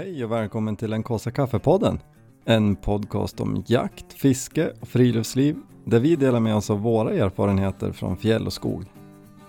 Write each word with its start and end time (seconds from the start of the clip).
Hej 0.00 0.24
och 0.24 0.32
välkommen 0.32 0.76
till 0.76 0.90
den 0.90 1.02
kaffe 1.02 1.30
kaffepodden. 1.30 2.00
En 2.44 2.76
podcast 2.76 3.40
om 3.40 3.64
jakt, 3.66 4.12
fiske 4.12 4.72
och 4.80 4.88
friluftsliv 4.88 5.56
där 5.84 6.00
vi 6.00 6.16
delar 6.16 6.40
med 6.40 6.56
oss 6.56 6.70
av 6.70 6.80
våra 6.80 7.12
erfarenheter 7.12 7.92
från 7.92 8.16
fjäll 8.16 8.46
och 8.46 8.52
skog. 8.52 8.84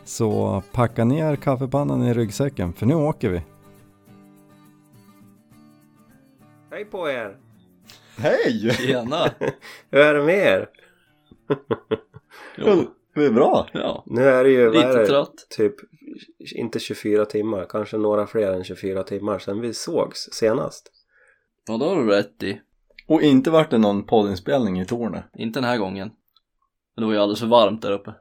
Så 0.04 0.64
packa 0.72 1.06
ner 1.06 1.36
kaffepannan 1.36 2.04
i 2.04 2.14
ryggsäcken 2.14 2.74
för 2.74 2.86
nu 2.86 2.96
åker 2.96 3.30
vi. 3.30 3.42
Hej 6.72 6.86
på 6.86 7.10
er! 7.10 7.38
Hej! 8.18 8.74
Tjena! 8.74 9.32
Hur 9.90 10.00
är 10.00 10.14
det 10.14 10.24
med 10.24 10.36
er? 10.36 10.70
Jo, 12.58 12.86
Det 13.16 13.26
är 13.26 13.32
bra. 13.32 13.68
ja, 13.74 14.04
Nu 14.08 14.24
är 14.24 14.44
det 14.44 14.50
ju, 14.50 14.66
vad 14.68 14.76
är 14.76 14.88
lite 14.88 15.00
det? 15.00 15.08
trött. 15.08 15.34
Typ, 15.50 15.76
inte 16.56 16.80
24 16.80 17.26
timmar, 17.26 17.66
kanske 17.70 17.98
några 17.98 18.28
fler 18.28 18.54
än 18.54 18.64
24 18.64 19.04
timmar 19.04 19.40
sedan 19.40 19.62
vi 19.62 19.74
sågs 19.74 20.20
senast. 20.32 20.92
Ja, 21.68 21.78
det 21.78 21.86
har 21.86 21.96
du 21.96 22.12
rätt 22.12 22.44
i. 22.44 22.62
Och 23.08 23.22
inte 23.22 23.52
vart 23.52 23.70
det 23.72 23.78
någon 23.78 24.06
poddinspelning 24.06 24.80
i 24.82 24.86
Torne. 24.86 25.24
Inte 25.34 25.60
den 25.60 25.70
här 25.70 25.78
gången. 25.78 26.12
Men 26.96 27.02
det 27.02 27.06
var 27.06 27.14
ju 27.14 27.20
alldeles 27.20 27.40
för 27.40 27.48
varmt 27.48 27.82
där 27.82 27.92
uppe. 27.92 28.14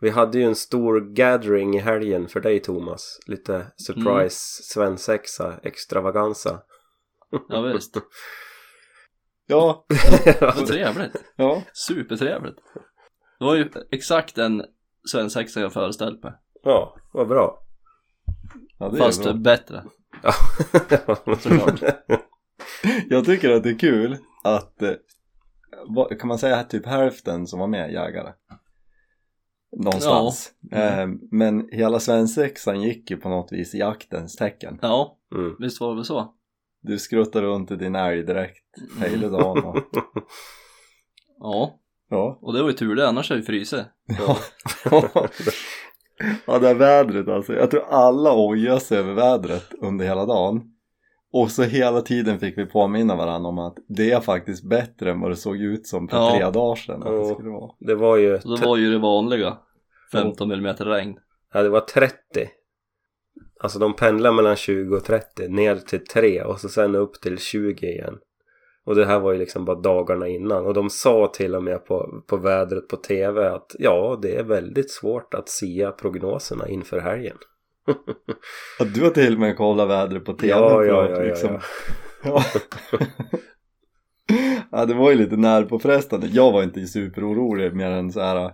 Vi 0.00 0.10
hade 0.10 0.38
ju 0.38 0.44
en 0.44 0.54
stor 0.54 1.00
gathering 1.14 1.76
i 1.76 1.78
helgen 1.80 2.28
för 2.28 2.40
dig 2.40 2.60
Thomas. 2.60 3.18
Lite 3.26 3.66
surprise 3.76 4.62
svensexa 4.62 5.60
extravaganza. 5.62 6.60
Ja, 7.48 7.60
visst. 7.60 7.96
Ja, 9.50 9.86
Det 10.24 10.40
var 10.40 10.66
trevligt. 10.66 11.24
ja. 11.36 11.62
Supertrevligt. 11.72 12.56
Det 13.38 13.44
var 13.44 13.54
ju 13.54 13.70
exakt 13.90 14.38
en 14.38 14.64
svensexa 15.10 15.60
jag 15.60 15.72
föreställt 15.72 16.22
mig. 16.22 16.32
ja, 16.62 16.96
vad 17.12 17.28
bra. 17.28 17.62
ja 18.78 18.88
det 18.88 18.98
Fast 18.98 19.20
är 19.20 19.24
bra. 19.24 19.32
bättre. 19.34 19.84
Ja. 20.22 20.32
Såklart. 21.40 21.80
Jag 23.08 23.24
tycker 23.24 23.50
att 23.50 23.62
det 23.62 23.70
är 23.70 23.78
kul 23.78 24.16
att, 24.44 24.82
eh, 24.82 24.92
kan 26.18 26.28
man 26.28 26.38
säga 26.38 26.64
typ 26.64 26.86
hälften 26.86 27.46
som 27.46 27.60
var 27.60 27.66
med 27.66 27.92
jägare? 27.92 28.32
Någonstans. 29.76 30.52
Ja. 30.60 30.76
Mm. 30.76 31.10
Eh, 31.10 31.18
men 31.30 31.68
hela 31.72 32.00
svensexan 32.00 32.82
gick 32.82 33.10
ju 33.10 33.16
på 33.16 33.28
något 33.28 33.52
vis 33.52 33.74
i 33.74 33.78
jaktens 33.78 34.36
tecken. 34.36 34.78
Ja, 34.82 35.14
Mm. 35.34 35.56
visst 35.58 35.80
var 35.80 35.88
det 35.90 35.94
väl 35.96 36.04
så? 36.04 36.34
Du 36.80 36.98
skruttade 36.98 37.46
runt 37.46 37.70
i 37.70 37.76
din 37.76 37.94
älg 37.94 38.22
direkt 38.22 38.64
hela 39.00 39.28
dagen. 39.28 39.64
Och, 39.64 39.76
Ja, 41.38 41.78
ja. 42.08 42.38
och 42.42 42.52
det 42.52 42.62
var 42.62 42.68
ju 42.70 42.76
tur 42.76 42.94
det, 42.94 43.08
annars 43.08 43.28
hade 43.30 43.40
vi 43.40 43.46
frysit. 43.46 43.84
Ja. 44.18 44.38
ja, 46.46 46.58
det 46.58 46.66
här 46.66 46.74
vädret 46.74 47.28
alltså. 47.28 47.52
Jag 47.54 47.70
tror 47.70 47.84
alla 47.88 48.48
ojade 48.48 48.80
sig 48.80 48.98
över 48.98 49.12
vädret 49.14 49.66
under 49.80 50.04
hela 50.06 50.26
dagen. 50.26 50.62
Och 51.32 51.50
så 51.50 51.62
hela 51.62 52.00
tiden 52.00 52.38
fick 52.38 52.58
vi 52.58 52.66
påminna 52.66 53.16
varandra 53.16 53.48
om 53.48 53.58
att 53.58 53.76
det 53.88 54.10
är 54.12 54.20
faktiskt 54.20 54.64
bättre 54.68 55.10
än 55.10 55.20
vad 55.20 55.30
det 55.30 55.36
såg 55.36 55.56
ut 55.56 55.86
som 55.86 56.08
för 56.08 56.16
Ja. 56.16 56.30
tre 56.30 56.50
dagar 56.50 56.76
sedan 56.76 57.02
att 57.02 57.22
det 57.28 57.34
skulle 57.34 57.50
vara. 57.50 57.70
Det 57.78 57.94
var 57.94 58.16
ju, 58.16 58.38
det 58.38 58.66
var 58.66 58.76
ju 58.76 58.90
det 58.92 58.98
vanliga. 58.98 59.58
15 60.12 60.52
mm 60.52 60.74
regn. 60.76 61.18
ja, 61.54 61.62
det 61.62 61.68
var 61.68 61.80
30. 61.80 62.14
Alltså 63.60 63.78
de 63.78 63.96
pendlar 63.96 64.32
mellan 64.32 64.56
20 64.56 64.96
och 64.96 65.04
30 65.04 65.48
ner 65.48 65.76
till 65.76 66.06
3 66.06 66.42
och 66.42 66.60
så 66.60 66.68
sen 66.68 66.94
upp 66.94 67.20
till 67.20 67.38
20 67.38 67.86
igen. 67.86 68.18
Och 68.88 68.94
det 68.94 69.06
här 69.06 69.18
var 69.18 69.32
ju 69.32 69.38
liksom 69.38 69.64
bara 69.64 69.80
dagarna 69.80 70.28
innan. 70.28 70.66
Och 70.66 70.74
de 70.74 70.90
sa 70.90 71.26
till 71.26 71.54
och 71.54 71.62
med 71.62 71.84
på, 71.84 72.22
på 72.26 72.36
vädret 72.36 72.88
på 72.88 72.96
tv 72.96 73.48
att 73.48 73.76
ja, 73.78 74.18
det 74.22 74.36
är 74.36 74.42
väldigt 74.42 74.90
svårt 74.90 75.34
att 75.34 75.48
sia 75.48 75.90
prognoserna 75.90 76.68
inför 76.68 77.00
helgen. 77.00 77.36
Att 78.80 78.94
du 78.94 79.02
har 79.02 79.10
till 79.10 79.34
och 79.34 79.40
med 79.40 79.56
kollat 79.56 79.88
vädret 79.88 80.24
på 80.24 80.32
tv 80.32 80.52
Ja, 80.52 80.84
ja, 80.84 81.04
att 81.04 81.10
ja, 81.10 81.16
ja, 81.16 81.22
liksom... 81.22 81.58
ja. 82.24 82.42
ja, 84.70 84.84
det 84.84 84.94
var 84.94 85.10
ju 85.10 85.16
lite 85.16 85.36
nervpåfrestande. 85.36 86.26
Jag 86.26 86.52
var 86.52 86.62
inte 86.62 86.86
superorolig 86.86 87.74
mer 87.74 87.90
än 87.90 88.12
så 88.12 88.20
här. 88.20 88.52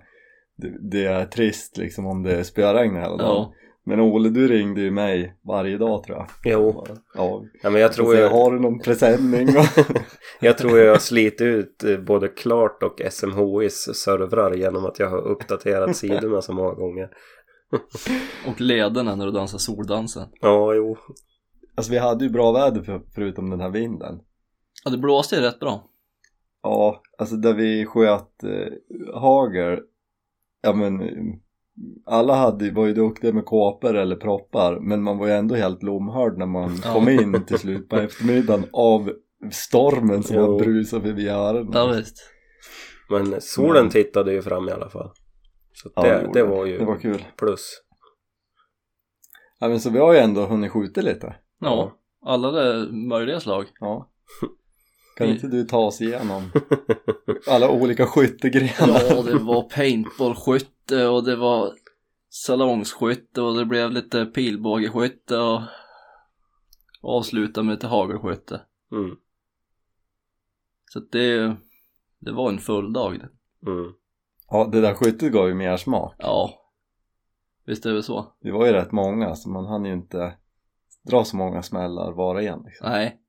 Det, 0.56 0.90
det 0.90 1.04
är 1.04 1.24
trist 1.24 1.76
liksom 1.76 2.06
om 2.06 2.22
det 2.22 2.44
spöregnar 2.44 3.00
hela 3.00 3.16
dagen. 3.16 3.28
Ja. 3.28 3.54
Men 3.86 4.00
Ole, 4.00 4.28
du 4.28 4.48
ringde 4.48 4.80
ju 4.80 4.90
mig 4.90 5.36
varje 5.42 5.78
dag 5.78 6.02
tror 6.02 6.16
jag. 6.18 6.26
Jo, 6.44 6.84
Ja, 7.14 7.44
ja, 7.62 7.70
men 7.70 7.80
jag 7.80 7.92
tror 7.92 8.14
jag... 8.14 8.24
jag, 8.24 8.30
Har 8.30 8.52
du 8.52 8.60
någon 8.60 8.80
presenning? 8.80 9.48
Jag 10.40 10.58
tror 10.58 10.78
jag 10.78 10.92
har 10.92 10.98
slitit 10.98 11.40
ut 11.40 11.84
eh, 11.84 11.98
både 11.98 12.28
Klart 12.28 12.82
och 12.82 13.00
SMHIs 13.10 13.90
servrar 13.94 14.54
genom 14.54 14.84
att 14.84 14.98
jag 14.98 15.10
har 15.10 15.28
uppdaterat 15.28 15.96
sidorna 15.96 16.42
så 16.42 16.52
många 16.52 16.74
gånger. 16.74 17.08
Och 18.48 18.60
lederna 18.60 19.14
när 19.14 19.26
du 19.26 19.32
dansar 19.32 19.58
soldansen. 19.58 20.28
Ja, 20.40 20.74
jo. 20.74 20.96
alltså 21.74 21.92
vi 21.92 21.98
hade 21.98 22.24
ju 22.24 22.30
bra 22.30 22.52
väder 22.52 22.82
för, 22.82 23.02
förutom 23.14 23.50
den 23.50 23.60
här 23.60 23.70
vinden. 23.70 24.20
Ja, 24.84 24.90
det 24.90 24.98
blåste 24.98 25.36
ju 25.36 25.42
rätt 25.42 25.60
bra. 25.60 25.90
Ja, 26.62 27.02
alltså 27.18 27.36
där 27.36 27.54
vi 27.54 27.86
sköt 27.86 28.44
eh, 28.44 29.20
hagel, 29.20 29.80
ja 30.62 30.72
men 30.72 31.00
alla 32.06 32.34
hade, 32.34 32.70
var 32.70 32.86
ju 32.86 32.94
duktiga 32.94 33.32
med 33.32 33.44
kåpor 33.44 33.94
eller 33.96 34.16
proppar 34.16 34.80
men 34.80 35.02
man 35.02 35.18
var 35.18 35.26
ju 35.26 35.32
ändå 35.32 35.54
helt 35.54 35.82
lomhörd 35.82 36.38
när 36.38 36.46
man 36.46 36.76
Ja. 36.84 36.92
kom 36.92 37.08
in 37.08 37.44
till 37.46 37.58
slut 37.58 37.88
på 37.88 37.96
eftermiddagen 37.96 38.64
av 38.72 39.12
stormen 39.52 40.22
som 40.22 40.36
Jo. 40.36 40.46
var 40.46 40.58
brusade 40.58 41.02
förbi 41.02 41.28
öronen. 41.28 41.70
Ja, 41.74 41.86
visst. 41.86 42.30
Men 43.10 43.40
solen 43.40 43.90
tittade 43.90 44.32
ju 44.32 44.42
fram 44.42 44.68
i 44.68 44.72
alla 44.72 44.90
fall. 44.90 45.10
Så 45.72 45.90
Ja, 45.96 46.20
det, 46.32 46.42
var 46.42 46.66
ju 46.66 46.78
Det 46.78 46.84
var 46.84 46.96
kul. 46.96 47.24
plus. 47.36 47.80
Ja 49.60 49.68
men 49.68 49.80
så 49.80 49.90
vi 49.90 49.98
har 49.98 50.12
ju 50.12 50.18
ändå 50.18 50.46
hunnit 50.46 50.72
skjuta 50.72 51.00
lite. 51.00 51.36
Ja, 51.60 51.92
alla 52.26 52.50
de 52.50 53.08
möjliga 53.08 53.40
slag. 53.40 53.64
Ja. 53.80 54.10
Kan 55.16 55.28
inte 55.28 55.46
du 55.46 55.64
ta 55.64 55.78
oss 55.78 56.00
igenom 56.00 56.50
alla 57.46 57.70
olika 57.70 58.06
skyttegrenar? 58.06 59.02
Ja, 59.10 59.22
det 59.22 59.38
var 59.38 59.62
paintballskytte 59.62 61.06
och 61.06 61.24
det 61.24 61.36
var 61.36 61.72
salongsskytte 62.28 63.42
och 63.42 63.56
det 63.56 63.64
blev 63.64 63.90
lite 63.90 64.26
pilbågeskytte 64.26 65.38
och 65.38 65.60
avsluta 67.02 67.62
med 67.62 67.72
lite 67.74 67.86
hagelskytte. 67.86 68.60
Mm, 68.92 69.16
Så 70.90 71.00
det, 71.00 71.56
det 72.18 72.32
var 72.32 72.48
en 72.48 72.58
full 72.58 72.92
dag 72.92 73.14
mm. 73.66 73.92
Ja, 74.50 74.68
det 74.72 74.80
där 74.80 74.94
skyttet 74.94 75.32
gav 75.32 75.48
ju 75.48 75.54
mer 75.54 75.76
smak. 75.76 76.14
Ja, 76.18 76.50
visst 77.66 77.86
är 77.86 77.90
det 77.90 77.94
väl 77.94 78.02
så? 78.02 78.32
Det 78.40 78.52
var 78.52 78.66
ju 78.66 78.72
rätt 78.72 78.92
många 78.92 79.34
så 79.34 79.50
man 79.50 79.66
hann 79.66 79.84
ju 79.84 79.92
inte 79.92 80.36
dra 81.02 81.24
så 81.24 81.36
många 81.36 81.62
smällar 81.62 82.12
var 82.12 82.34
och 82.34 82.42
en 82.42 82.62
liksom. 82.62 82.90
Nej. 82.90 83.20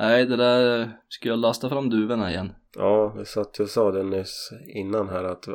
Nej, 0.00 0.26
det 0.26 0.36
där 0.36 0.90
ska 1.08 1.28
jag 1.28 1.38
lasta 1.38 1.68
fram 1.68 1.90
duvorna 1.90 2.30
igen. 2.30 2.52
Ja, 2.76 3.14
vi 3.18 3.24
satt 3.24 3.60
och 3.60 3.68
sa 3.68 3.90
det 3.90 4.02
nyss 4.02 4.50
innan 4.74 5.08
här 5.08 5.24
att 5.24 5.48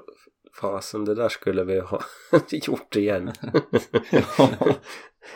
fasen 0.61 1.05
det 1.05 1.15
där 1.15 1.29
skulle 1.29 1.63
vi 1.63 1.79
ha 1.79 2.01
gjort 2.51 2.95
igen. 2.95 3.31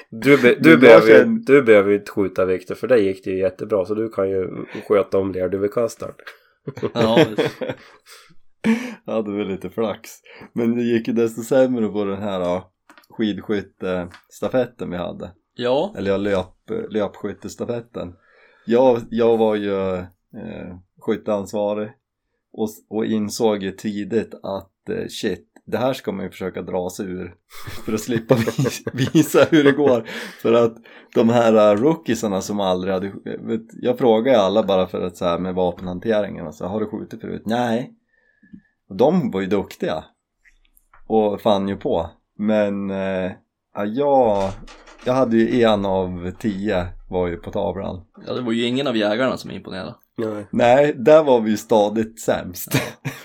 Du, 0.09 0.37
be, 0.41 0.55
du, 0.55 0.69
Det 0.71 0.77
behöver, 0.77 1.19
sen- 1.19 1.41
du 1.45 1.61
behöver 1.63 1.89
ju 1.91 1.95
inte 1.97 2.11
skjuta 2.11 2.45
Viktor 2.45 2.75
för 2.75 2.87
dig 2.87 3.05
gick 3.05 3.23
det 3.23 3.29
ju 3.31 3.39
jättebra 3.39 3.85
så 3.85 3.95
du 3.95 4.09
kan 4.09 4.29
ju 4.29 4.65
sköta 4.87 5.17
om 5.17 5.31
lerduvekastaren. 5.31 6.15
Ja. 6.93 7.25
Jag 9.05 9.13
hade 9.13 9.31
väl 9.37 9.47
lite 9.47 9.69
flax. 9.69 10.09
Men 10.53 10.75
det 10.75 10.83
gick 10.83 11.07
ju 11.07 11.13
desto 11.13 11.41
sämre 11.41 11.87
på 11.87 12.03
den 12.05 12.21
här 12.21 12.61
skidskyttestafetten 13.09 14.89
vi 14.91 14.97
hade. 14.97 15.31
ja, 15.53 15.93
Eller 15.97 16.11
ja, 16.11 16.17
löp, 16.17 16.55
löpskyttestafetten. 16.89 18.13
Jag, 18.69 19.01
jag 19.09 19.37
var 19.37 19.55
ju 19.55 19.95
eh, 19.95 20.75
skytteansvarig 20.99 21.91
och, 22.53 22.69
och 22.89 23.05
insåg 23.05 23.63
ju 23.63 23.71
tidigt 23.71 24.33
att 24.43 24.89
eh, 24.89 25.07
shit, 25.07 25.47
det 25.65 25.77
här 25.77 25.93
ska 25.93 26.11
man 26.11 26.25
ju 26.25 26.31
försöka 26.31 26.61
dra 26.61 26.89
sig 26.89 27.05
ur 27.05 27.35
för 27.85 27.93
att 27.93 27.99
slippa 27.99 28.35
visa 29.13 29.47
hur 29.51 29.63
det 29.63 29.71
går. 29.71 30.03
För 30.41 30.53
att 30.53 30.75
de 31.15 31.29
här 31.29 31.53
eh, 31.53 31.81
rookiesarna 31.81 32.41
som 32.41 32.59
aldrig 32.59 32.93
hade, 32.93 33.07
eh, 33.07 33.41
vet, 33.41 33.61
jag 33.73 33.97
frågade 33.97 34.37
ju 34.37 34.43
alla 34.43 34.63
bara 34.63 34.87
för 34.87 35.01
att 35.01 35.17
så 35.17 35.25
här 35.25 35.39
med 35.39 35.55
vapenhanteringen, 35.55 36.47
alltså, 36.47 36.65
har 36.65 36.79
du 36.79 36.85
skjutit 36.85 37.21
förut? 37.21 37.43
Nej. 37.45 37.93
Och 38.89 38.95
de 38.95 39.31
var 39.31 39.41
ju 39.41 39.47
duktiga 39.47 40.03
och 41.07 41.41
fann 41.41 41.67
ju 41.67 41.77
på. 41.77 42.09
Men 42.37 42.89
eh, 42.89 43.31
ja, 43.75 43.85
jag, 43.85 44.51
jag 45.05 45.13
hade 45.13 45.37
ju 45.37 45.63
en 45.63 45.85
av 45.85 46.31
tio 46.31 46.87
var 47.09 47.27
ju 47.27 47.37
på 47.37 47.51
tavlan. 47.51 48.05
ja, 48.27 48.33
det 48.33 48.41
var 48.41 48.51
ju 48.51 48.63
ingen 48.65 48.87
av 48.87 48.97
jägarna 48.97 49.37
som 49.37 49.51
imponerade. 49.51 49.95
Nej. 50.17 50.45
Nej, 50.51 50.93
där 50.93 51.23
var 51.23 51.41
vi 51.41 51.51
ju 51.51 51.57
stadigt 51.57 52.21
sämst. 52.21 52.71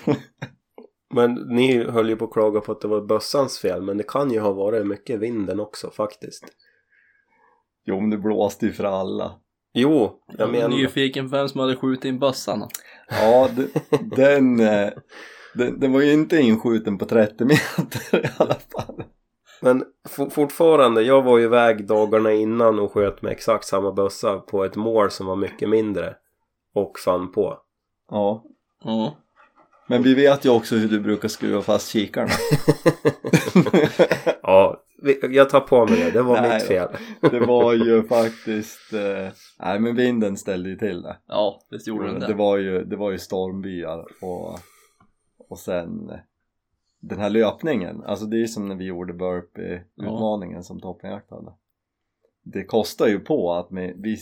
Men 1.13 1.33
ni 1.33 1.83
höll 1.83 2.09
ju 2.09 2.15
på 2.15 2.25
att 2.25 2.31
klaga 2.33 2.61
på 2.61 2.71
att 2.71 2.81
det 2.81 2.87
var 2.87 3.01
bössans 3.01 3.59
fel 3.59 3.81
men 3.81 3.97
det 3.97 4.03
kan 4.03 4.31
ju 4.31 4.39
ha 4.39 4.51
varit 4.53 4.87
mycket 4.87 5.19
vinden 5.19 5.59
också 5.59 5.89
faktiskt. 5.91 6.43
jo, 7.85 7.99
men 8.01 8.09
det 8.09 8.17
blåste 8.17 8.65
ju 8.65 8.73
för 8.73 8.83
alla. 8.83 9.31
Jo, 9.73 10.19
jag 10.27 10.39
Jag 10.39 10.47
är 10.47 10.51
menar 10.51 10.69
nyfiken 10.69 11.29
på 11.29 11.37
vem 11.37 11.49
som 11.49 11.59
hade 11.59 11.75
skjutit 11.75 12.05
in 12.05 12.19
bössan. 12.19 12.69
Ja, 13.09 13.49
det, 13.55 13.67
den, 14.15 14.59
eh, 14.59 14.89
den, 15.53 15.79
den 15.79 15.91
var 15.93 16.01
ju 16.01 16.13
inte 16.13 16.37
inskjuten 16.37 16.97
på 16.97 17.05
30 17.05 17.45
meter 17.45 18.25
i 18.25 18.29
alla 18.37 18.55
fall. 18.55 19.03
Men 19.61 19.83
for, 20.09 20.29
fortfarande, 20.29 21.01
jag 21.01 21.21
var 21.21 21.37
ju 21.37 21.43
iväg 21.43 21.87
dagarna 21.87 22.31
innan 22.31 22.79
och 22.79 22.91
sköt 22.91 23.21
med 23.21 23.31
exakt 23.31 23.65
samma 23.65 23.91
bössa 23.91 24.37
på 24.39 24.63
ett 24.65 24.75
mål 24.75 25.11
som 25.11 25.25
var 25.27 25.35
mycket 25.35 25.69
mindre. 25.69 26.15
Och 26.73 26.99
fann 26.99 27.31
på. 27.31 27.57
Ja, 28.11 28.43
Ja. 28.83 29.15
men 29.87 30.03
vi 30.03 30.13
vet 30.15 30.45
ju 30.45 30.49
också 30.49 30.75
hur 30.75 30.87
du 30.87 30.99
brukar 30.99 31.27
skruva 31.27 31.61
fast 31.61 31.89
kikarna. 31.89 32.29
Ja, 34.41 34.81
jag 35.29 35.49
tar 35.49 35.59
på 35.59 35.85
mig 35.85 35.99
det. 36.03 36.11
Det 36.11 36.21
var 36.21 36.41
Nej, 36.41 36.53
mitt 36.53 36.63
fel. 36.67 36.87
Det 37.21 37.39
var 37.39 37.73
ju 37.73 38.03
faktiskt, 38.07 38.93
eh, 38.93 39.33
nej 39.59 39.79
men 39.79 39.95
vinden 39.95 40.37
ställde 40.37 40.69
ju 40.69 40.75
till 40.75 41.01
det. 41.01 41.17
Ja, 41.27 41.61
visst 41.71 41.87
gjorde 41.87 42.05
den 42.07 42.19
Det 42.19 42.27
det. 42.27 42.33
var 42.33 42.57
ju, 42.57 42.83
det 42.83 42.95
var 42.95 43.11
ju 43.11 43.17
stormbyar 43.19 44.05
och, 44.21 44.59
och 45.49 45.59
sen 45.59 46.09
eh, 46.09 46.15
den 47.07 47.19
här 47.19 47.29
löpningen, 47.29 48.03
alltså 48.03 48.25
det 48.25 48.41
är 48.41 48.47
som 48.47 48.67
när 48.67 48.75
vi 48.75 48.85
gjorde 48.85 49.13
burpee-utmaningen 49.13 50.63
som 50.63 50.79
toppenjakt 50.79 51.31
hade. 51.31 51.51
Det 52.43 52.63
kostar 52.63 53.07
ju 53.07 53.19
på 53.19 53.53
att 53.53 53.67
vi, 53.95 54.17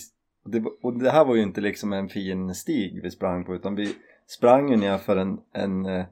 det, 0.45 0.63
och 0.81 0.99
det 0.99 1.09
här 1.09 1.25
var 1.25 1.35
ju 1.35 1.41
inte 1.41 1.61
liksom 1.61 1.93
en 1.93 2.09
fin 2.09 2.55
stig 2.55 2.99
vi 3.03 3.11
sprang 3.11 3.45
på 3.45 3.55
utan 3.55 3.75
vi 3.75 3.95
sprang 4.27 4.69
ju 4.69 4.77
ner 4.77 4.97
för 4.97 5.17
en, 5.17 5.39
en 5.53 5.85
eh, 5.85 6.05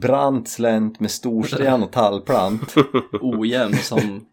brant 0.00 0.48
slänt 0.48 1.00
med 1.00 1.10
storsten 1.10 1.82
och 1.82 1.92
tallplant 1.92 2.74
Ojämn 3.20 3.74
som... 3.74 4.26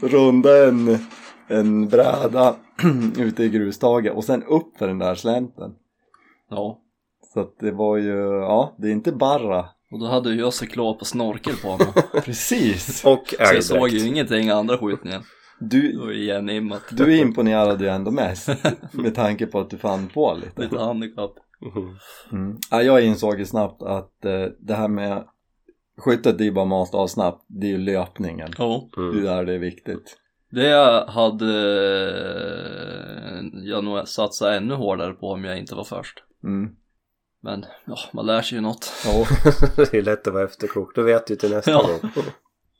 runda 0.00 0.68
en, 0.68 0.98
en 1.48 1.88
bräda 1.88 2.56
ute 3.18 3.44
i 3.44 3.48
grustaget 3.48 4.14
och 4.14 4.24
sen 4.24 4.42
upp 4.42 4.78
för 4.78 4.88
den 4.88 4.98
där 4.98 5.14
slänten. 5.14 5.74
Ja. 6.50 6.78
Så 7.34 7.40
att 7.40 7.58
det 7.58 7.70
var 7.70 7.96
ju, 7.96 8.18
ja 8.40 8.74
det 8.78 8.88
är 8.88 8.92
inte 8.92 9.12
bara 9.12 9.68
Och 9.92 9.98
då 9.98 10.06
hade 10.06 10.30
ju 10.30 10.40
jag 10.40 10.54
cyklop 10.54 11.00
och 11.00 11.06
snorkel 11.06 11.54
på 11.56 11.76
mig. 11.76 11.86
Precis! 12.24 13.04
Och 13.04 13.24
Så 13.28 13.34
jag 13.38 13.64
såg 13.64 13.78
ju 13.78 13.84
älgdräkt. 13.84 14.04
ingenting 14.06 14.50
andra 14.50 14.78
skjutningen. 14.78 15.22
Det 15.60 15.66
Du, 15.66 15.98
var 15.98 16.10
ju 16.10 16.22
igenimmat. 16.22 16.82
du 16.90 17.18
imponerade 17.18 17.84
ju 17.84 17.90
ändå 17.90 18.10
mest 18.10 18.48
med 18.92 19.14
tanke 19.14 19.46
på 19.46 19.60
att 19.60 19.70
du 19.70 19.78
fann 19.78 20.08
på 20.08 20.34
lite. 20.44 20.62
Lite 20.62 20.78
handikapp. 20.78 21.32
Mhm. 21.74 21.96
Mm. 22.32 22.58
Ja, 22.70 22.82
jag 22.82 23.04
insåg 23.04 23.38
ju 23.38 23.44
snabbt 23.46 23.82
att 23.82 24.24
eh, 24.24 24.44
det 24.60 24.74
här 24.74 24.88
med 24.88 25.24
skyttet 25.98 26.38
det 26.38 26.44
är 26.44 26.46
ju 26.46 26.52
bara 26.52 26.64
mast 26.64 26.94
av 26.94 27.06
snabbt, 27.06 27.44
det 27.48 27.66
är 27.66 27.70
ju 27.70 27.78
löpningen. 27.78 28.50
Ja. 28.58 28.88
Det 28.96 29.00
är 29.00 29.10
Mm. 29.10 29.24
där 29.24 29.44
det 29.44 29.54
är 29.54 29.58
viktigt. 29.58 30.16
Det 30.50 31.04
hade 31.08 31.46
eh, 33.38 33.44
jag 33.64 33.84
nog 33.84 34.08
satsat 34.08 34.48
ännu 34.52 34.74
hårdare 34.74 35.12
på 35.12 35.26
om 35.28 35.44
jag 35.44 35.58
inte 35.58 35.74
var 35.74 35.84
först. 35.84 36.22
Mm. 36.44 36.70
Men 37.44 37.64
ja, 37.84 37.96
man 38.12 38.26
lär 38.26 38.42
sig 38.42 38.56
ju 38.58 38.62
något. 38.62 38.92
Ja. 39.04 39.26
det 39.76 39.94
är 39.94 40.02
lätt 40.02 40.26
att 40.26 40.32
vara 40.34 40.44
efterklok. 40.44 40.94
Du 40.94 41.02
vet 41.02 41.30
ju 41.30 41.36
till 41.36 41.50
nästa 41.50 41.70
Ja. 41.70 41.82
gång. 42.02 42.10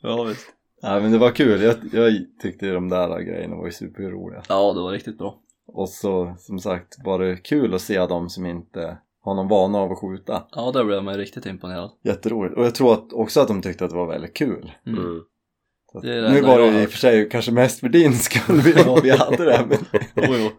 Ja, 0.05 0.23
visst. 0.25 0.47
ja 0.83 1.01
men 1.01 1.13
det 1.13 1.19
var 1.19 1.31
kul, 1.31 1.63
jag, 1.63 1.75
jag 1.93 2.13
tyckte 2.43 2.71
de 2.73 2.89
där 2.89 3.21
grejerna 3.21 3.57
var 3.57 3.67
ju 3.67 3.73
superroliga. 3.73 4.43
Ja, 4.49 4.73
det 4.73 4.81
var 4.81 4.91
riktigt 4.93 5.19
bra. 5.19 5.39
Och 5.67 5.89
så 5.89 6.35
som 6.39 6.59
sagt 6.59 6.97
var 7.05 7.19
det 7.19 7.37
kul 7.37 7.75
att 7.75 7.81
se 7.83 8.07
de 8.07 8.29
som 8.31 8.47
inte 8.47 8.99
har 9.21 9.35
någon 9.35 9.49
vana 9.49 9.79
av 9.79 9.93
att 9.93 9.99
skjuta. 9.99 10.43
Ja, 10.51 10.71
där 10.73 10.85
blev 10.85 11.03
man 11.05 11.17
riktigt 11.17 11.47
imponerad. 11.47 11.91
Jätteroligt. 12.05 12.57
Och 12.57 12.65
jag 12.65 12.75
tror 12.75 12.93
att 12.93 13.13
också 13.13 13.41
att 13.41 13.49
de 13.49 13.63
tyckte 13.63 13.85
att 13.85 13.91
det 13.91 13.97
var 13.97 14.07
väldigt 14.07 14.35
kul. 14.37 14.73
Mm. 14.87 14.99
Mm. 15.01 15.21
Så 15.93 15.99
att, 15.99 16.05
Det 16.05 16.15
är 16.15 16.23
det 16.23 16.33
nu 16.33 16.41
var 16.43 16.59
det 16.59 16.83
i 16.83 16.87
och 16.87 16.91
för 16.91 16.99
sig 16.99 17.29
kanske 17.29 17.53
mest 17.53 17.81
för 17.81 17.89
din 17.89 18.15
skull 18.19 18.61
vi, 18.61 18.75
vi 19.03 19.11
hade 19.11 19.45
det. 19.45 19.65
Men, 19.69 19.79
Jo, 20.15 20.35
jo. 20.39 20.51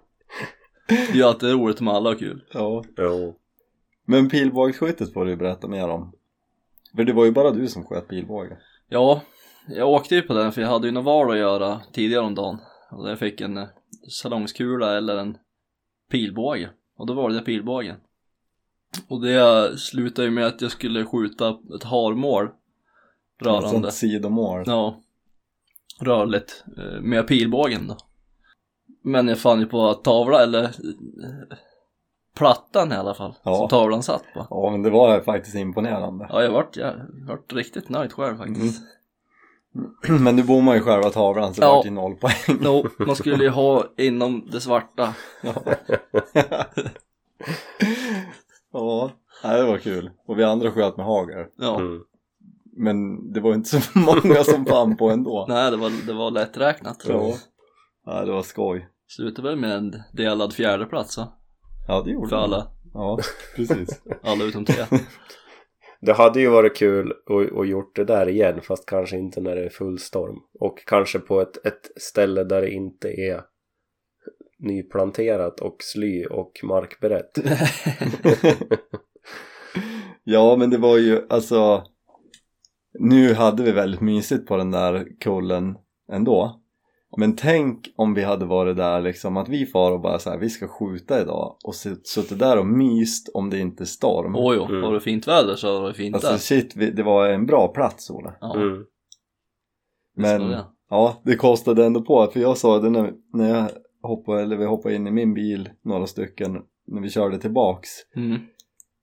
Det 0.88 0.96
är 0.96 1.16
ju 1.16 1.24
alltid 1.24 1.50
roligt 1.52 1.80
om 1.82 1.88
alla 1.88 2.10
har 2.10 2.16
kul. 2.16 2.44
ja. 2.54 2.84
Jo. 2.98 3.36
Men 4.06 4.30
pilbågsskyttet 4.30 5.14
får 5.14 5.26
du 5.26 5.36
berätta 5.36 5.68
mer 5.68 5.90
om. 5.90 6.12
För 6.96 7.04
det 7.04 7.14
var 7.14 7.26
ju 7.26 7.32
bara 7.32 7.52
du 7.52 7.68
som 7.68 7.84
sköt 7.86 8.08
pilbåge. 8.08 8.58
Ja, 8.90 9.22
jag 9.68 9.90
åkte 9.90 10.16
ju 10.16 10.22
på 10.22 10.34
den 10.34 10.52
för 10.52 10.62
jag 10.62 10.70
hade 10.70 10.88
ju 10.88 10.92
något 10.94 11.06
val 11.06 11.32
att 11.32 11.38
göra 11.38 11.82
tidigare 11.92 12.24
om 12.26 12.36
dagen. 12.36 12.58
Och 12.92 13.10
jag 13.10 13.20
fick 13.20 13.42
en 13.42 13.58
eh, 13.58 13.68
salongskula 14.10 14.98
eller 14.98 15.18
en 15.18 15.38
pilbåge. 16.12 16.70
Och 16.98 17.08
då 17.08 17.14
valde 17.14 17.38
jag 17.38 17.46
pilbågen. 17.46 17.96
Och 19.08 19.22
det 19.22 19.78
slutade 19.80 20.28
ju 20.28 20.32
med 20.34 20.46
att 20.46 20.62
jag 20.62 20.72
skulle 20.72 21.06
skjuta 21.06 21.58
ett 21.76 21.84
harmål. 21.84 22.46
Ett 22.46 23.46
Rörande. 23.46 23.70
sånt 23.70 23.94
sidomål. 23.94 24.64
Ja. 24.66 25.02
Rörligt. 26.00 26.64
eh, 26.78 27.02
Med 27.02 27.28
pilbågen 27.28 27.88
då. 27.88 27.98
Men 29.04 29.28
jag 29.28 29.40
fann 29.40 29.60
ju 29.60 29.66
på 29.66 29.94
tavla 29.94 30.44
eller 30.44 30.64
eh, 30.64 31.58
plattan 32.36 32.92
i 32.92 32.96
alla 32.96 33.14
fall. 33.14 33.34
Ja. 33.44 33.56
Som 33.56 33.68
tavlan 33.70 34.04
satt 34.04 34.24
på. 34.34 34.48
Ja 34.50 34.70
men 34.72 34.82
det 34.84 34.90
var 34.90 35.22
faktiskt 35.22 35.56
imponerande. 35.56 36.28
Ja, 36.30 36.44
jag 36.44 36.52
vart, 36.52 36.78
jag 36.78 36.94
vart 37.28 37.54
riktigt 37.54 37.90
nöjd 37.90 38.14
själv 38.14 38.38
faktiskt. 38.38 38.82
Men 40.20 40.36
du 40.36 40.44
bommade 40.44 40.78
ju 40.78 40.84
själva 40.84 41.10
tavlan 41.10 41.54
så 41.54 41.62
det 41.62 41.68
Ja. 41.68 41.76
vart 41.76 41.86
ju 41.86 41.90
noll 41.92 42.16
poäng. 42.16 42.58
No, 42.62 42.88
man 43.06 43.16
skulle 43.16 43.44
ju 43.44 43.50
ha 43.50 43.86
inom 43.98 44.48
det 44.52 44.62
svarta. 44.62 45.14
Ja. 45.42 45.54
ja, 48.74 49.12
nej, 49.44 49.62
det 49.62 49.68
var 49.68 49.78
kul. 49.78 50.12
Och 50.28 50.40
vi 50.40 50.44
andra 50.44 50.72
sköt 50.72 50.98
med 50.98 51.06
hagel. 51.06 51.46
Ja. 51.58 51.80
Mm. 51.80 52.02
Men 52.78 53.32
det 53.34 53.40
var 53.40 53.54
inte 53.54 53.70
så 53.82 54.00
många 54.00 54.44
som 54.44 54.66
fann 54.66 54.98
på 54.98 55.10
ändå. 55.10 55.46
Nej, 55.50 55.72
det 55.72 55.78
var, 55.78 56.06
det 56.08 56.14
var 56.14 56.32
lätträknat. 56.32 57.06
Ja. 57.08 57.34
ja, 58.06 58.26
det 58.26 58.32
var 58.32 58.44
skoj. 58.44 58.90
Slutade 59.08 59.48
väl 59.48 59.58
med 59.60 59.72
en 59.72 59.94
delad 60.12 60.54
fjärdeplats 60.54 61.18
va? 61.18 61.28
Ja, 61.88 62.02
det 62.02 62.12
gjorde 62.12 62.30
För 62.30 62.36
det. 62.36 62.42
alla, 62.42 62.68
Ja, 62.94 63.20
precis. 63.56 64.02
alla 64.24 64.44
utom 64.44 64.66
tre. 64.66 64.86
Det 66.02 66.14
hade 66.14 66.40
ju 66.40 66.50
varit 66.50 66.78
kul 66.78 67.12
att, 67.12 67.58
att 67.58 67.68
gjort 67.68 67.96
det 67.96 68.04
där 68.06 68.30
igen 68.30 68.62
fast 68.62 68.86
kanske 68.86 69.18
inte 69.18 69.42
när 69.42 69.56
det 69.56 69.66
är 69.66 69.70
full 69.70 70.00
storm. 70.00 70.40
Och 70.60 70.86
kanske 70.86 71.20
på 71.20 71.42
ett, 71.42 71.66
ett 71.66 71.92
ställe 71.96 72.44
där 72.44 72.62
det 72.62 72.72
inte 72.72 73.10
är 73.10 73.42
nyplanterat 74.60 75.60
och 75.60 75.76
sly 75.80 76.26
och 76.26 76.60
markberett. 76.64 77.32
ja, 80.24 80.56
men 80.56 80.70
det 80.70 80.78
var 80.78 80.98
ju 80.98 81.22
alltså 81.30 81.84
Nu 83.00 83.34
hade 83.34 83.64
vi 83.64 83.72
väldigt 83.72 84.02
mysigt 84.02 84.48
på 84.48 84.58
den 84.58 84.72
där 84.72 85.08
kullen 85.20 85.78
ändå 86.12 86.63
Men 87.18 87.36
tänk 87.36 87.94
om 87.96 88.14
vi 88.14 88.24
hade 88.24 88.46
varit 88.46 88.78
där 88.78 89.02
liksom 89.02 89.38
att 89.38 89.50
vi 89.50 89.66
far 89.66 89.92
och 89.92 90.02
bara 90.02 90.20
så 90.20 90.30
här, 90.30 90.38
vi 90.38 90.50
ska 90.50 90.68
skjuta 90.68 91.22
idag 91.22 91.56
och 91.64 91.76
sutt- 91.76 92.08
suttit 92.08 92.40
där 92.40 92.60
och 92.60 92.66
myst 92.68 93.30
om 93.34 93.50
det 93.50 93.60
inte 93.60 93.84
är 93.84 93.86
storm 93.86 94.36
Åh 94.36 94.56
jo, 94.56 94.66
Mm. 94.66 94.82
var 94.82 94.94
det 94.94 95.00
fint 95.00 95.28
väder 95.28 95.56
så 95.56 95.80
var 95.82 95.88
det 95.88 95.94
fint 95.94 96.16
Alltså 96.16 96.32
där. 96.32 96.38
shit, 96.38 96.76
vi, 96.76 96.92
det 96.92 97.04
var 97.04 97.28
en 97.30 97.46
bra 97.46 97.68
plats 97.68 98.10
Ola 98.10 98.34
Ja, 98.42 98.56
Mm. 98.56 98.84
Men 100.16 100.42
det. 100.50 100.66
ja, 100.90 101.22
det 101.26 101.36
kostade 101.36 101.86
ändå 101.86 102.02
på 102.02 102.28
för 102.34 102.40
jag 102.40 102.58
sa 102.58 102.80
det 102.80 102.90
när, 102.90 103.12
när 103.34 103.50
jag 103.50 103.70
hoppade, 104.10 104.42
eller 104.42 104.58
vi 104.58 104.66
hoppade 104.66 104.96
in 104.96 105.08
i 105.08 105.12
min 105.12 105.34
bil 105.34 105.70
några 105.84 106.08
stycken 106.08 106.62
när 106.88 107.02
vi 107.02 107.10
körde 107.10 107.38
tillbaks 107.40 107.90
Mm. 108.16 108.40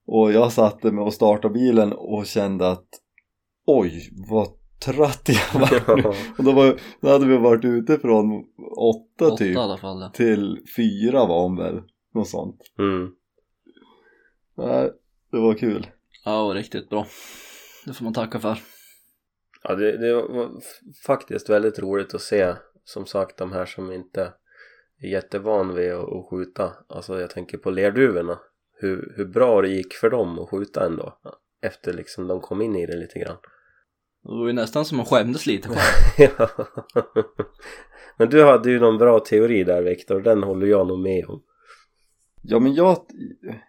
Och 0.07 0.31
jag 0.31 0.51
satte 0.51 0.91
mig 0.91 1.03
och 1.03 1.13
startade 1.13 1.53
bilen 1.53 1.93
och 1.93 2.25
kände 2.25 2.69
att 2.69 2.87
oj, 3.67 4.09
vad 4.29 4.47
trött 4.85 5.29
jag 5.53 5.59
var. 5.59 6.15
Och 6.37 6.43
då, 6.43 6.51
var, 6.51 6.79
då 7.01 7.09
hade 7.09 7.25
vi 7.25 7.37
varit 7.37 7.65
ute 7.65 7.99
från 7.99 8.45
åtta, 8.77 9.25
Åtta 9.25 9.37
typ 9.37 9.55
fall. 9.55 10.01
Ja. 10.01 10.11
till 10.13 10.57
fyra 10.75 11.25
var 11.25 11.43
hon 11.43 11.57
väl, 11.57 11.81
något 12.13 12.29
sånt. 12.29 12.61
Mm. 12.79 13.11
Nej, 14.57 14.91
det 15.31 15.39
var 15.39 15.53
kul. 15.53 15.87
ja, 16.25 16.31
det 16.31 16.47
var 16.47 16.53
riktigt 16.53 16.89
bra. 16.89 17.07
Det 17.85 17.93
får 17.93 18.03
man 18.03 18.13
tacka 18.13 18.39
för. 18.39 18.57
Ja, 19.63 19.75
det, 19.75 19.97
det 19.97 20.13
var 20.13 20.51
faktiskt 21.05 21.49
väldigt 21.49 21.79
roligt 21.79 22.13
att 22.13 22.21
se 22.21 22.53
som 22.83 23.05
sagt 23.05 23.37
de 23.37 23.51
här 23.51 23.65
som 23.65 23.91
inte 23.91 24.33
är 25.01 25.07
jättevan 25.07 25.75
vid 25.75 25.91
att, 25.91 26.13
att 26.13 26.29
skjuta. 26.29 26.71
Alltså 26.87 27.19
jag 27.19 27.29
tänker 27.29 27.57
på 27.57 27.69
lerduvorna. 27.69 28.39
Hur, 28.73 29.13
hur 29.17 29.25
bra 29.25 29.61
det 29.61 29.69
gick 29.69 29.93
för 29.93 30.09
dem 30.09 30.39
att 30.39 30.49
skjuta 30.49 30.85
ändå. 30.85 31.19
Efter 31.61 31.93
liksom 31.93 32.27
de 32.27 32.41
kom 32.41 32.61
in 32.61 32.75
i 32.75 32.85
det 32.85 32.97
lite 32.97 33.19
grann. 33.19 33.37
Det 34.23 34.29
var 34.29 34.47
ju 34.47 34.53
nästan 34.53 34.85
som 34.85 34.97
man 34.97 35.05
skämdes 35.05 35.45
lite 35.45 35.67
på. 35.67 35.75
Ja. 36.17 36.49
Men 38.17 38.29
du 38.29 38.45
hade 38.45 38.71
ju 38.71 38.79
någon 38.79 38.97
bra 38.97 39.19
teori 39.19 39.63
där 39.63 39.81
Viktor, 39.81 40.21
den 40.21 40.43
håller 40.43 40.67
jag 40.67 40.87
nog 40.87 40.99
med 40.99 41.25
om. 41.25 41.43
Ja 42.43 42.59
men 42.59 42.73
jag, 42.73 42.97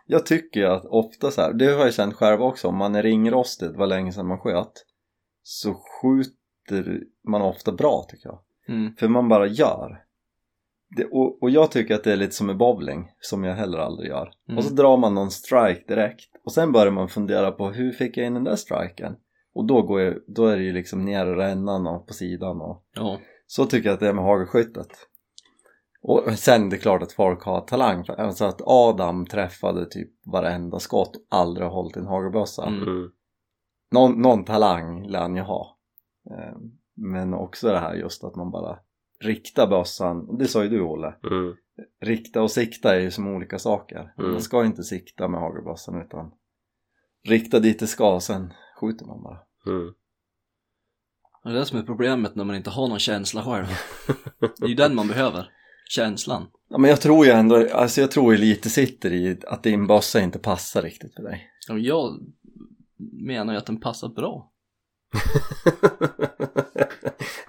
jag 0.07 0.27
tycker 0.27 0.65
att 0.65 0.85
ofta 0.85 1.31
så 1.31 1.41
här, 1.41 1.53
det 1.53 1.67
har 1.67 1.85
jag 1.85 1.95
känt 1.95 2.15
själv 2.15 2.43
också, 2.43 2.69
om 2.69 2.77
man 2.77 2.95
är 2.95 3.03
ringrostig, 3.03 3.73
det 3.73 3.79
var 3.79 3.87
länge 3.87 4.13
sedan 4.13 4.27
man 4.27 4.39
sköt, 4.39 4.73
så 5.43 5.75
skjuter 5.75 7.01
man 7.29 7.43
ofta 7.43 7.73
bra 7.73 8.07
tycker 8.09 8.29
jag. 8.29 8.41
Mm. 8.69 8.97
För 8.97 9.09
man 9.09 9.29
bara 9.29 9.47
gör. 9.47 10.05
Det, 10.97 11.05
och, 11.05 11.43
och 11.43 11.51
jag 11.51 11.71
tycker 11.71 11.95
att 11.95 12.05
det 12.05 12.13
är 12.13 12.17
lite 12.17 12.35
som 12.35 12.51
i 12.51 12.55
bowling, 12.55 13.11
som 13.21 13.45
jag 13.45 13.55
heller 13.55 13.79
aldrig 13.79 14.09
gör. 14.09 14.33
Mm. 14.49 14.59
Och 14.59 14.65
så 14.65 14.75
drar 14.75 14.97
man 14.97 15.15
någon 15.15 15.31
strike 15.31 15.85
direkt. 15.89 16.31
Och 16.45 16.53
sen 16.53 16.73
börjar 16.73 16.93
man 16.93 17.09
fundera 17.09 17.53
på 17.53 17.71
hur 17.71 17.93
fick 17.93 18.17
jag 18.17 18.27
in 18.27 18.35
den 18.35 18.45
där 18.45 18.57
striken? 18.57 19.17
Och 19.55 19.65
då, 19.67 19.83
går 19.83 20.01
jag, 20.01 20.15
då 20.27 20.47
är 20.47 20.57
det 20.57 20.63
ju 20.63 20.73
liksom 20.73 21.05
ner 21.05 21.27
i 21.27 21.35
rännan 21.35 21.87
och 21.87 22.07
på 22.07 22.15
sidan 22.15 22.61
och 22.61 22.85
Ja. 22.95 23.19
så 23.47 23.67
tycker 23.67 23.89
jag 23.89 23.95
att 23.95 24.01
det 24.01 24.09
är 24.09 24.13
med 24.13 24.25
hagelskyttet. 24.25 24.89
Och 26.03 26.33
sen 26.39 26.69
det 26.71 26.77
är 26.77 26.81
klart 26.81 27.03
att 27.03 27.13
folk 27.13 27.43
har 27.43 27.61
talang. 27.61 28.05
Alltså 28.09 28.45
att 28.45 28.61
Adam 28.65 29.27
träffade 29.27 29.87
typ 29.87 30.11
varenda 30.27 30.79
skott 30.79 31.17
och 31.17 31.23
aldrig 31.29 31.67
har 31.67 31.75
hållit 31.75 31.97
en 31.97 32.07
hagelbössa. 32.07 32.67
Mm. 32.67 32.83
Mm. 32.83 33.11
Någon, 33.93 34.23
någon 34.23 34.45
talang 34.45 35.07
lär 35.07 35.21
han 35.21 35.37
ju 35.37 35.43
ha. 35.43 35.79
Eh, 36.31 36.57
men 36.95 37.35
också 37.35 37.69
det 37.69 37.79
här 37.79 37.95
just 37.95 38.25
att 38.25 38.37
man 38.37 38.51
bara 38.51 38.79
riktar 39.21 39.67
bössan, 39.67 40.39
det 40.39 40.47
sa 40.47 40.63
ju 40.63 40.69
du 40.69 40.81
Olle, 40.83 41.15
Mm. 41.31 41.55
rikta 42.01 42.43
och 42.43 42.51
sikta 42.51 42.97
är 42.97 43.01
ju 43.01 43.11
som 43.11 43.27
olika 43.29 43.59
saker. 43.59 44.15
Mm. 44.19 44.31
Man 44.31 44.41
ska 44.41 44.65
inte 44.65 44.83
sikta 44.83 45.29
med 45.29 45.41
hagelbössan 45.41 46.03
utan 46.03 46.33
rikta 47.29 47.59
dit 47.59 47.81
det 47.81 47.87
ska, 47.87 48.21
sen 48.21 48.53
skjuter 48.83 49.07
man 49.07 49.23
bara. 49.23 49.39
Mm. 49.67 49.93
Det 51.45 51.51
är 51.51 51.55
det 51.55 51.67
som 51.67 51.79
är 51.79 51.83
problemet 51.83 52.35
när 52.35 52.45
man 52.45 52.57
inte 52.57 52.71
har 52.71 52.89
någon 52.89 52.99
känsla 52.99 53.45
själv. 53.45 53.67
Det 54.59 54.65
är 54.65 54.69
ju 54.69 54.75
den 54.75 54.95
man 54.95 55.09
behöver. 55.09 55.51
Känslan. 55.89 56.47
Ja, 56.69 56.79
men 56.79 56.91
jag 56.91 57.01
tror 57.01 57.27
ju 57.27 57.33
ändå, 57.33 57.69
alltså 57.73 58.01
jag 58.01 58.11
tror 58.11 58.33
ju 58.33 58.39
lite 58.39 58.71
sitter 58.71 59.13
i 59.13 59.41
att 59.47 59.63
din 59.63 59.87
bössa 59.87 60.21
inte 60.21 60.39
passar 60.39 60.83
riktigt 60.83 61.15
för 61.15 61.23
dig. 61.23 61.51
Ja, 61.69 61.79
Jag 61.79 62.21
menar 63.13 63.53
ju 63.53 63.59
att 63.59 63.67
den 63.67 63.81
passar 63.81 64.09
bra. 64.09 64.53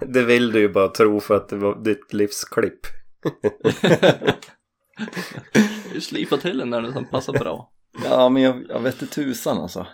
det 0.00 0.22
vill 0.24 0.52
du 0.52 0.60
ju 0.60 0.68
bara 0.68 0.88
tro 0.88 1.20
för 1.20 1.36
att 1.36 1.48
det 1.48 1.56
var 1.56 1.84
ditt 1.84 2.12
livsklipp. 2.12 2.80
Du 5.92 6.00
slipar 6.00 6.36
till 6.36 6.58
den 6.58 6.70
där 6.70 6.82
den 6.82 7.04
passar 7.04 7.32
bra. 7.32 7.72
Ja 8.04 8.28
men 8.28 8.42
jag, 8.42 8.64
jag 8.68 8.80
vet 8.80 9.02
inte 9.02 9.14
tusan 9.14 9.58
alltså. 9.58 9.86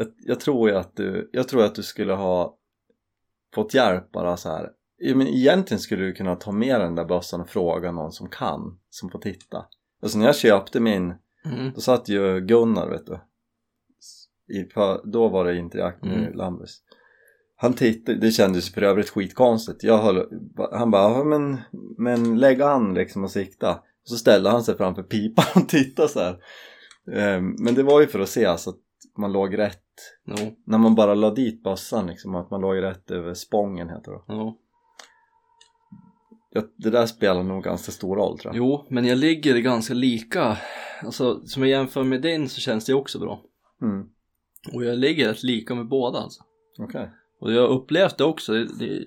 Jag, 0.00 0.08
jag 0.18 0.40
tror 0.40 0.70
ju 0.70 0.76
att 0.76 0.96
du, 0.96 1.30
jag 1.32 1.48
tror 1.48 1.64
att 1.64 1.74
du 1.74 1.82
skulle 1.82 2.12
ha 2.12 2.56
fått 3.54 3.74
hjälp 3.74 4.12
bara 4.12 4.36
så 4.36 4.48
här. 4.48 4.70
Men 5.14 5.26
egentligen 5.26 5.80
skulle 5.80 6.04
du 6.04 6.12
kunna 6.12 6.36
ta 6.36 6.52
med 6.52 6.80
den 6.80 6.94
där 6.94 7.04
bössan 7.04 7.40
och 7.40 7.48
fråga 7.48 7.92
någon 7.92 8.12
som 8.12 8.28
kan, 8.28 8.78
som 8.90 9.10
får 9.10 9.18
titta. 9.18 9.66
Alltså 10.02 10.18
när 10.18 10.26
jag 10.26 10.36
köpte 10.36 10.80
min, 10.80 11.14
Mm. 11.44 11.72
då 11.74 11.80
satt 11.80 12.08
ju 12.08 12.40
Gunnar 12.40 12.88
vet 12.90 13.06
du. 13.06 13.20
I, 14.58 14.68
då 15.04 15.28
var 15.28 15.44
det 15.44 15.56
inte 15.56 15.78
jakt, 15.78 16.04
nu 16.04 16.14
Mm. 16.14 16.32
Lambus. 16.36 16.82
Han 17.56 17.72
tittade, 17.74 18.18
det 18.18 18.30
kändes 18.30 18.74
för 18.74 18.82
övrigt 18.82 19.08
skitkonstigt. 19.10 19.82
Jag 19.84 19.98
höll, 19.98 20.26
han 20.72 20.90
bara, 20.90 21.02
"Ja, 21.12 21.24
men, 21.24 21.58
men 21.98 22.38
lägg 22.38 22.62
an 22.62 22.94
liksom 22.94 23.24
och 23.24 23.30
sikta. 23.30 23.74
Och 23.74 24.08
så 24.08 24.16
ställde 24.16 24.50
han 24.50 24.62
sig 24.64 24.76
framför 24.76 25.02
pipan 25.02 25.62
och 25.62 25.68
tittade 25.68 26.08
så 26.08 26.20
här. 26.20 26.38
Ehm, 27.12 27.54
Men 27.58 27.74
det 27.74 27.82
var 27.82 28.00
ju 28.00 28.06
för 28.06 28.20
att 28.20 28.28
se 28.28 28.46
alltså 28.46 28.70
att 28.70 28.76
man 29.18 29.32
låg 29.32 29.58
rätt 29.58 29.84
Jo, 30.24 30.56
när 30.66 30.78
man 30.78 30.94
bara 30.94 31.14
la 31.14 31.30
dit 31.30 31.62
bössan 31.62 32.06
liksom 32.06 32.34
att 32.34 32.50
man 32.50 32.60
låg 32.60 32.82
rätt 32.82 33.10
över 33.10 33.34
spången 33.34 33.88
heter 33.88 34.12
det. 34.12 34.20
jo. 34.28 34.58
Ja, 36.52 36.62
det 36.76 36.90
där 36.90 37.06
spelar 37.06 37.42
nog 37.42 37.64
ganska 37.64 37.92
stor 37.92 38.16
roll 38.16 38.38
tror 38.38 38.54
jag. 38.54 38.58
Jo, 38.58 38.86
men 38.90 39.04
jag 39.04 39.18
ligger 39.18 39.58
ganska 39.58 39.94
lika. 39.94 40.58
Alltså, 41.04 41.46
som 41.46 41.62
jag 41.62 41.70
jämför 41.70 42.04
med 42.04 42.22
din 42.22 42.48
så 42.48 42.60
känns 42.60 42.84
det 42.84 42.94
också 42.94 43.18
bra. 43.18 43.42
Mm. 43.82 44.06
Och 44.74 44.84
jag 44.84 44.98
ligger 44.98 45.28
rätt 45.28 45.42
lika 45.42 45.74
med 45.74 45.88
båda 45.88 46.18
alltså. 46.18 46.42
Okej. 46.78 47.10
Och 47.40 47.52
jag 47.52 47.60
har 47.60 47.68
upplevt 47.68 48.18
det 48.18 48.24
också. 48.24 48.52
Det, 48.52 48.64
det... 48.78 49.06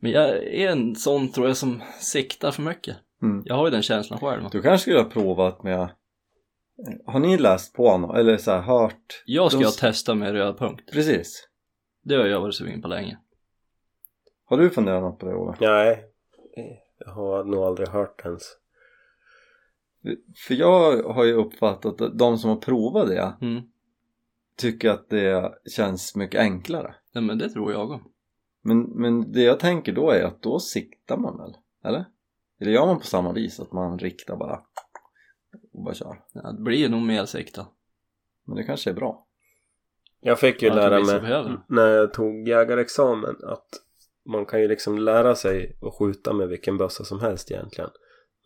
Men 0.00 0.12
jag 0.12 0.28
är 0.44 0.68
en 0.68 0.94
sån 0.94 1.28
tror 1.28 1.46
jag 1.46 1.56
som 1.56 1.82
siktar 2.00 2.50
för 2.50 2.62
mycket. 2.62 2.96
Mm. 3.22 3.42
Jag 3.44 3.54
har 3.54 3.64
ju 3.66 3.70
den 3.70 3.82
känslan 3.82 4.20
själv. 4.20 4.42
Du 4.52 4.62
kanske 4.62 4.82
skulle 4.82 4.98
ha 4.98 5.10
provat 5.10 5.62
med 5.62 5.90
Har 7.06 7.20
ni 7.20 7.38
läst 7.38 7.74
på 7.74 7.98
något 7.98 8.16
eller 8.16 8.36
så 8.36 8.50
här, 8.50 8.60
hört? 8.60 9.22
Jag 9.26 9.52
ska 9.52 9.60
De- 9.60 9.72
testa 9.72 10.14
med 10.14 10.32
röd 10.32 10.58
punkt. 10.58 10.90
Precis. 10.92 11.48
Det 12.02 12.14
har 12.14 12.26
jag 12.26 12.40
varit 12.40 12.54
sugen 12.54 12.82
på 12.82 12.88
länge. 12.88 13.18
Har 14.44 14.58
du 14.58 14.70
funderat 14.70 15.02
något 15.02 15.18
på 15.18 15.26
det 15.26 15.34
Ola? 15.34 15.56
Nej, 15.60 16.04
jag 16.98 17.10
har 17.12 17.44
nog 17.44 17.64
aldrig 17.64 17.88
hört 17.88 18.20
ens. 18.24 18.42
För 20.46 20.54
jag 20.54 21.02
har 21.02 21.24
ju 21.24 21.32
uppfattat 21.32 22.00
att 22.00 22.18
de 22.18 22.38
som 22.38 22.50
har 22.50 22.56
provat 22.56 23.08
det 23.08 23.32
Mm. 23.40 23.62
tycker 24.56 24.90
att 24.90 25.08
det 25.10 25.52
känns 25.76 26.16
mycket 26.16 26.40
enklare. 26.40 26.94
Nej 27.14 27.24
men 27.24 27.38
det 27.38 27.48
tror 27.50 27.72
jag 27.72 27.90
om. 27.90 28.12
Men, 28.62 28.80
men 28.80 29.32
det 29.32 29.42
jag 29.42 29.60
tänker 29.60 29.92
då 29.92 30.10
är 30.10 30.22
att 30.24 30.42
då 30.42 30.58
siktar 30.60 31.16
man 31.16 31.38
väl? 31.38 31.56
Eller? 31.84 32.04
Eller 32.60 32.72
gör 32.72 32.86
man 32.86 32.98
på 32.98 33.06
samma 33.06 33.32
vis 33.32 33.60
att 33.60 33.72
man 33.72 33.98
riktar 33.98 34.36
bara 34.36 34.60
och 35.72 35.84
bara 35.84 35.94
kör? 35.94 36.22
Ja, 36.32 36.52
det 36.52 36.62
blir 36.62 36.78
ju 36.78 36.88
nog 36.88 37.02
mer 37.02 37.24
sikta. 37.24 37.66
Men 38.46 38.56
det 38.56 38.64
kanske 38.64 38.90
är 38.90 38.94
bra. 38.94 39.26
Jag 40.20 40.38
fick 40.38 40.62
ju 40.62 40.68
Ja, 40.68 40.74
jag 40.74 40.90
lära 40.90 41.20
mig 41.20 41.58
när 41.68 41.86
jag 41.86 42.12
tog 42.14 42.48
jägarexamen 42.48 43.36
att 43.42 43.68
man 44.28 44.46
kan 44.46 44.60
ju 44.60 44.68
liksom 44.68 44.98
lära 44.98 45.34
sig 45.34 45.76
att 45.82 45.94
skjuta 45.94 46.32
med 46.32 46.48
vilken 46.48 46.78
bössa 46.78 47.04
som 47.04 47.20
helst 47.20 47.50
egentligen. 47.50 47.90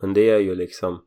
Men 0.00 0.14
det 0.14 0.30
är 0.30 0.38
ju 0.38 0.54
liksom 0.54 1.04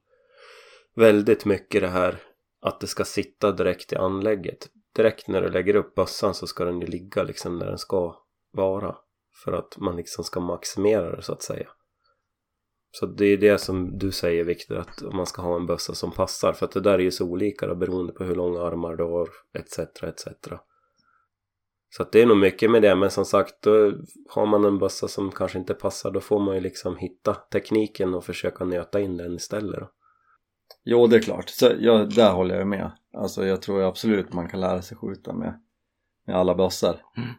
väldigt 0.95 1.45
mycket 1.45 1.81
det 1.81 1.88
här 1.88 2.19
att 2.62 2.79
det 2.79 2.88
ska 2.88 3.05
sitta 3.05 3.51
direkt 3.51 3.93
i 3.93 3.95
anlägget. 3.95 4.69
Direkt 4.95 5.27
när 5.27 5.41
du 5.41 5.50
lägger 5.50 5.75
upp 5.75 5.95
bössan 5.95 6.33
så 6.33 6.47
ska 6.47 6.65
den 6.65 6.81
ju 6.81 6.88
ligga 6.88 7.24
liksom 7.24 7.59
där 7.59 7.65
den 7.65 7.77
ska 7.77 8.15
vara. 8.51 8.95
För 9.43 9.51
att 9.51 9.77
man 9.77 9.95
liksom 9.95 10.24
ska 10.24 10.39
maximera 10.39 11.15
det 11.15 11.21
så 11.21 11.33
att 11.33 11.41
säga. 11.41 11.67
Så 13.00 13.06
det 13.06 13.25
är 13.25 13.38
det 13.38 13.58
som 13.58 13.98
du 13.98 14.12
säger 14.12 14.44
Viktor 14.44 14.77
att 14.77 15.01
man 15.13 15.25
ska 15.25 15.42
ha 15.42 15.56
en 15.56 15.66
bössa 15.66 15.94
som 15.94 16.12
passar. 16.12 16.54
För 16.54 16.66
att 16.66 16.72
det 16.72 16.80
där 16.80 16.94
är 16.94 17.00
ju 17.00 17.12
så 17.12 17.25
olika 17.25 17.68
då, 17.68 17.75
beroende 17.75 18.13
på 18.13 18.24
hur 18.24 18.36
långa 18.36 18.62
armar 18.62 18.96
du 18.96 19.04
har 19.04 19.30
etc. 19.54 19.80
etc. 19.80 20.27
Så 21.89 22.04
att 22.04 22.12
det 22.12 22.22
är 22.22 22.25
nog 22.25 22.38
mycket 22.38 22.72
med 22.72 22.82
det 22.82 22.96
men 22.96 23.12
som 23.12 23.25
sagt 23.25 23.62
då 23.62 23.94
har 24.30 24.46
man 24.46 24.66
en 24.66 24.80
bössa 24.80 25.08
som 25.08 25.32
kanske 25.32 25.58
inte 25.58 25.74
passar 25.74 26.12
då 26.12 26.20
får 26.20 26.39
man 26.39 26.56
ju 26.56 26.62
liksom 26.62 26.98
hitta 26.98 27.34
tekniken 27.34 28.13
och 28.13 28.25
försöka 28.25 28.66
nöta 28.66 29.00
in 29.00 29.18
den 29.18 29.36
istället 29.36 29.80
då. 29.80 29.89
Jo, 30.84 31.08
det 31.08 31.16
är 31.16 31.22
klart. 31.22 31.50
Så, 31.50 31.72
ja, 31.80 31.98
där 31.98 32.32
håller 32.32 32.58
jag 32.58 32.68
med. 32.68 32.92
Alltså 33.13 33.46
jag 33.46 33.62
tror 33.62 33.84
absolut 33.84 34.34
man 34.34 34.50
kan 34.50 34.60
lära 34.60 34.82
sig 34.82 34.98
skjuta 34.98 35.34
med, 35.34 35.60
med 36.27 36.36
alla 36.36 36.56
bössor. 36.56 36.96
Mm. 37.18 37.30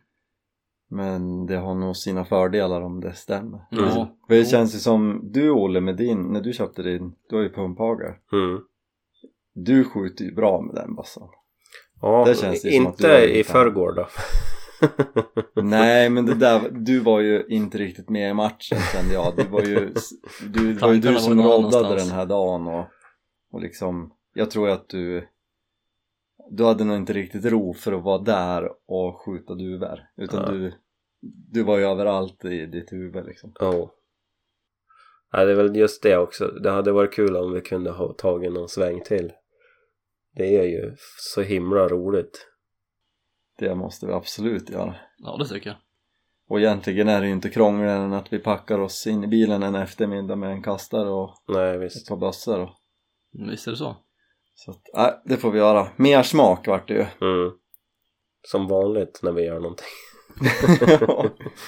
Men 0.91 1.47
det 1.47 1.57
har 1.57 1.75
nog 1.75 1.97
sina 1.97 2.25
fördelar 2.25 2.81
om 2.81 3.01
det 3.01 3.13
stämmer. 3.13 3.61
Ja. 3.71 4.17
För 4.29 4.35
det 4.35 4.45
känns 4.45 4.75
ju 4.75 4.79
som 4.79 5.21
du 5.33 5.51
Olle 5.51 5.81
med 5.81 5.97
din, 5.97 6.23
när 6.23 6.41
du 6.41 6.53
köpte 6.53 6.83
din, 6.83 7.15
du 7.29 7.37
har 7.37 7.43
ju 7.43 7.53
pumphagel. 7.53 8.13
Mm. 8.33 8.61
Du 9.55 9.85
skjuter 9.85 10.25
ju 10.25 10.35
bra 10.35 10.61
med 10.61 10.75
den 10.75 10.95
bössan. 10.95 11.29
Ja, 12.01 12.25
Det 12.27 12.35
känns 12.35 12.65
ju 12.65 12.71
som 12.71 12.87
att 12.87 12.99
du 12.99 13.25
inte 13.25 13.39
i 13.39 13.45
förrgår 13.45 13.93
då. 13.93 14.09
Nej 15.63 16.11
men 16.11 16.27
det 16.27 16.35
där, 16.35 16.71
du 16.71 16.99
var 17.01 17.21
ju 17.21 17.45
inte 17.49 17.79
riktigt 17.79 18.09
med 18.09 18.31
i 18.31 18.35
matchen 18.35 18.79
kände 18.93 19.15
jag. 19.15 19.37
Det 19.37 19.49
var 19.51 19.63
ju, 19.63 19.95
du, 20.53 20.75
det 20.75 20.81
var 20.81 20.93
ju 20.93 21.01
du 21.01 21.17
som 21.17 21.43
roddade 21.43 21.97
den 21.97 22.11
här 22.11 22.27
dagen 22.27 22.67
och, 22.67 22.87
och 23.53 23.61
liksom, 23.61 24.13
jag 24.35 24.51
tror 24.51 24.69
att 24.69 24.89
du 24.89 25.29
du 26.51 26.65
hade 26.65 26.85
nog 26.85 26.97
inte 26.97 27.13
riktigt 27.13 27.45
ro 27.45 27.75
för 27.75 27.93
att 27.93 28.03
vara 28.05 28.19
där 28.19 28.71
och 28.87 29.21
skjuta 29.21 29.55
duvor 29.55 30.01
utan 30.17 30.43
Ja. 30.43 30.51
du 30.51 30.73
du 31.51 31.63
var 31.63 31.79
ju 31.79 31.85
överallt 31.85 32.45
i 32.45 32.67
ditt 32.67 32.93
huvud 32.93 33.27
liksom. 33.27 33.53
Ja. 33.61 33.95
Nej, 35.33 35.47
det 35.47 35.53
är 35.53 35.57
väl 35.57 35.77
just 35.77 36.03
det 36.03 36.17
också. 36.17 36.47
Det 36.47 36.71
hade 36.71 36.93
varit 36.93 37.15
kul 37.15 37.37
om 37.37 37.53
vi 37.53 37.61
kunde 37.61 37.91
ha 37.91 38.13
tagit 38.13 38.53
någon 38.53 38.69
sväng 38.69 39.01
till. 39.03 39.33
Det 40.35 40.57
är 40.57 40.65
ju 40.65 40.95
så 41.35 41.43
himla 41.43 41.89
roligt. 41.89 42.47
Det 43.59 43.75
måste 43.75 44.07
vi 44.07 44.13
absolut 44.13 44.71
göra. 44.71 44.95
Ja 45.19 45.37
det 45.37 45.49
tycker 45.49 45.71
jag. 45.71 45.77
Och 46.49 46.61
egentligen 46.61 47.09
är 47.09 47.21
det 47.21 47.27
ju 47.27 47.33
inte 47.33 47.51
krångligare 47.51 47.99
än 48.03 48.13
att 48.13 48.33
vi 48.33 48.39
packar 48.39 48.79
oss 48.79 49.07
in 49.07 49.25
i 49.25 49.27
bilen 49.27 49.63
en 49.63 49.75
eftermiddag 49.75 50.37
med 50.37 50.51
en 50.51 50.63
kastare 50.63 51.09
och 51.11 51.35
Nej, 51.49 51.77
ett 51.77 51.83
visst. 51.83 52.09
par 52.09 52.17
bössor. 52.17 52.61
Och, 52.61 52.71
Visst 53.51 53.67
är 53.67 53.71
det 53.71 53.77
så. 53.77 53.97
Så 54.65 54.71
att, 54.71 54.81
nej, 54.95 55.21
det 55.25 55.37
får 55.37 55.51
vi 55.51 55.59
göra. 55.59 55.89
Mer 55.97 56.23
smak 56.23 56.67
vart 56.67 56.89
det 56.89 56.95
ju. 56.95 57.07
Mm. 57.27 57.51
Som 58.43 58.67
vanligt 58.69 59.21
när 59.23 59.33
vi 59.33 59.45
gör 59.45 59.61
någonting. 59.61 59.87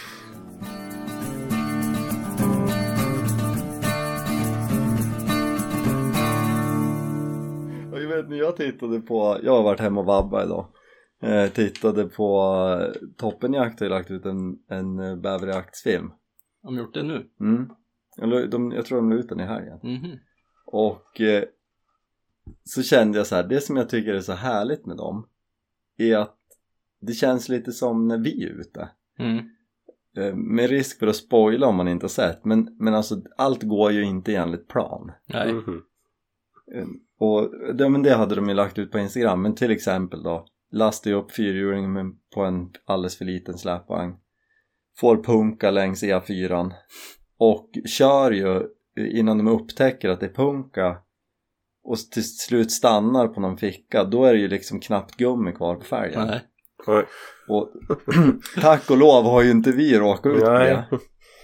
Och 7.93 8.01
jag 8.03 8.09
vet 8.09 8.29
när 8.29 8.37
jag 8.37 8.57
tittade 8.57 9.01
på, 9.01 9.39
jag 9.43 9.53
har 9.57 9.63
varit 9.63 9.81
hemma 9.81 10.01
och 10.01 10.07
vabbat 10.07 10.45
idag 10.47 10.67
eh, 11.23 11.47
Tittade 11.53 12.05
på 12.05 12.41
eh, 12.81 13.09
Toppenjakt 13.17 13.81
har 13.81 13.87
ju 13.87 13.91
lagt 13.91 14.11
ut 14.11 14.27
en, 14.27 14.57
en 14.69 14.99
eh, 14.99 15.17
bäverjaktsfilm 15.17 16.13
Har 16.63 16.71
de 16.71 16.79
gjort 16.79 16.95
det 16.95 17.03
nu? 17.03 17.27
mm. 17.41 17.71
jag, 18.17 18.29
la- 18.29 18.47
de, 18.47 18.73
jag 18.73 18.85
tror 18.85 18.99
de 18.99 19.11
la 19.11 19.17
ut 19.17 19.29
den 19.29 19.41
i 19.41 19.45
helgen 19.45 19.79
Mhm. 19.83 20.19
Och 20.67 21.21
eh, 21.21 21.45
så 22.65 22.83
kände 22.83 23.19
jag 23.19 23.27
så 23.27 23.35
här, 23.37 23.49
det 23.49 23.61
som 23.61 23.77
jag 23.77 23.89
tycker 23.89 24.15
är 24.15 24.21
så 24.21 24.33
härligt 24.33 24.87
med 24.87 24.97
dem 24.97 25.29
Är 25.99 26.17
att 26.17 26.37
det 27.01 27.13
känns 27.13 27.49
lite 27.49 27.73
som 27.73 28.09
när 28.09 28.19
vi 28.19 28.45
är 28.45 28.49
ute 28.49 28.89
Mm. 29.19 29.39
eh, 30.17 30.35
Med 30.35 30.71
risk 30.71 30.99
för 30.99 31.07
att 31.07 31.17
spoila 31.17 31.67
om 31.67 31.77
man 31.77 31.89
inte 31.89 32.05
har 32.05 32.09
sett 32.09 32.45
men, 32.45 32.77
men 32.79 32.95
alltså 32.95 33.23
allt 33.37 33.63
går 33.63 33.93
ju 33.93 34.03
inte 34.03 34.35
enligt 34.35 34.69
plan 34.69 35.13
Nej. 35.27 35.51
Eh, 36.75 36.87
Och 37.19 37.75
det, 37.75 37.89
men 37.89 38.03
det 38.03 38.15
hade 38.15 38.35
de 38.35 38.49
ju 38.49 38.55
lagt 38.55 38.79
ut 38.79 38.93
på 38.93 38.99
Instagram, 38.99 39.43
men 39.43 39.55
till 39.55 39.71
exempel 39.71 40.23
då 40.23 40.47
Lastar 40.73 41.13
upp 41.13 41.33
fyrhjulingen 41.33 42.17
på 42.35 42.45
en 42.45 42.71
alldeles 42.85 43.19
för 43.19 43.25
liten 43.25 43.59
släpvagn 43.59 44.17
Får 44.97 45.23
punka 45.23 45.71
längs 45.71 46.03
E4 46.05 46.73
Och 47.37 47.71
kör 47.87 48.31
ju 48.31 48.69
innan 48.97 49.39
de 49.39 49.49
upptäcker 49.49 50.09
att 50.09 50.21
det 50.21 50.27
är 50.27 50.35
punka 50.35 50.99
Och 51.83 51.97
till 52.13 52.39
slut 52.39 52.73
stannar 52.73 53.29
på 53.29 53.41
någon 53.41 53.57
ficka 53.57 54.05
Då 54.05 54.25
är 54.25 54.33
det 54.33 54.39
ju 54.39 54.49
liksom 54.49 54.81
knappt 54.81 55.17
gummi 55.17 55.53
kvar 55.53 55.75
på 55.75 55.85
fälgen 55.85 56.27
Nej. 56.27 56.41
Och 57.49 57.69
tack 58.61 58.91
och 58.91 58.97
lov 58.97 59.25
har 59.25 59.43
ju 59.43 59.51
inte 59.51 59.73
vi 59.73 59.99
råkat 59.99 60.33
ut 60.33 60.43
Nej. 60.43 60.69
det. 60.69 60.99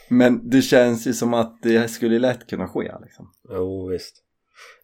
Men 0.09 0.51
det 0.51 0.63
känns 0.63 1.07
ju 1.07 1.13
som 1.13 1.35
att 1.35 1.63
det 1.63 1.89
skulle 1.89 2.19
lätt 2.19 2.47
kunna 2.47 2.69
ske 2.69 2.93
liksom. 3.03 3.33
Jo, 3.51 3.89
visst. 3.89 4.23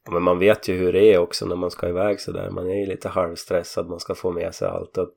Ja, 0.05 0.13
men 0.13 0.23
man 0.23 0.39
vet 0.39 0.69
ju 0.69 0.75
hur 0.75 0.93
det 0.93 1.15
är 1.15 1.19
också 1.19 1.47
när 1.47 1.57
man 1.57 1.71
ska 1.71 1.89
iväg 1.89 2.21
sådär. 2.21 2.51
Man 2.51 2.71
är 2.71 2.75
ju 2.75 2.87
lite 2.87 3.09
halvstressad, 3.09 3.89
man 3.89 4.01
ska 4.01 4.15
få 4.15 4.33
med 4.33 4.55
sig 4.55 4.69
allt. 4.69 4.99
Och 4.99 5.11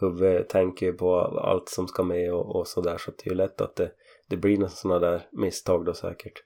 huvudet 0.00 0.48
tänker 0.48 0.86
ju 0.86 0.92
på 0.92 1.20
allt 1.20 1.68
som 1.68 1.88
ska 1.88 2.02
med 2.02 2.34
och, 2.34 2.56
och 2.56 2.68
sådär. 2.68 2.96
Så 2.98 3.10
det 3.10 3.26
är 3.26 3.30
ju 3.30 3.36
lätt 3.36 3.60
att 3.60 3.76
det, 3.76 3.90
det 4.28 4.36
blir 4.36 4.56
några 4.56 4.70
sådana 4.70 5.00
där 5.00 5.26
misstag 5.32 5.84
då 5.84 5.94
säkert. 5.94 6.42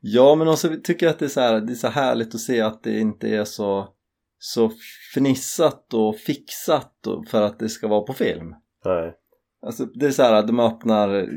Ja 0.00 0.34
men 0.34 0.48
också 0.48 0.68
tycker 0.84 1.06
jag 1.06 1.12
att 1.12 1.18
det 1.18 1.24
är 1.24 1.28
så 1.28 1.40
här, 1.40 1.60
det 1.60 1.72
är 1.72 1.74
så 1.74 1.88
härligt 1.88 2.34
att 2.34 2.40
se 2.40 2.60
att 2.60 2.82
det 2.82 3.00
inte 3.00 3.28
är 3.28 3.44
så 3.44 3.88
så 4.38 4.70
fnissat 5.14 5.94
och 5.94 6.16
fixat 6.16 7.06
och, 7.06 7.28
för 7.28 7.42
att 7.42 7.58
det 7.58 7.68
ska 7.68 7.88
vara 7.88 8.00
på 8.00 8.12
film. 8.12 8.54
Nej. 8.84 9.14
Alltså 9.66 9.84
det 9.84 10.06
är 10.06 10.10
så 10.10 10.22
här 10.22 10.32
att 10.32 10.46
de 10.46 10.60
öppnar 10.60 11.28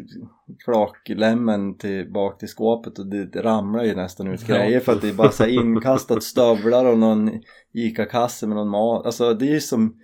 flaklämmen 0.65 1.77
till, 1.77 2.11
bak 2.11 2.39
till 2.39 2.47
skåpet 2.47 2.99
och 2.99 3.07
det, 3.09 3.25
det 3.25 3.41
ramlar 3.41 3.83
ju 3.83 3.95
nästan 3.95 4.27
ut 4.27 4.47
grejer 4.47 4.79
för 4.79 4.91
att 4.91 5.01
det 5.01 5.09
är 5.09 5.13
bara 5.13 5.31
så 5.31 5.43
här 5.43 5.49
inkastat 5.49 6.23
stövlar 6.23 6.85
och 6.85 6.97
någon 6.97 7.31
ICA-kasse 7.73 8.47
med 8.47 8.55
någon 8.55 8.69
mat. 8.69 9.05
Alltså 9.05 9.33
det 9.33 9.45
är 9.45 9.53
ju 9.53 9.61
som, 9.61 9.95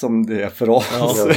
som 0.00 0.26
det 0.26 0.42
är 0.42 0.48
för 0.48 0.70
oss. 0.70 0.92
Ja. 0.98 1.34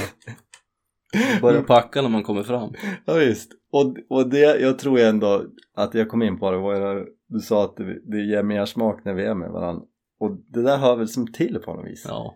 Börja 1.42 1.62
packa 1.62 2.02
när 2.02 2.10
man 2.10 2.24
kommer 2.24 2.44
fram. 2.44 2.74
Ja 3.06 3.14
visst, 3.14 3.52
och, 3.72 3.96
och 4.10 4.30
det, 4.30 4.60
jag 4.60 4.80
tror 4.80 5.00
ju 5.00 5.06
ändå 5.06 5.46
att 5.76 5.94
jag 5.94 6.10
kom 6.10 6.22
in 6.22 6.40
på 6.40 6.52
det 6.52 6.58
var 6.58 6.80
där 6.80 7.08
du 7.28 7.40
sa 7.40 7.64
att 7.64 7.76
det, 7.78 8.00
det 8.12 8.22
ger 8.22 8.44
mer 8.44 8.66
smak 8.66 9.06
när 9.06 9.14
vi 9.14 9.24
är 9.24 9.36
med 9.36 9.52
varandra 9.52 9.84
och 10.20 10.32
det 10.48 10.62
där 10.62 10.78
hör 10.78 10.96
väl 10.96 11.08
som 11.08 11.32
till 11.32 11.60
på 11.66 11.74
något 11.74 11.86
vis 11.86 12.06
Ja. 12.08 12.36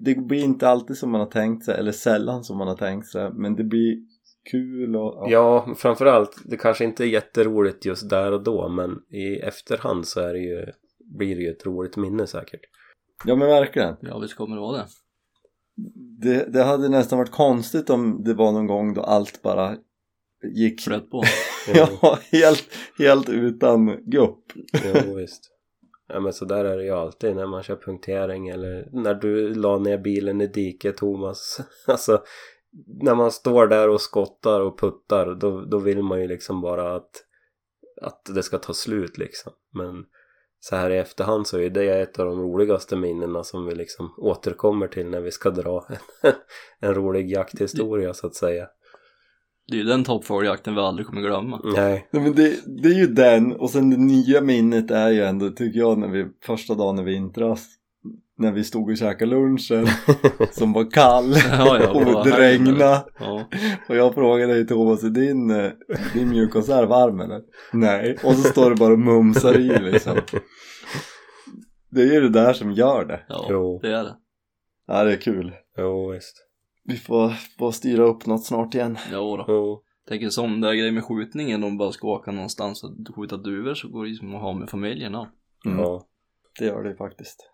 det 0.00 0.14
blir 0.14 0.44
inte 0.44 0.68
alltid 0.68 0.96
som 0.96 1.10
man 1.10 1.20
har 1.20 1.28
tänkt 1.28 1.64
sig 1.64 1.78
eller 1.78 1.92
sällan 1.92 2.44
som 2.44 2.58
man 2.58 2.68
har 2.68 2.76
tänkt 2.76 3.06
sig 3.06 3.30
men 3.32 3.56
det 3.56 3.64
blir 3.64 3.96
kul 4.50 4.96
och 4.96 5.26
Ja, 5.30 5.74
framförallt, 5.76 6.42
det 6.44 6.56
kanske 6.56 6.84
inte 6.84 7.04
är 7.04 7.08
jätteroligt 7.08 7.84
just 7.86 8.10
där 8.10 8.32
och 8.32 8.42
då 8.42 8.68
men 8.68 8.90
i 9.10 9.36
efterhand 9.36 10.06
så 10.06 10.20
är 10.20 10.32
det 10.32 10.38
ju, 10.40 10.66
blir 11.18 11.36
det 11.36 11.42
ju 11.42 11.50
ett 11.50 11.66
roligt 11.66 11.96
minne 11.96 12.26
säkert. 12.26 12.60
ja 13.24 13.36
men 13.36 13.48
verkligen 13.48 13.96
Ja, 14.00 14.18
visst 14.18 14.36
kommer 14.36 14.56
det 14.56 14.60
vara 14.62 14.76
det. 14.76 14.86
det, 16.28 16.52
det 16.52 16.62
hade 16.62 16.88
nästan 16.88 17.18
varit 17.18 17.30
konstigt 17.30 17.90
om 17.90 18.24
det 18.24 18.34
var 18.34 18.52
någon 18.52 18.66
gång 18.66 18.94
då 18.94 19.00
allt 19.02 19.42
bara 19.42 19.76
gick 20.42 20.80
Flöt 20.80 21.10
på. 21.10 21.22
ja, 21.74 22.18
helt, 22.32 22.64
helt 22.98 23.28
utan 23.28 24.10
gupp 24.10 24.52
Jo, 24.84 25.14
visst. 25.14 25.48
Ja 26.08 26.20
men 26.20 26.32
så 26.32 26.44
där 26.44 26.64
är 26.64 26.76
det 26.76 26.84
ju 26.84 26.90
alltid 26.90 27.36
när 27.36 27.46
man 27.46 27.62
kör 27.62 27.76
punktering 27.76 28.48
eller 28.48 28.88
när 28.92 29.14
du 29.14 29.54
la 29.54 29.78
ner 29.78 29.98
bilen 29.98 30.40
i 30.40 30.46
diket 30.46 30.96
Thomas. 30.96 31.60
Alltså 31.86 32.22
när 32.86 33.14
man 33.14 33.30
står 33.30 33.66
där 33.66 33.88
och 33.88 34.00
skottar 34.00 34.60
och 34.60 34.78
puttar 34.78 35.34
då, 35.34 35.60
då 35.60 35.78
vill 35.78 36.02
man 36.02 36.20
ju 36.20 36.28
liksom 36.28 36.60
bara 36.60 36.94
att, 36.94 37.10
att 38.02 38.34
det 38.34 38.42
ska 38.42 38.58
ta 38.58 38.72
slut 38.72 39.18
liksom. 39.18 39.52
Men 39.72 40.04
så 40.60 40.76
här 40.76 40.90
i 40.90 40.98
efterhand 40.98 41.46
så 41.46 41.58
är 41.58 41.70
det 41.70 42.00
ett 42.00 42.18
av 42.18 42.26
de 42.26 42.40
roligaste 42.40 42.96
minnena 42.96 43.44
som 43.44 43.66
vi 43.66 43.74
liksom 43.74 44.14
återkommer 44.18 44.88
till 44.88 45.06
när 45.06 45.20
vi 45.20 45.30
ska 45.30 45.50
dra 45.50 45.86
en, 45.88 46.32
en 46.80 46.94
rolig 46.94 47.30
jakthistoria 47.30 48.14
så 48.14 48.26
att 48.26 48.34
säga. 48.34 48.68
Det 49.72 49.76
är 49.76 49.78
ju 49.78 49.84
den 49.84 50.04
toppfågeljakten 50.04 50.74
vi 50.74 50.80
aldrig 50.80 51.06
kommer 51.06 51.20
glömma. 51.22 51.60
Nej. 51.76 52.08
Nej, 52.10 52.22
men 52.22 52.32
det, 52.34 52.56
det 52.82 52.88
är 52.88 52.94
ju 52.94 53.06
den 53.06 53.52
och 53.52 53.70
sen 53.70 53.90
det 53.90 53.96
nya 53.96 54.40
minnet 54.40 54.90
är 54.90 55.10
ju 55.10 55.22
ändå 55.22 55.50
tycker 55.50 55.78
jag 55.80 55.98
när 55.98 56.08
vi 56.08 56.26
första 56.46 56.74
dagen 56.74 56.98
i 56.98 57.02
vintras 57.02 57.66
när 58.38 58.52
vi 58.52 58.64
stod 58.64 58.90
och 58.90 58.96
käkade 58.96 59.30
lunchen 59.30 59.86
som 60.52 60.72
var 60.72 60.90
kall 60.90 61.34
Ja, 61.50 61.78
ja, 61.82 61.90
och 61.90 62.24
det 62.24 62.38
regnade 62.38 63.04
Ja. 63.18 63.48
och 63.88 63.96
jag 63.96 64.14
frågade 64.14 64.52
dig 64.54 64.66
Thomas 64.66 65.02
är 65.04 65.08
din, 65.10 65.48
din 66.14 66.28
mjukkonserv 66.28 66.88
varm 66.88 67.20
eller? 67.20 67.40
Nej 67.72 68.16
och 68.24 68.34
så 68.34 68.48
står 68.48 68.70
det 68.70 68.76
bara 68.76 68.92
och 68.92 68.98
mumsar 68.98 69.58
i 69.58 69.78
liksom 69.92 70.16
Det 71.90 72.02
är 72.02 72.12
ju 72.12 72.20
det 72.20 72.28
där 72.28 72.52
som 72.52 72.72
gör 72.72 73.04
det 73.04 73.20
Ja, 73.28 73.46
Jo. 73.50 73.80
det 73.82 73.88
är 73.88 74.04
det. 74.04 74.14
Ja 74.86 75.04
det 75.04 75.12
är 75.12 75.16
kul 75.16 75.52
Jo 75.78 76.10
visst. 76.10 76.36
Vi 76.84 76.96
får, 76.96 77.32
får 77.58 77.70
styra 77.72 78.02
upp 78.04 78.26
något 78.26 78.44
snart 78.46 78.74
igen 78.74 78.98
Jo 79.12 79.36
då. 79.36 79.44
Jo. 79.48 79.82
Tänker 80.08 80.28
som 80.28 80.60
det 80.60 80.66
här 80.66 80.74
grejen 80.74 80.94
med 80.94 81.04
skjutningen, 81.04 81.64
om 81.64 81.70
de 81.70 81.78
bara 81.78 81.92
ska 81.92 82.08
åka 82.08 82.32
någonstans 82.32 82.84
och 82.84 82.90
skjuta 83.16 83.36
duvor 83.36 83.74
så 83.74 83.88
går 83.88 84.04
det 84.04 84.10
ju 84.10 84.16
som 84.16 84.34
att 84.34 84.40
ha 84.42 84.52
med 84.52 84.70
familjen 84.70 85.12
ja. 85.12 85.28
mm. 85.66 85.78
Ja. 85.78 86.06
Det 86.58 86.64
gör 86.64 86.82
det 86.82 86.88
ju 86.90 86.96
faktiskt 86.96 87.52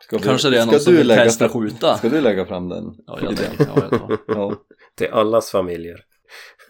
ska 0.00 0.18
Kanske 0.18 0.50
det 0.50 0.56
är 0.56 0.62
ska 0.62 0.70
någon 0.70 0.80
som 0.80 0.92
du 0.92 0.98
vill 0.98 1.06
lägga 1.06 1.24
testa 1.24 1.48
fram- 1.48 1.62
skjuta. 1.62 1.96
Ska 1.96 2.08
du 2.08 2.20
lägga 2.20 2.46
fram 2.46 2.68
den? 2.68 2.84
Ja, 3.06 3.18
jag 3.22 3.36
tänker, 3.36 3.66
ja, 3.76 3.88
jag. 3.90 4.18
Ja. 4.36 4.56
Till 4.94 5.10
allas 5.10 5.50
familjer. 5.50 5.96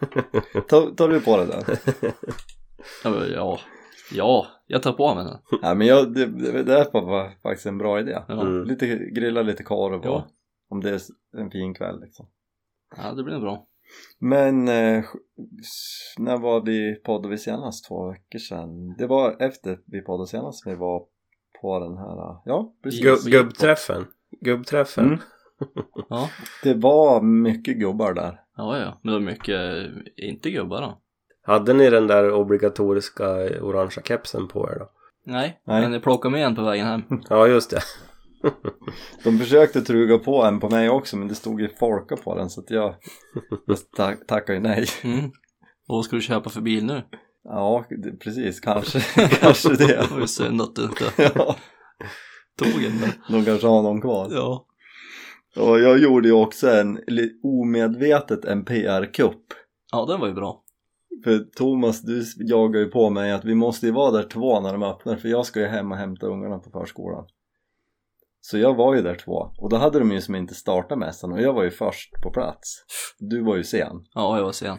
Tar, 0.68 0.94
tar 0.94 1.09
du 1.09 1.20
på 1.20 1.37
det 1.37 1.46
där? 1.46 1.64
Ja, 3.04 3.24
ja, 3.26 3.59
ja, 4.12 4.46
jag 4.66 4.82
tar 4.82 4.92
på 4.92 5.14
mig 5.14 5.24
den. 5.24 5.38
Ja 5.62 5.74
men 5.74 5.87
jag, 5.87 6.14
det, 6.14 6.26
det, 6.26 6.62
det 6.62 6.72
här 6.72 6.88
var 6.92 7.40
faktiskt 7.42 7.66
en 7.66 7.78
bra 7.78 8.00
idé. 8.00 8.18
Ja, 8.28 8.42
Mm. 8.42 8.64
Lite, 8.64 8.87
grilla 9.12 9.42
lite 9.42 9.62
korv 9.62 10.00
och 10.00 10.06
Ja. 10.06 10.28
Om 10.68 10.81
det 10.81 10.90
är 10.90 11.00
en 11.38 11.50
fin 11.50 11.74
kväll 11.74 12.00
liksom. 12.00 12.26
ja 12.96 13.12
det 13.12 13.22
blir 13.22 13.35
nog 13.35 13.42
bra. 13.42 13.66
Men 14.18 14.68
eh, 14.68 15.05
när 16.18 16.38
var 16.38 16.61
vi 16.61 16.94
poddade 16.94 17.29
vi 17.29 17.38
senast? 17.38 17.88
Två 17.88 18.11
veckor 18.11 18.38
sedan? 18.38 18.94
Det 18.98 19.07
var 19.07 19.37
efter 19.42 19.79
vi 19.87 20.00
poddade 20.02 20.29
senast 20.29 20.62
som 20.62 20.72
vi 20.72 20.79
var 20.79 21.05
på 21.62 21.79
den 21.79 21.96
här, 21.96 22.37
ja 22.44 22.74
precis. 22.83 23.02
Gubb, 23.02 23.18
gubbträffen. 23.33 24.07
Gubbträffen. 24.40 25.07
Mm. 25.07 25.18
Ja, 26.09 26.31
Det 26.62 26.74
var 26.74 27.22
mycket 27.22 27.76
gubbar 27.76 28.12
där. 28.14 28.40
ja, 28.57 28.79
ja. 28.79 29.00
Men 29.02 29.12
det 29.12 29.18
var 29.18 29.26
mycket, 29.26 29.61
eh, 29.61 30.29
inte 30.29 30.50
gubbar 30.50 30.81
då. 30.81 30.98
Hade 31.42 31.72
ni 31.72 31.90
den 31.90 32.07
där 32.07 32.33
obligatoriska 32.33 33.24
orangea 33.62 34.02
kepsen 34.05 34.48
på 34.48 34.68
er 34.70 34.79
då? 34.79 34.90
Nej, 35.24 35.61
Nej. 35.64 35.83
men 35.83 35.92
jag 35.92 36.02
plockade 36.02 36.33
med 36.33 36.46
en 36.46 36.55
på 36.57 36.62
vägen 36.62 36.87
hem. 36.87 37.02
Ja 37.29 37.46
just 37.46 37.70
det. 37.70 37.81
De 39.25 39.38
försökte 39.38 39.83
truga 39.83 40.18
på 40.18 40.42
en 40.42 40.61
på 40.61 40.70
mig 40.70 40.90
också 40.90 41.16
men 41.16 41.29
det 41.29 41.35
stod 41.35 41.61
ju 41.61 41.68
folka 41.68 42.16
på 42.16 42.35
den 42.35 42.51
så 42.51 42.61
att 42.61 42.70
jag, 42.70 42.94
jag 43.66 43.79
tack, 43.96 44.27
tackade 44.27 44.59
ju 44.59 44.62
nej. 44.62 44.87
Mm. 45.05 45.31
Och 45.88 45.96
vad 45.96 46.05
ska 46.05 46.16
du 46.16 46.22
köpa 46.22 46.51
för 46.51 46.61
bil 46.61 46.85
nu? 46.85 47.03
Ja, 47.44 47.85
precis, 48.20 48.61
kanske, 48.61 49.01
kanske 49.40 49.68
det. 49.68 49.87
Det 49.87 50.11
var 50.11 50.20
ju 50.20 50.27
synd 50.27 50.62
att 50.62 50.75
du 50.75 50.83
inte 50.83 51.05
Ja, 51.16 51.57
tog 52.59 52.85
en 52.85 53.12
de 53.29 53.44
kanske 53.44 53.66
har 53.66 53.83
någon 53.83 54.01
kvar. 54.01 54.29
Ja. 54.31 54.66
Och 55.57 55.81
jag 55.81 55.99
gjorde 55.99 56.29
ju 56.29 56.35
också 56.35 56.70
en, 56.70 57.01
omedvetet 57.42 58.44
en 58.44 58.64
PR-kupp. 58.64 59.44
Ja, 59.92 60.07
den 60.07 60.20
var 60.20 60.29
ju 60.29 60.35
bra. 60.35 60.62
För 61.25 61.38
Thomas, 61.38 62.03
du 62.03 62.25
jagar 62.37 62.81
ju 62.81 62.87
på 62.87 63.11
mig 63.11 63.33
att 63.33 63.44
vi 63.44 63.55
måste 63.55 63.87
ju 63.87 63.92
vara 63.92 64.11
där 64.11 64.22
två 64.22 64.61
när 64.61 64.72
de 64.72 64.83
öppnar 64.83 65.16
för 65.16 65.29
jag 65.29 65.46
ska 65.46 65.61
ju 65.61 65.66
hem 65.66 65.92
och 65.92 65.99
hämta 65.99 66.27
ungarna 66.27 66.59
på 66.59 66.70
förskolan. 66.70 67.27
Så 68.50 68.59
jag 68.59 68.74
var 68.74 68.94
ju 68.94 69.02
där 69.02 69.14
två 69.14 69.50
och 69.59 69.70
då 69.70 69.76
hade 69.76 69.98
de 69.98 70.12
ju 70.12 70.20
som 70.20 70.35
inte 70.35 70.54
startat 70.54 70.98
mässan 70.98 71.32
och 71.32 71.40
jag 71.40 71.52
var 71.52 71.62
ju 71.62 71.70
först 71.70 72.22
på 72.22 72.30
plats. 72.30 72.85
Du 73.18 73.42
var 73.42 73.56
ju 73.56 73.64
sen. 73.64 74.04
Ja, 74.14 74.37
jag 74.37 74.44
var 74.44 74.52
sen. 74.52 74.78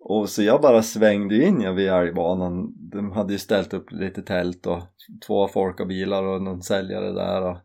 Och 0.00 0.28
så 0.28 0.42
jag 0.42 0.60
bara 0.60 0.82
svängde 0.82 1.44
in 1.44 1.60
jag 1.60 1.72
vid 1.72 1.88
älgbanan. 1.88 2.72
De 2.92 3.12
hade 3.12 3.32
ju 3.32 3.38
ställt 3.38 3.74
upp 3.74 3.92
lite 3.92 4.22
tält 4.22 4.66
och 4.66 4.82
två 5.26 5.48
folkabilar 5.48 6.22
och 6.22 6.42
någon 6.42 6.62
säljare 6.62 7.12
där. 7.12 7.42
Och... 7.42 7.56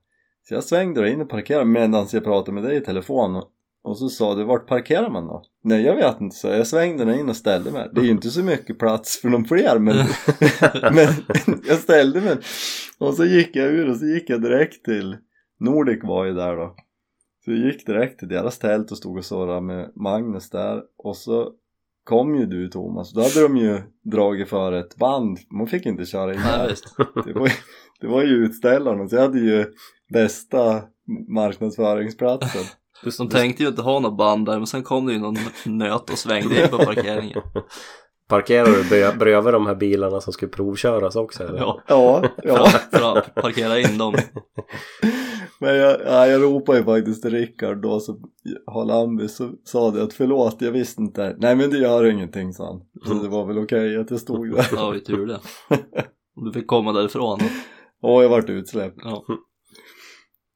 Så 0.42 0.54
jag 0.54 0.64
svängde 0.64 1.10
in 1.10 1.22
och 1.22 1.30
parkerade 1.30 1.66
medan 1.66 2.08
jag 2.12 2.24
pratade 2.24 2.52
med 2.52 2.64
dig 2.64 2.78
i 2.78 2.82
telefon. 2.82 3.36
Och, 3.36 3.50
och 3.84 3.98
så 3.98 4.10
sa 4.10 4.36
du, 4.36 4.44
vart 4.44 4.68
parkerar 4.68 5.10
man 5.10 5.28
då? 5.28 5.44
Nej 5.64 5.82
jag 5.82 5.96
vet 5.96 6.22
inte, 6.22 6.36
så 6.36 6.48
jag 6.48 6.68
svängde 6.68 7.20
in 7.20 7.30
och 7.30 7.36
ställde 7.36 7.72
mig. 7.72 7.90
Det 7.94 8.02
är 8.02 8.06
ju 8.06 8.12
inte 8.12 8.30
så 8.30 8.44
mycket 8.44 8.80
plats 8.80 9.22
för 9.22 9.30
någon 9.30 9.46
fler 9.46 9.80
men, 9.80 9.96
men 10.96 11.08
jag 11.68 11.78
ställde 11.78 12.22
mig. 12.22 12.38
Och 13.00 13.14
så 13.14 13.26
gick 13.26 13.56
jag 13.56 13.66
ur 13.66 13.90
och 13.90 13.98
så 13.98 14.06
gick 14.06 14.30
jag 14.30 14.42
direkt 14.42 14.86
till 14.86 15.18
Nordic 15.64 16.00
var 16.04 16.26
ju 16.26 16.34
där 16.34 16.56
då. 16.56 16.76
Så 17.46 17.52
jag 17.52 17.60
gick 17.60 17.86
direkt 17.86 18.20
till 18.20 18.28
deras 18.28 18.60
tält 18.60 18.92
och 18.92 18.98
stod 18.98 19.18
och 19.18 19.26
surrade 19.26 19.62
med 19.62 19.92
Magnus 19.96 20.50
där. 20.50 20.82
Och 20.98 21.18
så 21.18 21.52
kom 22.04 22.36
ju 22.36 22.46
du 22.46 22.68
Thomas, 22.70 23.14
då 23.14 23.22
hade 23.22 23.42
de 23.42 23.58
ju 23.58 23.82
dragit 24.04 24.50
för 24.50 24.72
ett 24.72 24.96
band, 24.96 25.40
man 25.50 25.68
fick 25.68 25.86
inte 25.86 26.06
köra 26.06 26.34
in 26.34 26.40
visst. 26.70 26.96
Det 27.26 27.34
var, 27.34 27.48
ju- 27.48 27.54
det 28.02 28.08
var 28.08 28.22
ju 28.24 28.30
utställarna, 28.46 29.08
så 29.10 29.16
jag 29.16 29.22
hade 29.22 29.40
ju 29.40 29.66
bästa 30.14 30.82
marknadsföringsplatsen. 31.28 32.64
De 33.18 33.30
tänkte 33.30 33.64
ju 33.64 33.70
inte 33.70 33.82
ha 33.82 34.00
något 34.00 34.18
band 34.18 34.46
där, 34.46 34.58
men 34.58 34.68
sen 34.68 34.84
kom 34.84 35.06
det 35.06 35.14
ju 35.14 35.20
någon 35.20 35.38
nöt 35.66 36.10
och 36.10 36.18
svängde 36.18 36.64
in 36.64 36.70
på 36.70 36.78
parkeringen. 36.78 37.42
Parkerar 38.34 38.66
du 38.66 39.18
bredvid 39.20 39.54
de 39.54 39.68
här 39.68 39.76
bilarna 39.76 40.22
som 40.22 40.34
skulle 40.34 40.52
provköras 40.52 41.16
också 41.16 41.44
eller? 41.44 41.60
Ja, 41.60 41.82
Ja, 41.88 42.24
ja. 42.92 43.18
att 43.18 43.36
parkera 43.36 43.80
in 43.80 43.98
dem. 43.98 44.14
Men 45.60 45.76
jag, 45.76 45.98
ja, 46.06 46.28
jag 46.28 46.42
ropade 46.44 46.78
ju 46.78 46.84
faktiskt 46.86 47.22
till 47.22 47.32
Rickard 47.32 47.82
då 47.82 48.00
som 48.00 48.22
har 48.66 48.86
Lambi 48.86 49.28
så 49.28 49.52
sa 49.64 49.92
det 49.92 50.04
att 50.04 50.14
förlåt 50.14 50.56
jag 50.60 50.72
visste 50.72 51.02
inte. 51.02 51.36
Nej 51.40 51.56
men 51.56 51.70
det 51.70 51.78
gör 51.78 52.06
ingenting 52.06 52.54
sa 52.54 52.66
han. 52.66 52.82
Så 53.08 53.24
det 53.24 53.30
var 53.30 53.46
väl 53.46 53.58
okej 53.58 53.98
att 53.98 54.12
jag 54.12 54.20
stod 54.20 54.56
där. 54.56 54.68
Ja, 54.76 54.90
vi 54.90 55.00
tur 55.04 55.26
det. 55.26 55.40
Du 56.36 56.52
fick 56.54 56.68
komma 56.68 56.92
därifrån. 56.92 57.40
Och 58.02 58.24
jag 58.24 58.30
vart 58.30 58.50
utsläppt. 58.50 58.98
Ja. 59.04 59.24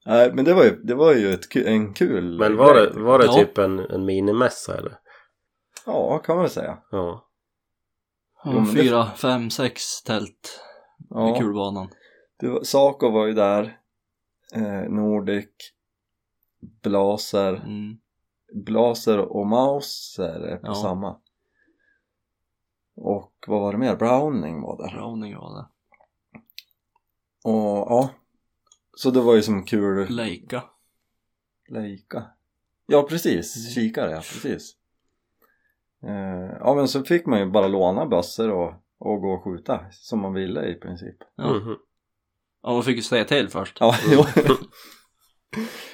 Nej, 0.06 0.32
men 0.34 0.46
det 0.46 0.54
var 0.54 0.64
ju, 0.64 0.70
det 0.84 0.96
var 0.96 1.14
ju 1.14 1.34
ett, 1.34 1.56
en 1.56 1.94
kul 1.94 2.38
Men 2.40 2.58
var 2.58 2.74
det, 2.76 3.00
var 3.00 3.20
det 3.20 3.26
Ja. 3.26 3.34
typ 3.34 3.58
en, 3.58 3.80
en 3.80 4.06
minimässa 4.06 4.78
eller? 4.78 4.94
Ja, 5.86 6.18
kan 6.18 6.36
man 6.36 6.44
väl 6.44 6.52
säga. 6.52 6.78
Ja. 6.92 7.27
Jo, 8.46 8.52
men 8.52 8.64
det- 8.66 8.72
Fyra, 8.82 9.06
fem, 9.16 9.50
sex 9.50 10.04
tält 10.04 10.62
i 11.00 11.04
Ja, 11.10 11.36
kulbanan. 11.40 11.90
det 12.40 12.48
var, 12.48 12.64
Saco 12.64 13.10
var 13.10 13.26
ju 13.28 13.34
där. 13.34 13.80
Eh, 14.56 14.90
Nordic. 14.90 15.50
Blaser. 16.84 17.54
Mm. 17.54 17.98
Blaser 18.66 19.20
och 19.20 19.48
Mauser 19.48 20.40
är 20.40 20.58
på 20.58 20.68
Ja. 20.68 20.76
samma. 20.76 21.20
Och 22.96 23.34
vad 23.48 23.62
var 23.62 23.72
det 23.72 23.78
mer? 23.78 23.96
Browning 23.96 24.62
var 24.62 24.78
där. 24.78 24.94
Browning 24.96 25.36
var 25.36 25.54
det. 25.58 25.68
Och 27.44 27.78
ja. 27.90 28.10
Så 28.98 29.12
det 29.12 29.22
var 29.22 29.36
ju 29.36 29.42
som 29.42 29.64
kul. 29.66 30.10
Leica. 30.10 30.64
Leica. 31.70 32.26
Ja 32.86 33.04
precis, 33.10 33.74
kikare 33.76 34.12
ja 34.12 34.18
precis. 34.18 34.77
Eh, 36.04 36.58
ja 36.60 36.76
men 36.76 36.88
så 36.88 37.04
fick 37.04 37.26
man 37.26 37.40
ju 37.40 37.46
bara 37.46 37.68
låna 37.68 38.06
bössor 38.06 38.52
och, 38.52 38.74
och 39.00 39.22
gå 39.22 39.30
och 39.30 39.44
skjuta 39.44 39.86
som 39.92 40.22
man 40.22 40.34
ville 40.34 40.66
i 40.66 40.76
princip. 40.76 41.16
Ja. 41.36 41.54
Mhm. 41.54 41.76
ja, 42.64 42.74
man 42.74 42.84
fick 42.84 42.96
ju 42.96 43.02
säga 43.02 43.26
till 43.26 43.50
först. 43.50 43.78
Ja, 43.80 43.96
jo. 44.12 44.24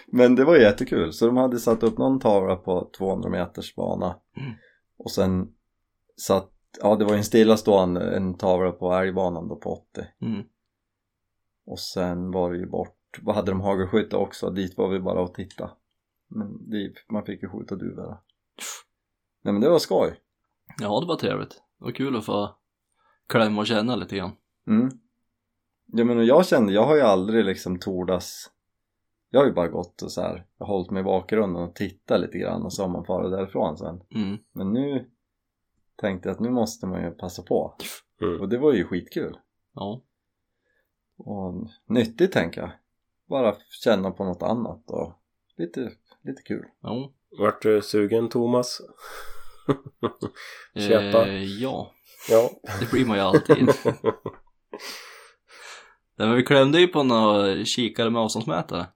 Men 0.07 0.35
det 0.35 0.45
var 0.45 0.57
jättekul. 0.57 1.13
Så 1.13 1.25
de 1.25 1.37
hade 1.37 1.59
satt 1.59 1.83
upp 1.83 1.97
någon 1.97 2.19
tavla 2.19 2.55
på 2.55 2.89
200 2.97 3.29
meters 3.29 3.75
bana. 3.75 4.19
Mm. 4.37 4.53
Och 4.97 5.11
sen 5.11 5.53
satt, 6.21 6.51
ja 6.81 6.95
det 6.95 7.05
var 7.05 7.15
en 7.15 7.23
stillastående 7.23 8.15
en 8.15 8.37
tavla 8.37 8.71
på 8.71 8.93
älgbanan 8.93 9.47
då 9.47 9.55
på 9.55 9.69
80. 9.69 10.01
Mm. 10.21 10.43
Och 11.65 11.79
sen 11.79 12.31
var 12.31 12.51
det 12.51 12.57
ju 12.57 12.69
bort, 12.69 13.19
vad 13.21 13.35
hade 13.35 13.51
de 13.51 13.61
hagelskytte 13.61 14.17
också? 14.17 14.49
Dit 14.49 14.77
var 14.77 14.89
vi 14.89 14.99
bara 14.99 15.21
och 15.21 15.33
titta. 15.33 15.71
Men 16.27 16.69
dit, 16.69 16.93
man 17.09 17.25
fick 17.25 17.43
ju 17.43 17.49
skjuta 17.49 17.75
duvor. 17.75 18.17
Nej 19.43 19.53
men 19.53 19.61
det 19.61 19.69
var 19.69 19.79
skoj. 19.79 20.19
Ja, 20.81 20.99
det 20.99 21.05
var 21.07 21.15
trevligt. 21.15 21.49
Det 21.79 21.85
var 21.85 21.91
kul 21.91 22.15
att 22.17 22.25
få 22.25 22.55
klämma 23.27 23.61
och 23.61 23.67
känna 23.67 23.95
lite 23.95 24.15
grann. 24.17 24.31
Mm. 24.67 24.89
Ja 25.85 26.03
men 26.05 26.25
jag 26.25 26.45
kände, 26.45 26.73
jag 26.73 26.85
har 26.85 26.95
ju 26.95 27.01
aldrig 27.01 27.45
liksom 27.45 27.79
tordas 27.79 28.51
Jag 29.29 29.39
har 29.39 29.47
ju 29.47 29.53
bara 29.53 29.67
gått 29.67 30.01
och 30.01 30.11
så 30.11 30.21
här, 30.21 30.45
jag 30.57 30.65
har 30.65 30.73
hållit 30.73 30.91
mig 30.91 31.01
i 31.01 31.03
bakgrunden 31.03 31.63
och 31.63 31.75
tittat 31.75 32.21
lite 32.21 32.37
grann 32.37 32.63
och 32.63 32.73
så 32.73 32.81
har 32.83 32.89
man 32.89 33.05
farit 33.05 33.31
därifrån 33.31 33.77
sen 33.77 34.01
Mm. 34.15 34.37
Men 34.51 34.73
nu 34.73 35.09
tänkte 35.95 36.29
jag 36.29 36.33
att 36.35 36.39
nu 36.39 36.49
måste 36.49 36.87
man 36.87 37.03
ju 37.03 37.11
passa 37.11 37.43
på 37.43 37.75
Mm. 38.21 38.41
och 38.41 38.49
det 38.49 38.57
var 38.57 38.73
ju 38.73 38.83
skitkul 38.83 39.37
Ja. 39.73 40.01
och 41.17 41.67
nyttigt 41.85 42.31
tänker 42.31 42.61
jag 42.61 42.71
bara 43.25 43.55
känna 43.83 44.11
på 44.11 44.23
något 44.23 44.43
annat 44.43 44.91
och 44.91 45.13
lite, 45.57 45.91
lite 46.21 46.41
kul 46.41 46.65
Jo. 46.83 47.13
Vart 47.39 47.61
du 47.61 47.81
sugen 47.81 48.29
Thomas? 48.29 48.81
Köpa? 50.87 51.27
Eh, 51.27 51.43
ja, 51.43 51.91
Ja. 52.29 52.49
det 52.79 52.91
blir 52.91 53.05
man 53.05 53.17
ju 53.17 53.23
alltid. 53.23 53.67
Nej, 56.15 56.27
men 56.27 56.35
vi 56.35 56.43
klämde 56.43 56.79
ju 56.79 56.87
på 56.87 57.03
några 57.03 57.65
kikare 57.65 58.09
med 58.09 58.21
avståndsmätare. 58.21 58.87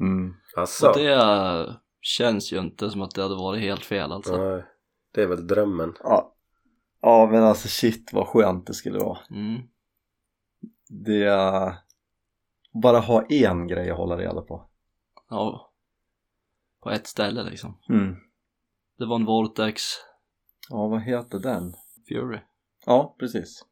mm. 0.00 0.34
Asså? 0.56 0.88
Och 0.88 0.96
det 0.98 1.76
känns 2.00 2.52
ju 2.52 2.58
inte 2.58 2.90
som 2.90 3.02
att 3.02 3.14
det 3.14 3.22
hade 3.22 3.34
varit 3.34 3.60
helt 3.62 3.84
fel 3.84 4.12
alltså. 4.12 4.36
Nej. 4.36 4.64
Det 5.14 5.22
är 5.22 5.26
väl 5.26 5.46
drömmen. 5.46 5.94
ja. 6.02 6.34
ja 7.00 7.28
men 7.32 7.42
alltså 7.42 7.68
shit 7.68 8.10
vad 8.12 8.26
skönt 8.28 8.66
det 8.66 8.74
skulle 8.74 8.98
vara 8.98 9.18
Mm. 9.30 9.60
det 10.88 11.22
är 11.24 11.74
bara 12.82 12.98
ha 12.98 13.22
en 13.28 13.66
grej 13.68 13.90
att 13.90 13.96
hålla 13.96 14.16
reda 14.16 14.40
på 14.40 14.68
Ja. 15.30 15.70
På 16.84 16.90
ett 16.90 17.06
ställe 17.06 17.42
liksom. 17.42 17.78
mm. 17.88 18.16
Det 18.98 19.06
var 19.06 19.16
en 19.16 19.24
Vortex 19.24 19.82
ja 20.70 20.86
vad 20.88 21.02
heter 21.02 21.38
den? 21.38 21.74
Fury. 22.08 22.38
Ja, 22.86 23.16
precis. 23.18 23.64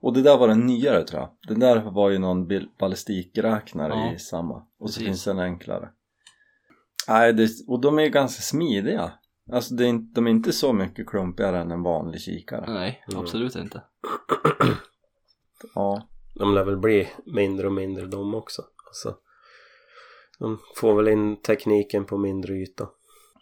Och 0.00 0.12
det 0.14 0.22
där 0.22 0.38
var 0.38 0.48
den 0.48 0.66
nyare 0.66 1.04
tror 1.04 1.20
jag. 1.20 1.30
Den 1.48 1.60
där 1.60 1.90
var 1.90 2.10
ju 2.10 2.18
någon 2.18 2.48
ballistikräknare 2.78 3.92
Ja, 3.94 4.12
i 4.12 4.18
samma. 4.18 4.54
Och 4.54 4.90
så 4.90 4.98
precis. 5.00 5.04
finns 5.06 5.24
det 5.24 5.30
en 5.30 5.38
enklare. 5.38 5.88
Nej, 7.08 7.32
det, 7.32 7.48
och 7.68 7.80
de 7.80 7.98
är 7.98 8.02
ju 8.02 8.10
ganska 8.10 8.42
smidiga. 8.42 9.12
Alltså 9.52 9.74
det 9.74 9.84
är 9.84 9.88
inte, 9.88 10.14
de 10.14 10.26
är 10.26 10.30
inte 10.30 10.52
så 10.52 10.72
mycket 10.72 11.06
klumpigare 11.08 11.58
än 11.60 11.70
en 11.70 11.82
vanlig 11.82 12.20
kikare. 12.20 12.72
Nej, 12.72 13.04
Mm. 13.08 13.20
absolut 13.20 13.56
inte. 13.56 13.82
Ja, 15.74 16.08
De 16.34 16.54
lär 16.54 16.64
väl 16.64 16.76
bli 16.78 17.08
mindre 17.26 17.66
och 17.66 17.72
mindre 17.72 18.06
de 18.06 18.34
också. 18.34 18.62
Alltså, 18.88 19.16
de 20.38 20.58
får 20.76 20.94
väl 20.96 21.08
in 21.08 21.36
tekniken 21.36 22.04
på 22.04 22.18
mindre 22.18 22.54
yta. 22.54 22.88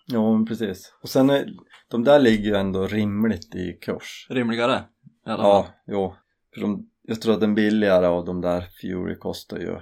ja 0.06 0.32
men 0.32 0.46
precis. 0.46 0.94
Och 1.02 1.08
sen 1.08 1.30
är, 1.30 1.46
de 1.88 2.04
där 2.04 2.18
ligger 2.18 2.44
ju 2.44 2.54
ändå 2.56 2.86
rimligt 2.86 3.54
i 3.54 3.72
kurs. 3.82 4.26
Rimligare 4.30 4.84
Ja, 5.24 5.66
jo. 5.86 6.14
För 6.54 6.60
de, 6.60 6.90
jag 7.02 7.20
tror 7.20 7.34
att 7.34 7.40
den 7.40 7.54
billigare 7.54 8.06
av 8.06 8.24
de 8.24 8.40
där 8.40 8.60
Fury 8.80 9.18
kostar 9.18 9.58
ju 9.58 9.80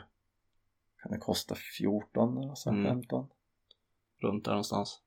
kan 1.02 1.12
det 1.12 1.18
kosta 1.18 1.54
14 1.78 2.38
eller 2.38 2.54
så, 2.54 2.70
Mm. 2.70 2.84
15? 2.84 3.26
Runt 4.22 4.44
där 4.44 4.52
någonstans. 4.52 5.00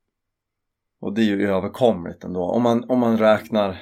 Och 1.00 1.14
det 1.14 1.22
är 1.22 1.26
ju 1.26 1.48
överkomligt 1.50 2.24
ändå. 2.24 2.44
Om 2.44 2.64
man, 2.64 2.90
om 2.90 3.00
man 3.00 3.18
räknar, 3.18 3.78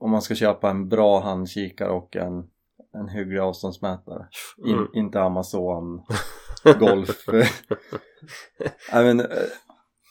om 0.00 0.10
man 0.10 0.22
ska 0.22 0.34
köpa 0.34 0.70
en 0.70 0.88
bra 0.88 1.20
handkikare 1.20 1.90
och 1.90 2.16
en, 2.16 2.50
en 2.94 3.08
hygglig 3.08 3.38
avståndsmätare. 3.38 4.28
In, 4.66 4.72
Mm. 4.74 4.86
Inte 4.94 5.20
Amazon 5.22 6.02
Golf. 6.64 7.24
Nej, 8.92 9.04
men, 9.04 9.20
eh, 9.20 9.26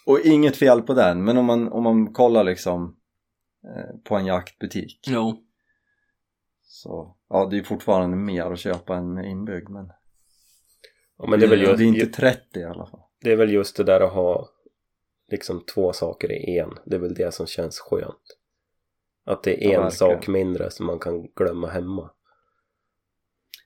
och 0.05 0.19
inget 0.19 0.57
fel 0.57 0.81
på 0.81 0.93
den, 0.93 1.23
men 1.23 1.37
om 1.37 1.45
man, 1.45 1.71
om 1.71 1.83
man 1.83 2.13
kollar 2.13 2.43
liksom 2.43 2.97
eh, 3.63 3.97
på 4.03 4.15
en 4.15 4.25
jaktbutik 4.25 4.99
Jo, 5.07 5.43
så 6.63 7.15
ja, 7.29 7.45
det 7.51 7.57
är 7.57 7.63
fortfarande 7.63 8.17
mer 8.17 8.45
att 8.51 8.59
köpa 8.59 8.95
än 8.95 9.13
med 9.13 9.25
inbyggd 9.31 9.69
men, 9.69 9.91
Ja, 11.17 11.27
men 11.27 11.39
det 11.39 11.45
är, 11.45 11.49
väl 11.49 11.59
det 11.59 11.65
är 11.65 11.69
just, 11.69 11.81
inte 11.81 12.05
30 12.05 12.59
i 12.59 12.63
alla 12.63 12.85
fall. 12.85 12.99
det 13.21 13.31
är 13.31 13.35
väl 13.35 13.53
just 13.53 13.77
det 13.77 13.83
där 13.83 14.01
att 14.01 14.13
ha 14.13 14.49
liksom 15.31 15.63
två 15.75 15.93
saker 15.93 16.31
i 16.31 16.57
en. 16.59 16.69
Det 16.85 16.95
är 16.95 16.99
väl 16.99 17.13
det 17.13 17.33
som 17.33 17.47
känns 17.47 17.79
skönt. 17.79 18.37
Att 19.25 19.43
det 19.43 19.65
är 19.65 19.71
Ja, 19.71 19.77
en 19.77 19.83
verkligen. 19.83 19.91
sak 19.91 20.27
mindre 20.27 20.71
som 20.71 20.85
man 20.85 20.99
kan 20.99 21.27
glömma 21.35 21.67
hemma. 21.67 22.11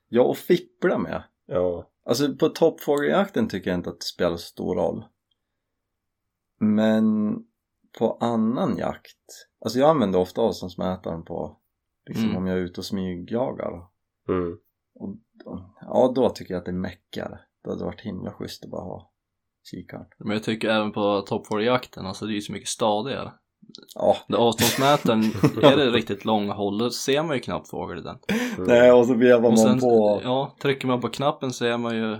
Ja, 0.10 0.22
och 0.24 0.38
fippla 0.38 0.98
med. 0.98 1.24
Ja, 1.46 1.91
Alltså 2.04 2.36
på 2.36 2.50
toppfågeljakten 2.50 3.48
tycker 3.48 3.70
jag 3.70 3.80
inte 3.80 3.90
att 3.90 4.00
det 4.00 4.06
spelar 4.06 4.38
så 4.38 4.46
stor 4.46 4.76
roll. 4.76 5.06
Men 6.60 7.36
på 8.00 8.18
annan 8.20 8.78
jakt, 8.78 9.48
alltså 9.66 9.80
jag 9.80 9.90
använder 9.90 10.20
ofta 10.20 10.42
avståndsmätaren 10.42 11.24
på 11.24 11.58
liksom 12.08 12.26
Mm. 12.26 12.38
om 12.38 12.48
jag 12.48 12.58
är 12.58 12.62
ute 12.62 12.82
och 12.82 12.86
smygjagar. 12.86 13.88
mm. 14.30 14.58
Och, 14.96 15.16
ja, 15.82 16.12
då 16.16 16.30
tycker 16.30 16.54
jag 16.54 16.60
att 16.60 16.66
det 16.66 16.72
är 16.72 16.76
meckigare. 16.76 17.40
Det 17.64 17.70
hade 17.70 17.86
varit 17.86 18.02
himla 18.02 18.32
schysst 18.34 18.64
att 18.66 18.72
bara 18.72 18.82
ha 18.84 19.12
kikaren. 19.64 20.06
men 20.18 20.32
jag 20.34 20.44
tycker 20.44 20.70
även 20.70 20.92
på 20.92 21.22
Top 21.22 21.48
40-jakten, 21.48 22.06
alltså 22.06 22.26
det 22.26 22.32
är 22.34 22.36
ju 22.36 22.42
så 22.42 22.52
mycket 22.54 22.68
stadigare. 22.70 23.34
Ja, 23.96 24.18
avståndsmätaren 24.38 25.24
är 25.64 25.78
det 25.78 25.90
riktigt 25.90 26.26
långa 26.26 26.54
håll, 26.54 26.78
då 26.78 26.90
ser 26.90 27.24
man 27.24 27.36
ju 27.36 27.42
knappt 27.42 27.70
fågel 27.70 27.98
i 28.00 28.02
den. 28.02 28.18
Mm. 28.58 28.68
nej 28.68 28.92
och 28.92 29.06
så 29.06 29.14
vevar 29.14 29.50
man 29.50 29.58
sen, 29.58 29.80
på. 29.80 30.22
ja, 30.24 30.56
trycker 30.62 30.88
man 30.88 31.02
på 31.02 31.10
knappen 31.10 31.54
så 31.54 31.66
är 31.66 31.78
man 31.78 31.96
ju 31.96 32.18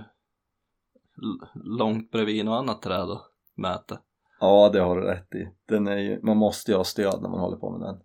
långt 1.54 2.10
bredvid 2.10 2.44
något 2.44 2.58
annat 2.58 2.82
träd 2.82 3.10
och 3.10 3.20
mäter. 3.56 3.98
Ja, 4.40 4.70
det 4.72 4.80
har 4.80 4.96
du 4.96 5.02
rätt 5.02 5.34
i. 5.34 5.48
Den 5.68 5.86
är 5.86 5.96
ju, 5.96 6.20
man 6.22 6.36
måste 6.36 6.70
ju 6.70 6.76
ha 6.76 6.84
stöd 6.84 7.22
när 7.22 7.28
man 7.28 7.40
håller 7.40 7.56
på 7.56 7.70
med 7.70 7.80
den. 7.88 7.96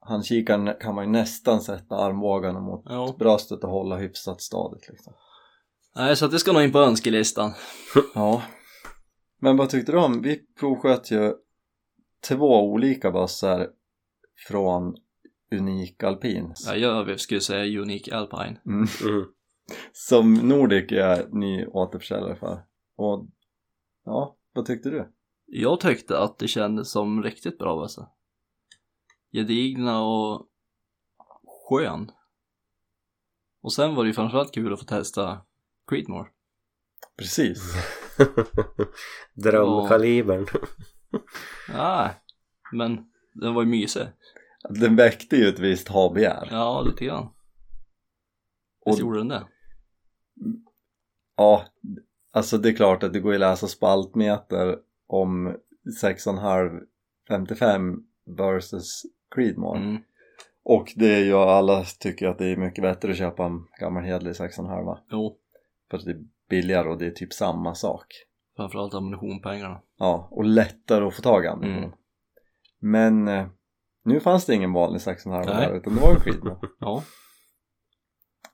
Handkikaren 0.00 0.74
kan 0.80 0.94
man 0.94 1.04
ju 1.04 1.10
nästan 1.10 1.60
sätta 1.60 1.96
armbågarna 1.96 2.60
mot 2.60 2.82
Ja. 2.88 3.14
bröstet 3.18 3.64
och 3.64 3.70
hålla 3.70 3.96
hyfsat 3.96 4.40
stadigt 4.40 4.88
liksom. 4.88 5.12
Nej, 5.96 6.16
så 6.16 6.24
att 6.24 6.30
det 6.30 6.38
ska 6.38 6.52
nog 6.52 6.62
in 6.62 6.72
på 6.72 6.78
önskelistan. 6.78 7.52
Ja. 8.14 8.42
Men 9.40 9.56
vad 9.56 9.68
tyckte 9.68 9.92
du 9.92 9.98
om? 9.98 10.22
Vi 10.22 10.40
provsköt 10.60 11.10
ju 11.10 11.34
två 12.28 12.72
olika 12.72 13.10
bössor 13.10 13.70
från 14.48 14.96
Unik 15.52 16.02
Alpin. 16.02 16.54
Ja, 16.66 16.74
jag 16.74 17.20
skulle 17.20 17.40
säga 17.40 17.80
Unique 17.80 18.16
Alpine. 18.16 18.60
Mm. 18.66 18.86
Mm. 19.02 19.24
Som 19.92 20.34
Nordic 20.34 20.92
är 20.92 21.28
ny 21.32 21.66
återförsäljare 21.66 22.36
för. 22.36 22.64
Och 22.96 23.26
ja, 24.04 24.36
vad 24.52 24.66
tyckte 24.66 24.90
du? 24.90 25.12
Jag 25.46 25.80
tyckte 25.80 26.18
att 26.18 26.38
det 26.38 26.48
kändes 26.48 26.90
som 26.90 27.22
riktigt 27.22 27.58
bra 27.58 27.76
bössa. 27.76 28.08
Gedigna 29.32 30.02
och 30.02 30.48
skön. 31.68 32.10
Och 33.62 33.72
sen 33.72 33.94
var 33.94 34.04
det 34.04 34.08
ju 34.08 34.14
framförallt 34.14 34.54
kul 34.54 34.72
att 34.72 34.78
få 34.78 34.84
testa 34.84 35.40
Creedmoor. 35.86 36.32
Precis. 37.18 37.74
Drömkalibern. 39.34 40.46
Nej, 41.68 42.10
men 42.72 43.06
den 43.34 43.54
var 43.54 43.62
ju 43.62 43.68
mysig. 43.68 44.06
Den 44.68 44.96
väckte 44.96 45.36
ju 45.36 45.48
ett 45.48 45.58
visst 45.58 45.88
ha-begär. 45.88 46.48
Ja, 46.50 46.80
lite 46.80 47.04
grann. 47.04 47.28
Och- 48.80 48.90
Visst 48.92 49.00
gjorde 49.00 49.18
den 49.18 49.28
det? 49.28 49.42
Ja, 51.36 51.64
Alltså 52.34 52.58
det 52.58 52.68
är 52.68 52.72
klart 52.74 53.02
att 53.02 53.12
det 53.12 53.20
går 53.20 53.34
att 53.34 53.40
läsa 53.40 53.66
spaltmeter 53.66 54.78
om 55.06 55.56
6,5 56.02 56.80
55 57.28 58.02
versus 58.36 59.02
Creedmoor. 59.34 59.76
Mm. 59.76 60.02
Och 60.64 60.92
det 60.96 61.14
är 61.14 61.24
ju 61.24 61.34
alla 61.34 61.84
tycker 61.84 62.26
att 62.28 62.38
det 62.38 62.46
är 62.46 62.56
mycket 62.56 62.82
bättre 62.82 63.10
att 63.10 63.18
köpa 63.18 63.44
en 63.44 63.66
gammal 63.80 64.02
hederlig 64.02 64.32
6,5 64.32 64.98
Jo, 65.10 65.38
för 65.90 65.98
att 65.98 66.04
det 66.04 66.10
är 66.10 66.24
billigare 66.48 66.88
och 66.88 66.98
det 66.98 67.06
är 67.06 67.10
typ 67.10 67.32
samma 67.32 67.74
sak. 67.74 68.06
Framförallt 68.56 68.94
ammunitionpengarna. 68.94 69.80
Ja, 69.98 70.28
och 70.30 70.44
lättare 70.44 71.04
att 71.04 71.14
få 71.14 71.22
tag 71.22 71.44
i 71.44 71.48
ammunition. 71.48 71.84
Mm. 71.84 71.94
Men 72.80 73.28
eh, 73.28 73.46
nu 74.04 74.20
fanns 74.20 74.46
det 74.46 74.54
ingen 74.54 74.72
vanlig 74.72 74.98
6,5 74.98 75.30
Nej. 75.30 75.46
där 75.46 75.74
utan 75.74 75.94
det 75.94 76.00
var 76.00 76.10
en 76.10 76.20
Creedmoor. 76.20 76.58
Ja, 76.78 77.02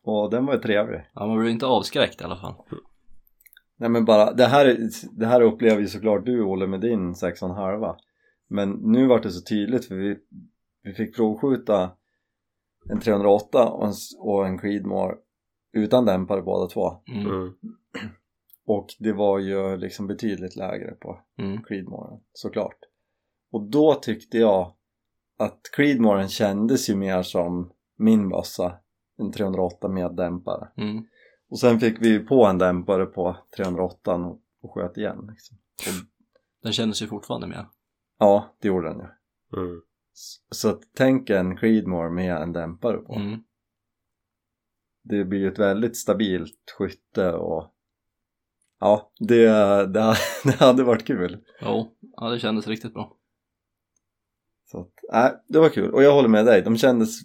och 0.03 0.31
den 0.31 0.47
var 0.47 0.55
ju 0.55 0.61
trevlig. 0.61 1.11
ja 1.15 1.27
man 1.27 1.39
blir 1.39 1.51
inte 1.51 1.67
avskräckt 1.67 2.21
i 2.21 2.25
alla 2.25 2.37
fall. 2.37 2.55
Nej 3.77 3.89
men 3.89 4.05
bara, 4.05 4.33
det 4.33 4.47
här, 4.47 4.79
det 5.13 5.27
här 5.27 5.41
upplever 5.41 5.81
ju 5.81 5.87
såklart 5.87 6.25
du 6.25 6.43
Olle 6.43 6.67
med 6.67 6.81
din 6.81 7.13
6,5 7.15 7.97
Men 8.49 8.71
nu 8.71 9.07
var 9.07 9.21
det 9.21 9.31
så 9.31 9.45
tydligt 9.45 9.89
för 9.89 9.95
vi, 9.95 10.17
vi 10.83 10.93
fick 10.93 11.17
provskjuta 11.17 11.91
en 12.91 13.01
308 13.01 13.69
och 13.69 13.87
en, 13.87 13.93
och 14.19 14.47
en 14.47 14.59
Creedmoor 14.59 15.17
utan 15.73 16.05
dämpare 16.05 16.43
båda 16.43 16.67
två 16.67 17.03
Mm. 17.09 17.55
Mm. 18.69 18.79
och 18.79 18.87
det 18.99 19.13
var 19.13 19.39
ju 19.39 19.77
liksom 19.77 20.07
betydligt 20.07 20.57
lägre 20.57 20.91
på 20.95 21.21
Mm. 21.39 21.63
Creedmooren 21.63 22.21
såklart 22.33 22.79
och 23.53 23.63
då 23.71 23.95
tyckte 23.95 24.39
jag 24.39 24.75
att 25.39 25.61
Creedmooren 25.77 26.29
kändes 26.29 26.91
ju 26.91 26.97
mer 26.97 27.23
som 27.23 27.73
min 27.97 28.29
bössa 28.29 28.79
en 29.19 29.33
308 29.33 29.89
med 29.89 30.15
dämpare 30.17 30.69
Mm. 30.77 31.05
och 31.49 31.59
sen 31.61 31.81
fick 31.81 32.03
vi 32.03 32.19
på 32.19 32.45
en 32.47 32.59
dämpare 32.59 33.07
på 33.07 33.37
308 33.57 34.15
och, 34.15 34.41
och 34.63 34.75
sköt 34.75 34.97
igen 34.97 35.27
liksom. 35.31 35.57
Den 36.63 36.73
kändes 36.73 37.03
ju 37.03 37.07
fortfarande 37.07 37.47
med. 37.47 37.67
Ja, 38.19 38.57
det 38.61 38.69
gjorde 38.69 38.89
den 38.89 38.99
ju. 38.99 39.07
Mm. 39.63 39.81
S- 40.13 40.45
Så 40.51 40.69
att 40.69 40.81
tänk 40.97 41.31
en 41.31 41.57
Creedmoor 41.57 42.11
med 42.11 42.37
en 42.37 42.53
dämpare 42.53 42.97
på. 42.97 43.15
Mm. 43.15 43.41
Det 45.03 45.25
blir 45.25 45.39
ju 45.39 45.49
ett 45.53 45.59
väldigt 45.59 45.97
stabilt 45.97 46.75
skytte 46.79 47.33
och 47.33 47.75
ja, 48.81 49.13
det, 49.19 49.47
det, 49.87 50.15
det 50.45 50.55
hade 50.59 50.85
varit 50.85 51.07
kul. 51.07 51.39
Jo, 51.61 51.89
ja 52.17 52.31
det 52.31 52.39
kändes 52.39 52.67
riktigt 52.67 52.95
bra. 52.95 53.15
Så 54.71 54.81
att, 54.81 54.93
nej, 55.13 55.33
det 55.49 55.59
var 55.59 55.69
kul. 55.69 55.95
Och 55.95 56.03
jag 56.03 56.13
håller 56.13 56.29
med 56.29 56.47
dig, 56.47 56.63
de 56.63 56.77
kändes 56.77 57.21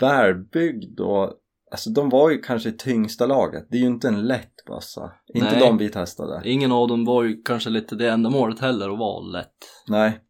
välbyggd 0.00 1.00
och 1.00 1.34
alltså 1.70 1.90
de 1.90 2.08
var 2.08 2.30
ju 2.30 2.38
kanske 2.38 2.72
tyngsta 2.72 3.26
laget. 3.26 3.66
Det 3.70 3.76
är 3.76 3.80
ju 3.80 3.86
inte 3.86 4.08
en 4.08 4.26
lätt 4.26 4.64
bössa. 4.66 5.12
Inte 5.34 5.50
Nej. 5.50 5.60
de 5.60 5.78
vi 5.78 5.88
testade. 5.88 6.42
Ingen 6.44 6.72
av 6.72 6.88
dem 6.88 7.04
var 7.04 7.22
ju 7.22 7.42
kanske 7.42 7.70
lite 7.70 7.96
det 7.96 8.10
ändamålet 8.10 8.60
heller 8.60 8.90
att 8.90 8.98
vara 8.98 9.20
lätt. 9.20 9.56
Nej. 9.88 10.20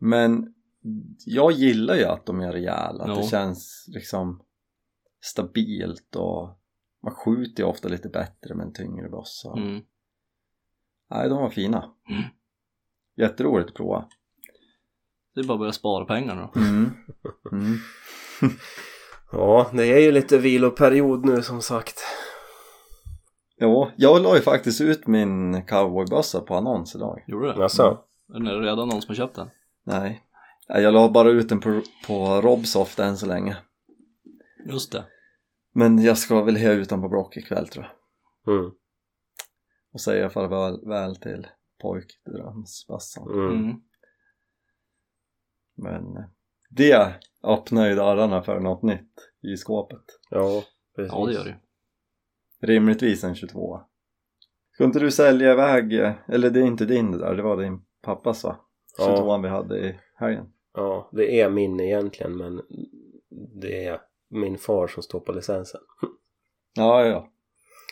Men 0.00 0.54
jag 1.26 1.52
gillar 1.52 1.94
ju 1.94 2.04
att 2.04 2.26
de 2.26 2.40
är 2.40 2.52
rejäla, 2.52 3.04
att 3.04 3.10
Jo. 3.10 3.16
det 3.16 3.28
känns 3.28 3.84
liksom 3.88 4.40
stabilt 5.20 6.16
och 6.16 6.58
man 7.02 7.14
skjuter 7.14 7.62
ju 7.62 7.68
ofta 7.68 7.88
lite 7.88 8.08
bättre 8.08 8.54
med 8.54 8.66
en 8.66 8.72
tyngre 8.72 9.08
bössa. 9.08 9.52
Mm. 9.56 9.80
Nej, 11.10 11.28
de 11.28 11.42
var 11.42 11.50
fina. 11.50 11.90
Mm. 12.10 12.22
Jätteroligt 13.16 13.68
att 13.68 13.74
prova. 13.76 14.08
Det 15.34 15.40
är 15.40 15.44
bara 15.44 15.54
att 15.54 15.60
börja 15.60 15.72
spara 15.72 16.04
pengar 16.04 16.50
då. 16.54 16.60
Mm. 16.60 16.90
Mm. 17.52 17.78
Ja, 19.32 19.70
det 19.72 19.86
är 19.86 19.98
ju 19.98 20.12
lite 20.12 20.38
viloperiod 20.38 21.24
nu 21.24 21.42
som 21.42 21.62
sagt. 21.62 22.00
Jo, 23.60 23.90
jag 23.96 24.22
la 24.22 24.36
ju 24.36 24.42
faktiskt 24.42 24.80
ut 24.80 25.06
min 25.06 25.62
cowboybössa 25.66 26.40
på 26.40 26.54
annons 26.54 26.94
idag. 26.94 27.24
Gjorde 27.26 27.52
du? 27.54 27.60
Jaså? 27.60 27.98
Är 28.34 28.40
det 28.40 28.60
redan 28.60 28.88
någon 28.88 29.02
som 29.02 29.08
har 29.08 29.16
köpt 29.16 29.36
den? 29.36 29.50
Nej, 29.84 30.22
Nej, 30.68 30.82
jag 30.82 30.94
la 30.94 31.08
bara 31.08 31.30
ut 31.30 31.48
den 31.48 31.60
på, 31.60 31.82
på 32.06 32.40
Robsoft 32.40 32.98
än 32.98 33.16
så 33.16 33.26
länge. 33.26 33.56
Just 34.66 34.92
det. 34.92 35.04
Men 35.72 36.02
jag 36.02 36.18
ska 36.18 36.42
väl 36.42 36.56
ha 36.56 36.72
ut 36.72 36.88
den 36.88 37.02
på 37.02 37.08
Block 37.08 37.36
ikväll 37.36 37.68
tror 37.68 37.84
jag. 37.84 38.54
Mm. 38.54 38.70
Och 39.92 40.00
säga 40.00 40.30
farväl 40.30 40.88
väl 40.88 41.16
till 41.16 41.46
pojkdrömsbössan. 41.82 43.30
Mm. 43.30 43.64
Mm. 43.64 43.80
Men 45.76 46.16
eh, 46.16 46.24
det 46.70 47.14
öppnar 47.42 47.88
ju 47.88 47.94
dörrarna 47.94 48.42
för 48.42 48.60
något 48.60 48.82
nytt 48.82 49.12
i 49.42 49.56
skåpet. 49.56 50.04
Ja, 50.30 50.62
precis. 50.96 51.12
Ja 51.12 51.26
det 51.26 51.32
gör 51.32 51.44
det. 51.44 51.60
Rimligtvis 52.66 53.24
en 53.24 53.34
22 53.34 53.80
Ska 54.78 54.84
inte 54.84 54.98
du 54.98 55.10
sälja 55.10 55.52
iväg, 55.52 56.00
eh, 56.00 56.12
eller 56.28 56.50
det 56.50 56.60
är 56.60 56.64
inte 56.64 56.84
din 56.84 57.12
det 57.12 57.18
där, 57.18 57.34
det 57.34 57.42
var 57.42 57.62
din 57.62 57.82
pappas 58.02 58.44
va? 58.44 58.56
Ja. 58.98 59.16
22 59.16 59.38
vi 59.38 59.48
hade 59.48 59.78
i 59.78 59.98
helgen. 60.14 60.52
Ja, 60.74 61.10
det 61.12 61.40
är 61.40 61.50
min 61.50 61.80
egentligen 61.80 62.36
men 62.36 62.62
det 63.60 63.84
är 63.84 64.00
min 64.30 64.58
far 64.58 64.86
som 64.86 65.02
står 65.02 65.20
på 65.20 65.32
licensen. 65.32 65.80
Ja, 66.74 67.04
ja, 67.04 67.06
ja. 67.06 67.28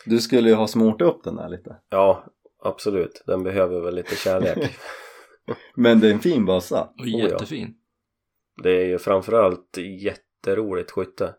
Du 0.04 0.18
skulle 0.20 0.48
ju 0.48 0.54
ha 0.54 0.66
smort 0.66 1.00
upp 1.02 1.24
den 1.24 1.36
där 1.36 1.48
lite. 1.48 1.76
Ja, 1.88 2.24
absolut. 2.62 3.22
Den 3.26 3.42
behöver 3.42 3.80
väl 3.80 3.94
lite 3.94 4.16
kärlek. 4.16 4.76
Men 5.74 6.00
det 6.00 6.08
är 6.08 6.12
en 6.12 6.20
fin 6.20 6.44
bössa. 6.44 6.82
Och 6.82 7.04
Oh, 7.04 7.08
ja. 7.08 7.28
jättefin. 7.28 7.74
Det 8.62 8.70
är 8.70 8.86
ju 8.86 8.98
framförallt 8.98 9.78
jätteroligt 10.00 10.90
skytte. 10.90 11.34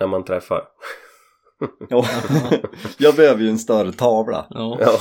När 0.00 0.06
man 0.06 0.24
träffar. 0.24 0.68
Ja. 1.88 2.04
jag 2.98 3.14
behöver 3.14 3.42
ju 3.42 3.48
en 3.48 3.58
större 3.58 3.92
tavla. 3.92 4.46
Ja. 4.50 4.78
Ja. 4.80 4.98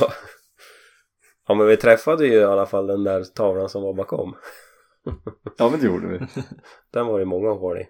Ja 1.47 1.53
men 1.53 1.67
vi 1.67 1.77
träffade 1.77 2.27
ju 2.27 2.34
i 2.34 2.43
alla 2.43 2.65
fall 2.65 2.88
den 2.88 3.03
där 3.03 3.23
tavlan 3.23 3.69
som 3.69 3.84
var 3.84 3.93
bakom. 3.93 4.36
Ja, 5.58 5.69
men 5.69 5.79
det 5.79 5.86
gjorde 5.86 6.08
vi. 6.08 6.41
Den 6.91 7.08
var 7.08 7.19
ju 7.19 7.25
många 7.25 7.49
hål 7.49 7.77
i. 7.77 7.88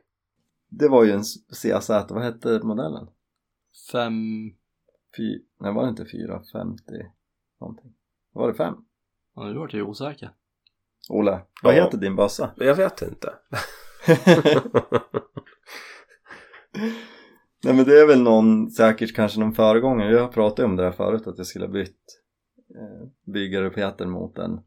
Det 0.79 0.87
var 0.87 1.03
ju 1.03 1.11
en 1.11 1.23
CZ, 1.23 1.89
vad 1.89 2.23
hette 2.23 2.59
modellen? 2.63 3.07
Fem... 3.91 4.13
Fy... 5.17 5.41
Nej, 5.59 5.73
var 5.73 5.83
det 5.83 5.89
inte 5.89 6.05
450 6.05 6.83
någonting? 7.61 7.93
Var 8.33 8.47
det 8.47 8.53
fem? 8.53 8.75
Ja 9.35 9.43
nu 9.43 9.53
vart 9.53 9.73
jag 9.73 9.89
osäker. 9.89 10.29
Olle, 11.09 11.41
vad 11.63 11.75
Ja. 11.77 11.83
heter 11.83 11.97
din 11.97 12.15
bössa? 12.15 12.51
Jag 12.57 12.75
vet 12.75 13.01
inte. 13.01 13.33
Nej 17.63 17.73
men 17.75 17.85
det 17.85 17.99
är 18.01 18.07
väl 18.07 18.21
någon, 18.21 18.71
säkert 18.71 19.15
kanske 19.15 19.39
någon 19.39 19.53
föregångare, 19.53 20.11
jag 20.11 20.21
har 20.21 20.27
pratat 20.27 20.65
om 20.65 20.75
det 20.75 20.83
där 20.83 20.91
förut 20.91 21.27
att 21.27 21.37
jag 21.37 21.47
skulle 21.47 21.65
ha 21.65 21.71
bytt 21.71 22.21
eh, 22.75 23.07
byggaruppheten 23.33 24.09
mot 24.09 24.37
en 24.37 24.61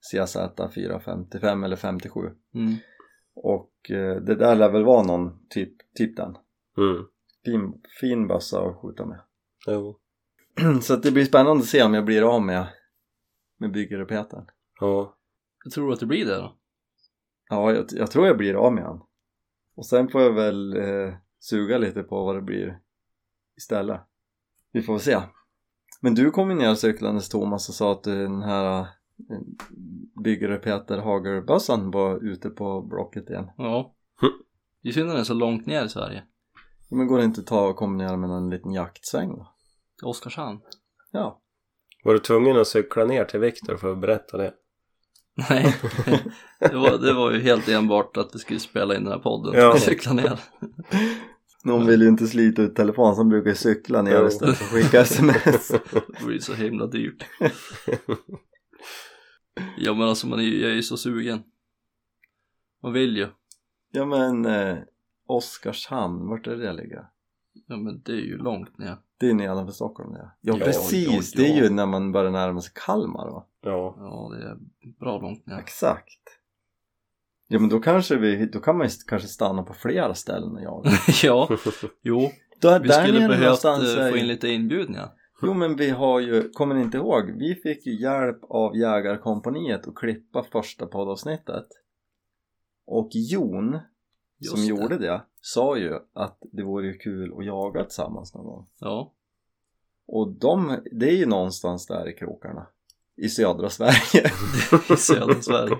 CZ 0.00 0.36
455 0.74 1.64
eller 1.64 1.76
57 1.76 2.20
Mm. 2.54 2.74
Och 3.42 3.90
eh, 3.90 4.16
det 4.16 4.34
där 4.34 4.54
lär 4.56 4.68
väl 4.70 4.84
vara 4.84 5.02
någon 5.02 5.46
typ, 5.48 5.72
typ 5.94 6.16
den 6.16 6.36
Mm. 6.78 7.04
fin, 7.44 7.82
fin 8.00 8.26
bössa 8.28 8.60
att 8.62 8.76
skjuta 8.76 9.06
med 9.06 9.20
Jo. 9.66 9.98
så 10.82 10.94
att 10.94 11.02
det 11.02 11.12
blir 11.12 11.24
spännande 11.24 11.62
att 11.62 11.68
se 11.68 11.82
om 11.82 11.94
jag 11.94 12.04
blir 12.04 12.34
av 12.34 12.42
med 12.42 12.66
med 13.58 13.72
byggaruppheten 13.72 14.44
Ja. 14.80 15.16
Jag 15.64 15.72
tror 15.72 15.92
att 15.92 16.00
det 16.00 16.06
blir 16.06 16.26
det 16.26 16.36
då. 16.36 16.56
ja 17.48 17.72
jag, 17.72 17.84
jag 17.90 18.10
tror 18.10 18.26
jag 18.26 18.36
blir 18.36 18.54
av 18.54 18.72
med 18.72 18.84
den 18.84 19.00
och 19.76 19.86
sen 19.86 20.08
får 20.08 20.22
jag 20.22 20.32
väl 20.32 20.76
eh, 20.76 21.14
suga 21.38 21.78
lite 21.78 22.02
på 22.02 22.24
vad 22.24 22.34
det 22.34 22.42
blir 22.42 22.78
istället 23.56 24.00
vi 24.72 24.82
får 24.82 24.92
väl 24.92 25.00
se 25.02 25.18
men 26.00 26.14
du 26.14 26.30
kom 26.30 26.50
ju 26.50 26.56
ner 26.56 26.74
cyklandes 26.74 27.28
Thomas 27.28 27.68
och 27.68 27.74
sa 27.74 27.92
att 27.92 28.02
den 28.02 28.42
här 28.42 28.86
byggare 30.24 30.56
Peter 30.56 30.98
Hagerbössan 30.98 31.90
var 31.90 32.24
ute 32.24 32.50
på 32.50 32.82
Blocket 32.82 33.30
igen 33.30 33.50
Ja. 33.56 33.94
Det 34.82 34.88
är 34.88 34.92
synd 34.92 35.06
att 35.08 35.12
den 35.14 35.20
är 35.20 35.24
så 35.24 35.34
långt 35.34 35.66
ner 35.66 35.84
i 35.84 35.88
Sverige. 35.88 36.22
men 36.90 37.06
går 37.06 37.18
det 37.18 37.24
inte 37.24 37.40
att 37.40 37.46
ta 37.46 37.68
och 37.68 37.76
kombinera 37.76 38.16
med 38.16 38.30
en 38.30 38.50
liten 38.50 38.72
jaktsväng 38.72 39.28
då? 39.28 39.46
Oskarshamn. 40.02 40.60
Ja, 41.12 41.40
Var 42.04 42.12
du 42.12 42.18
tvungen 42.18 42.56
att 42.56 42.66
cykla 42.66 43.04
ner 43.04 43.24
till 43.24 43.40
Viktor 43.40 43.76
för 43.76 43.92
att 43.92 43.98
berätta 44.00 44.36
det? 44.36 44.54
Nej. 45.50 45.76
det, 46.58 46.74
var, 46.76 46.98
det 46.98 47.12
var 47.12 47.30
ju 47.30 47.40
helt 47.40 47.68
enbart 47.68 48.16
att 48.16 48.34
vi 48.34 48.38
skulle 48.38 48.60
spela 48.60 48.96
in 48.96 49.04
den 49.04 49.12
här 49.12 49.20
podden. 49.20 49.54
Ja. 49.60 49.72
Och 49.72 49.78
cykla 49.78 50.12
ner. 50.12 50.40
någon 51.64 51.86
vill 51.86 52.02
ju 52.02 52.08
inte 52.08 52.26
slita 52.26 52.62
ut 52.62 52.76
telefon 52.76 53.16
som 53.16 53.28
brukar 53.28 53.54
cykla 53.54 54.02
ner 54.02 54.26
istället 54.26 54.56
för 54.56 54.64
att 54.64 54.70
skicka 54.70 55.00
sms 55.00 55.68
Det 56.18 56.24
blir 56.26 56.38
så 56.38 56.54
himla 56.54 56.86
dyrt. 56.86 57.24
Ja 59.78 59.94
men 59.94 60.08
alltså 60.08 60.26
man 60.26 60.38
är, 60.38 60.42
ju- 60.44 60.60
jag 60.60 60.70
är 60.70 60.74
ju 60.74 60.82
så 60.82 60.96
sugen. 60.96 61.42
Man 62.82 62.92
vill 62.92 63.16
ju. 63.16 63.28
ja 63.92 64.04
men 64.04 64.46
eh, 64.46 64.78
Oskarshamn, 65.26 66.28
vart 66.28 66.46
är 66.46 66.56
det 66.56 66.72
ligger? 66.72 67.04
Ja 67.66 67.76
men 67.76 68.02
det 68.04 68.12
är 68.12 68.16
ju 68.16 68.38
långt 68.38 68.78
ner. 68.78 68.96
Det 69.18 69.30
är 69.30 69.34
nedanför 69.34 69.72
Stockholm 69.72 70.12
det 70.12 70.18
Ja 70.40 70.56
Ja, 70.58 70.64
precis, 70.64 71.06
ja, 71.08 71.42
ja. 71.42 71.46
det 71.48 71.58
är 71.58 71.62
ju 71.62 71.70
när 71.70 71.86
man 71.86 72.12
börjar 72.12 72.30
närma 72.30 72.60
sig 72.60 72.72
Kalmar 72.86 73.30
va? 73.30 73.46
Ja. 73.62 73.94
Ja 73.98 74.36
det 74.36 74.44
är 74.48 74.56
bra 75.00 75.18
långt 75.18 75.46
ner. 75.46 75.58
Exakt 75.58 76.20
Ja 77.48 77.58
men 77.58 77.68
då 77.68 77.80
kanske 77.80 78.16
vi, 78.16 78.46
då 78.46 78.60
kan 78.60 78.78
man 78.78 78.86
ju 78.86 78.92
kanske 79.06 79.28
stanna 79.28 79.62
på 79.62 79.74
flera 79.74 80.14
ställen 80.14 80.52
och 80.54 80.62
jaga 80.62 80.90
ja, 81.22 81.48
jo. 82.02 82.30
Då, 82.60 82.78
Vi 82.78 82.88
där 82.88 83.02
skulle 83.02 83.18
nere 83.18 83.28
behövt 83.28 83.44
någonstans 83.44 83.96
eh, 83.96 84.10
få 84.10 84.16
in 84.16 84.26
lite 84.26 84.48
inbjudningar. 84.48 85.10
Jo 85.42 85.54
men 85.54 85.76
vi 85.76 85.90
har 85.90 86.20
ju, 86.20 86.48
kommer 86.48 86.74
ni 86.74 86.82
inte 86.82 86.96
ihåg? 86.96 87.30
Vi 87.38 87.54
fick 87.54 87.86
ju 87.86 88.00
hjälp 88.02 88.38
av 88.42 88.76
Jägarkompaniet 88.76 89.88
att 89.88 89.94
klippa 89.94 90.42
första 90.42 90.86
poddavsnittet. 90.86 91.66
Och 92.86 93.08
Jon, 93.12 93.78
Just 94.38 94.52
som 94.52 94.60
det. 94.60 94.66
gjorde 94.66 94.98
det, 94.98 95.22
sa 95.40 95.76
ju 95.76 95.98
att 96.12 96.38
det 96.52 96.62
vore 96.62 96.86
ju 96.86 96.98
kul 96.98 97.32
att 97.38 97.44
jaga 97.44 97.84
tillsammans 97.84 98.34
någon 98.34 98.44
gång. 98.44 98.66
Ja. 98.78 99.12
Och 100.06 100.32
de, 100.32 100.78
det 100.92 101.06
är 101.10 101.16
ju 101.16 101.26
någonstans 101.26 101.86
där 101.86 102.08
i 102.08 102.12
krokarna. 102.12 102.66
I 103.16 103.28
södra 103.28 103.70
Sverige. 103.70 104.30
I 104.90 104.96
södra 104.96 105.42
Sverige. 105.42 105.76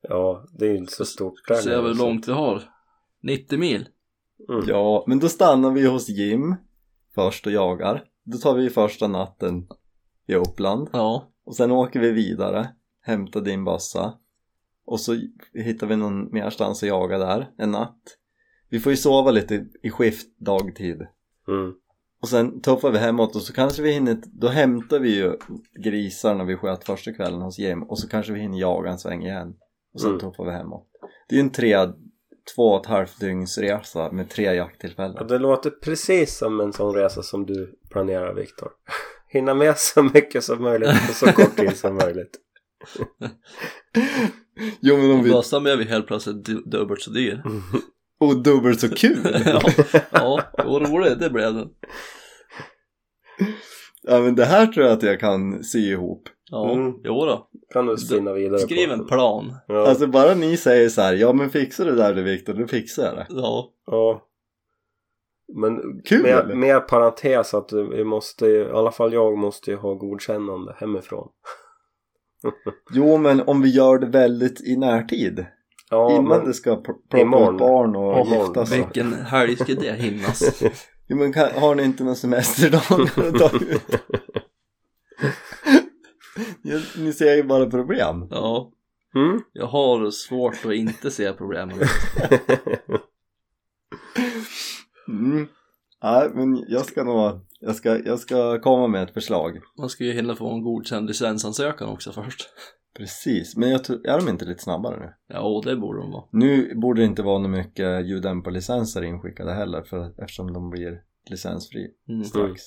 Ja, 0.00 0.46
det 0.58 0.66
är 0.66 0.70
ju 0.70 0.76
inte 0.76 0.92
så 0.92 1.04
stort 1.04 1.34
Se 1.62 1.76
hur 1.76 1.94
långt 1.94 2.28
vi 2.28 2.32
har. 2.32 2.62
90 3.20 3.58
mil. 3.58 3.88
Mm. 4.48 4.64
ja, 4.66 5.04
men 5.06 5.18
då 5.18 5.28
stannar 5.28 5.70
vi 5.70 5.86
hos 5.86 6.08
Jim 6.08 6.56
först 7.14 7.46
och 7.46 7.52
jagar. 7.52 8.04
Då 8.24 8.38
tar 8.38 8.54
vi 8.54 8.70
första 8.70 9.06
natten 9.08 9.68
i 10.26 10.34
Uppland. 10.34 10.88
Ja. 10.92 11.28
Och 11.44 11.56
sen 11.56 11.70
åker 11.70 12.00
vi 12.00 12.10
vidare, 12.12 12.68
hämtar 13.00 13.40
din 13.40 13.64
bössa 13.64 14.14
och 14.84 15.00
så 15.00 15.16
hittar 15.54 15.86
vi 15.86 15.96
någon 15.96 16.24
merstans 16.24 16.82
att 16.82 16.88
jaga 16.88 17.18
där 17.18 17.50
en 17.58 17.70
natt. 17.70 18.02
Vi 18.68 18.80
får 18.80 18.92
ju 18.92 18.96
sova 18.96 19.30
lite 19.30 19.66
i 19.82 19.90
skift 19.90 20.38
dagtid. 20.38 21.06
Mm. 21.48 21.74
Och 22.22 22.28
sen 22.28 22.60
tuffar 22.60 22.90
vi 22.90 22.98
hemåt 22.98 23.36
och 23.36 23.42
så 23.42 23.52
kanske 23.52 23.82
vi 23.82 23.92
hinner, 23.92 24.16
då 24.26 24.48
hämtar 24.48 24.98
vi 24.98 25.16
ju 25.16 25.36
grisarna 25.84 26.44
vi 26.44 26.56
sköt 26.56 26.84
första 26.84 27.12
kvällen 27.12 27.42
hos 27.42 27.58
Jim 27.58 27.82
och 27.82 27.98
så 27.98 28.08
kanske 28.08 28.32
vi 28.32 28.40
hinner 28.40 28.58
jaga 28.58 28.90
en 28.90 28.98
sväng 28.98 29.22
igen. 29.22 29.54
Och 29.94 30.00
sen 30.00 30.10
Mm. 30.10 30.20
tuffar 30.20 30.44
vi 30.44 30.50
hemåt. 30.50 30.88
Det 31.28 31.34
är 31.34 31.36
ju 31.36 31.42
en 31.44 31.50
tre, 31.50 31.76
två 32.56 32.62
och 32.62 32.80
ett 32.80 32.86
halvt 32.90 33.20
dygns 33.20 33.58
resa 33.58 34.12
med 34.12 34.30
tre 34.30 34.44
Ja, 34.44 34.52
jakttillfällen. 34.54 35.26
det 35.26 35.38
låter 35.38 35.70
precis 35.70 36.38
som 36.38 36.60
en 36.60 36.72
sån 36.72 36.94
resa 36.94 37.22
som 37.22 37.46
du 37.46 37.74
planerar 37.90 38.34
Viktor. 38.34 38.68
Hinna 39.28 39.54
med 39.54 39.78
så 39.78 40.02
mycket 40.02 40.44
som 40.44 40.62
möjligt 40.62 41.06
på 41.08 41.14
så 41.14 41.32
kort 41.32 41.56
tid 41.56 41.76
som 41.76 41.94
möjligt. 41.94 42.38
Jo 44.80 44.96
men 44.96 45.10
om 45.10 45.20
Och 45.20 45.26
vi... 45.26 45.30
bössan 45.30 45.62
blev 45.62 45.80
ju 45.80 45.88
helt 45.88 46.06
plötsligt 46.06 46.44
du- 46.44 46.62
dubbelt 46.66 47.02
så 47.02 47.10
dyr. 47.10 47.42
Och 48.20 48.42
dubbelt 48.42 48.80
så 48.80 48.88
kul! 48.94 49.42
ja, 49.44 49.60
ja, 50.12 50.42
vad 50.56 50.88
roligt 50.90 51.18
det 51.20 51.30
blev. 51.30 51.66
Ja 54.02 54.20
men 54.20 54.34
det 54.34 54.44
här 54.44 54.66
tror 54.66 54.86
jag 54.86 54.92
att 54.96 55.02
jag 55.02 55.20
kan 55.20 55.64
sy 55.64 55.78
ihop. 55.90 56.22
Ja, 56.54 56.72
Mm. 56.72 56.92
jo 57.04 57.24
då. 57.26 57.48
Kan 57.72 57.86
du 57.86 57.96
spinna 57.96 58.32
vidare 58.32 58.58
Skriv 58.60 58.86
på. 58.86 58.92
en 58.92 59.06
plan. 59.06 59.54
Ja. 59.68 59.88
Alltså 59.88 60.06
bara 60.06 60.34
ni 60.34 60.56
säger 60.56 60.88
så 60.88 61.00
här, 61.02 61.14
ja 61.14 61.32
men 61.32 61.50
fixa 61.50 61.84
det 61.84 61.94
där 61.96 62.14
du 62.14 62.22
Viktor, 62.22 62.54
då 62.54 62.66
fixar 62.66 63.02
jag 63.04 63.14
det. 63.16 63.26
Ja, 63.28 63.68
ja. 63.86 64.22
Men 65.54 66.02
Kul! 66.04 66.22
mer, 66.22 66.54
mer 66.54 66.80
parentes 66.80 67.54
att 67.54 67.72
vi 67.72 68.04
måste 68.04 68.46
ju, 68.46 68.62
i 68.64 68.70
alla 68.70 68.92
fall 68.92 69.12
jag 69.12 69.38
måste 69.38 69.70
ju 69.70 69.76
ha 69.76 69.94
godkännande 69.94 70.76
hemifrån. 70.78 71.28
Jo 72.92 73.16
men 73.18 73.40
om 73.40 73.62
vi 73.62 73.68
gör 73.70 73.98
det 73.98 74.06
väldigt 74.06 74.60
i 74.60 74.76
närtid. 74.76 75.46
Ja, 75.90 76.12
innan 76.16 76.44
det 76.44 76.54
ska 76.54 76.76
plocka 76.76 77.20
ut 77.20 77.30
barn 77.30 77.96
och 77.96 78.26
Imorgon. 78.26 78.28
gifta 78.46 78.66
sig. 78.66 78.78
vilken 78.78 79.12
helg 79.12 79.56
ska 79.56 79.74
det 79.74 79.92
hinnas? 79.92 80.62
Jo 81.08 81.16
men 81.16 81.32
kan, 81.32 81.48
har 81.54 81.74
ni 81.74 81.82
inte 81.84 82.04
någon 82.04 82.16
semesterdag 82.16 82.82
att 83.16 83.38
ta 83.38 83.50
ut? 83.56 83.82
Ja, 85.20 85.80
Ni 86.98 87.12
ser 87.12 87.34
ju 87.36 87.42
bara 87.42 87.66
problem. 87.70 88.28
Ja, 88.30 88.72
mm? 89.14 89.42
jag 89.52 89.66
har 89.66 90.10
svårt 90.10 90.64
att 90.66 90.72
inte 90.72 91.10
se 91.10 91.32
problemen. 91.32 91.78
Mm. 95.08 95.48
Nej 96.02 96.30
men 96.34 96.64
jag 96.68 96.84
ska 96.84 97.04
nog, 97.04 97.40
jag 97.60 97.74
ska, 97.74 97.98
jag 98.04 98.18
ska 98.18 98.60
komma 98.60 98.86
med 98.86 99.02
ett 99.02 99.14
förslag. 99.14 99.60
Man 99.78 99.88
ska 99.88 100.04
ju 100.04 100.12
hinna 100.12 100.34
få 100.34 100.52
en 100.52 100.62
godkänd 100.62 101.06
licensansökan 101.08 101.88
också 101.88 102.12
först. 102.12 102.48
Precis, 102.96 103.56
men 103.56 103.70
jag 103.70 103.84
tror, 103.84 104.06
är 104.06 104.18
de 104.20 104.28
inte 104.28 104.44
lite 104.44 104.62
snabbare 104.62 105.00
nu? 105.00 105.12
Ja, 105.28 105.62
det 105.64 105.76
borde 105.76 106.00
de 106.00 106.10
vara. 106.10 106.24
Nu 106.32 106.74
borde 106.74 107.00
det 107.00 107.06
inte 107.06 107.22
vara 107.22 107.38
något 107.38 107.50
mycket 107.50 108.06
ljuddämparlicenser 108.06 109.02
inskickade 109.02 109.52
heller 109.52 109.82
för, 109.82 110.22
eftersom 110.22 110.52
de 110.52 110.70
blir 110.70 111.00
licensfri 111.30 111.90
Mm. 112.08 112.24
strax. 112.24 112.62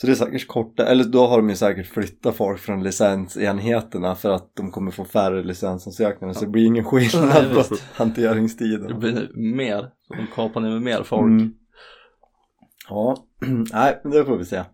Så 0.00 0.06
det 0.06 0.12
är 0.12 0.14
säkert 0.14 0.46
korta, 0.46 0.86
eller 0.86 1.04
då 1.04 1.26
har 1.26 1.36
de 1.36 1.48
ju 1.48 1.56
säkert 1.56 1.86
flyttat 1.86 2.36
folk 2.36 2.60
från 2.60 2.82
licensenheterna 2.82 4.14
för 4.14 4.30
att 4.30 4.50
de 4.56 4.70
kommer 4.70 4.90
få 4.90 5.04
färre 5.04 5.42
licensansökningar 5.44 6.34
så 6.34 6.40
det 6.44 6.50
blir 6.50 6.66
ingen 6.66 6.84
skillnad 6.84 7.48
på 7.52 7.56
visst. 7.58 7.70
Det 7.70 7.76
hanteringstiden. 7.94 8.98
blir 9.00 9.30
mer, 9.56 9.90
de 10.08 10.26
kapar 10.34 10.60
ner 10.60 10.70
med 10.70 10.82
mer 10.82 11.02
folk. 11.02 11.26
Mm. 11.26 11.54
Ja, 12.88 13.16
nej 13.72 14.00
men 14.02 14.12
det 14.12 14.24
får 14.24 14.36
vi 14.36 14.44
se. 14.44 14.64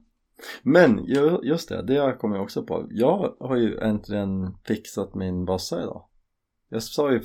Men 0.63 1.05
ju- 1.05 1.39
just 1.43 1.69
det, 1.69 1.83
det 1.83 2.17
kommer 2.21 2.37
jag 2.37 2.43
också 2.43 2.63
på. 2.63 2.87
Jag 2.91 3.35
har 3.41 3.57
ju 3.57 3.79
äntligen 3.79 4.55
fixat 4.67 5.15
min 5.15 5.45
bössa 5.45 5.83
idag. 5.83 6.09
Jag 6.69 6.83
sa 6.83 7.13
ju 7.13 7.23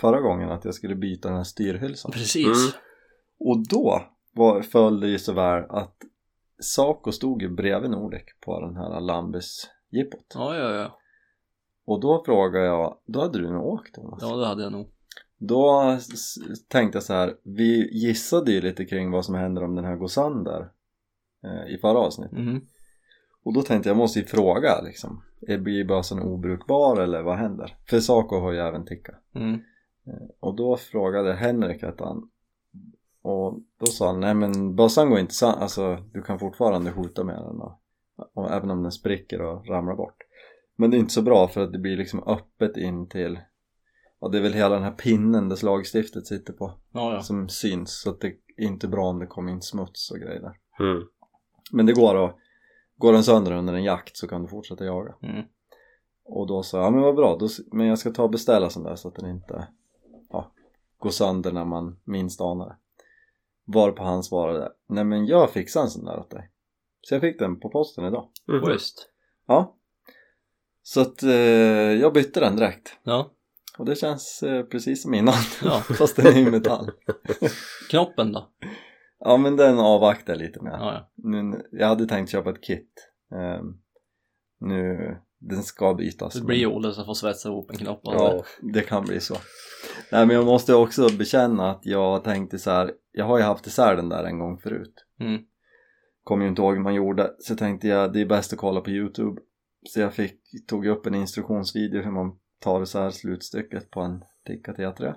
förra 0.00 0.20
gången 0.20 0.50
att 0.50 0.64
jag 0.64 0.74
skulle 0.74 0.94
byta 0.96 1.28
den 1.28 1.36
här 1.36 1.44
styrhylsan. 1.44 2.12
Precis. 2.12 2.46
Mm. 2.46 2.72
Och 3.38 3.68
då 3.68 4.02
var, 4.34 4.62
föll 4.62 5.00
det 5.00 5.08
ju 5.08 5.18
så 5.18 5.32
väl 5.32 5.64
att 5.70 5.96
Saco 6.58 7.12
stod 7.12 7.42
ju 7.42 7.48
bredvid 7.48 7.90
Nordic 7.90 8.22
på 8.40 8.60
den 8.60 8.76
här 8.76 9.00
Lambis-jippot. 9.00 10.32
Ja, 10.34 10.56
ja, 10.56 10.74
ja. 10.74 10.98
Och 11.84 12.00
då 12.00 12.24
frågade 12.24 12.64
jag, 12.64 12.98
då 13.06 13.20
hade 13.20 13.38
du 13.38 13.50
nog 13.50 13.66
åkt 13.66 13.94
Thomas? 13.94 14.18
Ja, 14.22 14.36
det 14.36 14.46
hade 14.46 14.62
jag 14.62 14.72
nog. 14.72 14.90
Då 15.38 15.98
tänkte 16.68 16.96
jag 16.96 17.02
så 17.02 17.12
här, 17.12 17.36
vi 17.42 17.90
gissade 17.92 18.52
ju 18.52 18.60
lite 18.60 18.84
kring 18.84 19.10
vad 19.10 19.24
som 19.24 19.34
händer 19.34 19.64
om 19.64 19.74
den 19.74 19.84
här 19.84 19.96
går 19.96 20.08
sönder 20.08 20.70
eh, 21.44 21.74
i 21.74 21.78
förra 21.78 21.98
avsnittet. 21.98 22.38
Mhm. 22.38 22.66
Och 23.42 23.52
då 23.52 23.62
tänkte 23.62 23.88
jag, 23.88 23.94
jag 23.94 23.98
måste 23.98 24.18
ju 24.18 24.24
fråga 24.24 24.80
liksom, 24.80 25.22
är 25.40 25.58
blir 25.58 25.84
bössan 25.84 26.22
obrukbar 26.22 27.00
eller 27.00 27.22
vad 27.22 27.38
händer? 27.38 27.76
För 27.88 28.00
Saco 28.00 28.40
har 28.40 28.52
ju 28.52 28.58
även 28.58 28.84
tickat. 28.84 29.22
Mm. 29.34 29.60
Och 30.40 30.56
då 30.56 30.76
frågade 30.76 31.34
Henrik 31.34 31.82
att 31.82 32.00
han 32.00 32.30
och 33.24 33.58
då 33.80 33.86
sa 33.86 34.06
han, 34.06 34.20
nej 34.20 34.34
men 34.34 34.76
bössan 34.76 35.10
går 35.10 35.18
inte 35.18 35.34
sönder, 35.34 35.60
alltså 35.60 35.98
du 36.12 36.22
kan 36.22 36.38
fortfarande 36.38 36.92
skjuta 36.92 37.24
med 37.24 37.36
den 37.36 37.60
och, 37.60 37.80
och 38.34 38.50
även 38.50 38.70
om 38.70 38.82
den 38.82 38.92
spricker 38.92 39.40
och 39.40 39.66
ramlar 39.66 39.94
bort. 39.94 40.16
Men 40.76 40.90
det 40.90 40.96
är 40.96 40.98
inte 40.98 41.12
så 41.12 41.22
bra 41.22 41.48
för 41.48 41.60
att 41.60 41.72
det 41.72 41.78
blir 41.78 41.96
liksom 41.96 42.22
öppet 42.26 42.76
in 42.76 43.08
till 43.08 43.38
Ja 44.20 44.28
det 44.28 44.38
är 44.38 44.42
väl 44.42 44.52
hela 44.52 44.74
den 44.74 44.84
här 44.84 44.90
pinnen 44.90 45.48
där 45.48 45.56
slagstiftet 45.56 46.26
sitter 46.26 46.52
på 46.52 46.72
Ja, 46.92 47.14
ja. 47.14 47.22
som 47.22 47.48
syns 47.48 48.00
så 48.00 48.10
att 48.10 48.20
det 48.20 48.26
är 48.26 48.64
inte 48.64 48.88
bra 48.88 49.08
om 49.08 49.18
det 49.18 49.26
kommer 49.26 49.52
in 49.52 49.62
smuts 49.62 50.10
och 50.10 50.18
grejer 50.18 50.40
där. 50.40 50.84
Mm. 50.86 51.02
Men 51.72 51.86
det 51.86 51.92
går 51.92 52.24
att 52.24 52.36
Går 52.96 53.12
den 53.12 53.24
sönder 53.24 53.52
under 53.52 53.74
en 53.74 53.84
jakt 53.84 54.16
så 54.16 54.28
kan 54.28 54.42
du 54.42 54.48
fortsätta 54.48 54.84
jaga. 54.84 55.14
Mm. 55.22 55.44
Och 56.24 56.46
då 56.46 56.62
sa 56.62 56.78
jag, 56.78 56.86
ja 56.86 56.90
men 56.90 57.00
vad 57.00 57.14
bra, 57.14 57.36
då, 57.36 57.48
men 57.72 57.86
jag 57.86 57.98
ska 57.98 58.10
ta 58.10 58.22
och 58.22 58.30
beställa 58.30 58.70
sån 58.70 58.82
där 58.82 58.96
så 58.96 59.08
att 59.08 59.14
den 59.14 59.30
inte 59.30 59.68
ja, 60.30 60.52
går 60.98 61.10
sönder 61.10 61.52
när 61.52 61.64
man 61.64 62.00
minst 62.04 62.40
anar 62.40 62.66
det. 62.66 62.76
Varpå 63.66 64.02
han 64.02 64.22
svarade, 64.22 64.72
nej 64.88 65.04
men 65.04 65.26
jag 65.26 65.50
fixar 65.50 65.80
en 65.80 65.90
sån 65.90 66.04
där 66.04 66.18
åt 66.18 66.30
dig. 66.30 66.50
Så 67.00 67.14
jag 67.14 67.20
fick 67.20 67.38
den 67.38 67.60
på 67.60 67.68
posten 67.68 68.04
idag. 68.04 68.28
Mhm. 68.48 68.62
Schysst. 68.62 69.08
Ja. 69.46 69.76
Så 70.82 71.00
att 71.00 71.22
eh, 71.22 71.30
jag 72.00 72.12
bytte 72.12 72.40
den 72.40 72.56
direkt. 72.56 72.98
Ja. 73.02 73.30
Och 73.78 73.84
det 73.84 73.96
känns 73.96 74.42
eh, 74.42 74.64
precis 74.64 75.02
som 75.02 75.14
innan. 75.14 75.34
Ja. 75.64 75.80
Fast 75.98 76.16
den 76.16 76.26
är 76.26 76.38
i 76.38 76.50
metall. 76.50 76.90
Knoppen 77.90 78.32
då? 78.32 78.50
Ja 79.18 79.36
men 79.36 79.56
den 79.56 79.78
avvaktar 79.78 80.36
lite 80.36 80.62
med. 80.62 80.72
Ja, 80.72 80.92
ja. 80.92 81.10
Nu, 81.14 81.68
jag 81.72 81.86
hade 81.86 82.06
tänkt 82.06 82.30
köpa 82.30 82.50
ett 82.50 82.62
kit. 82.62 83.10
Ehm, 83.32 83.78
nu, 84.60 85.16
den 85.48 85.62
ska 85.62 85.94
bytas. 85.94 86.34
Det 86.34 86.44
blir 86.44 86.66
Olle 86.66 86.92
som 86.92 87.04
får 87.04 87.14
svetsa 87.14 87.48
ihop 87.48 87.70
en 87.70 87.76
knopp. 87.76 88.00
Ja, 88.02 88.44
det 88.60 88.80
kan 88.80 89.04
bli 89.04 89.20
så. 89.20 89.34
Nej 90.12 90.26
men 90.26 90.36
jag 90.36 90.44
måste 90.44 90.74
också 90.74 91.08
bekänna 91.18 91.70
att 91.70 91.86
jag 91.86 92.24
tänkte 92.24 92.58
så 92.58 92.70
här. 92.70 92.92
Jag 93.12 93.24
har 93.24 93.38
ju 93.38 93.44
haft 93.44 93.66
isär 93.66 93.96
den 93.96 94.08
där 94.08 94.24
en 94.24 94.38
gång 94.38 94.58
förut. 94.58 94.94
Mm. 95.20 95.42
Kommer 96.24 96.44
ju 96.44 96.48
inte 96.48 96.62
ihåg 96.62 96.74
hur 96.74 96.82
man 96.82 96.94
gjorde. 96.94 97.34
Så 97.38 97.56
tänkte 97.56 97.88
jag 97.88 98.12
det 98.12 98.20
är 98.20 98.26
bäst 98.26 98.52
att 98.52 98.58
kolla 98.58 98.80
på 98.80 98.90
youtube. 98.90 99.40
Så 99.88 100.00
jag 100.00 100.14
fick, 100.14 100.40
tog 100.68 100.86
upp 100.86 101.06
en 101.06 101.14
instruktionsvideo 101.14 102.02
hur 102.02 102.10
man 102.10 102.38
tar 102.60 102.82
isär 102.82 103.10
slutstycket 103.10 103.90
på 103.90 104.00
en 104.00 104.22
Tikka 104.46 104.72
T3. 104.72 105.14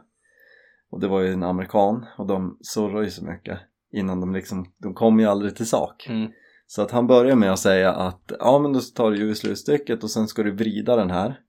Och 0.89 0.99
det 0.99 1.07
var 1.07 1.21
ju 1.21 1.34
en 1.34 1.43
amerikan 1.43 2.05
och 2.17 2.28
de 2.28 2.57
surrar 2.61 3.01
ju 3.01 3.09
så 3.09 3.25
mycket 3.25 3.59
innan 3.91 4.19
de 4.19 4.34
liksom, 4.34 4.73
de 4.78 4.93
kommer 4.93 5.23
ju 5.23 5.30
aldrig 5.30 5.55
till 5.55 5.67
sak. 5.67 6.07
Mm. 6.09 6.32
Så 6.68 6.82
att 6.82 6.91
han 6.91 7.07
börjar 7.07 7.36
med 7.36 7.53
att 7.53 7.59
säga 7.59 7.93
att 7.93 8.32
ja 8.39 8.59
men 8.59 8.74
då 8.74 8.80
tar 8.80 9.11
du 9.11 9.36
slutstycket 9.36 10.03
och 10.03 10.09
sen 10.09 10.28
ska 10.28 10.43
du 10.43 10.51
vrida 10.51 10.95
den 10.95 11.11
här. 11.11 11.39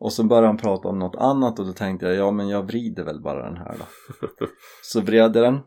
Och 0.00 0.12
så 0.12 0.24
börjar 0.24 0.46
han 0.46 0.56
prata 0.56 0.88
om 0.88 0.98
något 0.98 1.16
annat 1.16 1.58
och 1.58 1.66
då 1.66 1.72
tänkte 1.72 2.06
jag 2.06 2.16
ja 2.16 2.30
men 2.30 2.48
jag 2.48 2.62
vrider 2.62 3.04
väl 3.04 3.20
bara 3.20 3.44
den 3.44 3.56
här 3.56 3.76
då. 3.78 3.84
Så 4.82 5.00
vred 5.00 5.20
jag 5.20 5.32
den 5.32 5.58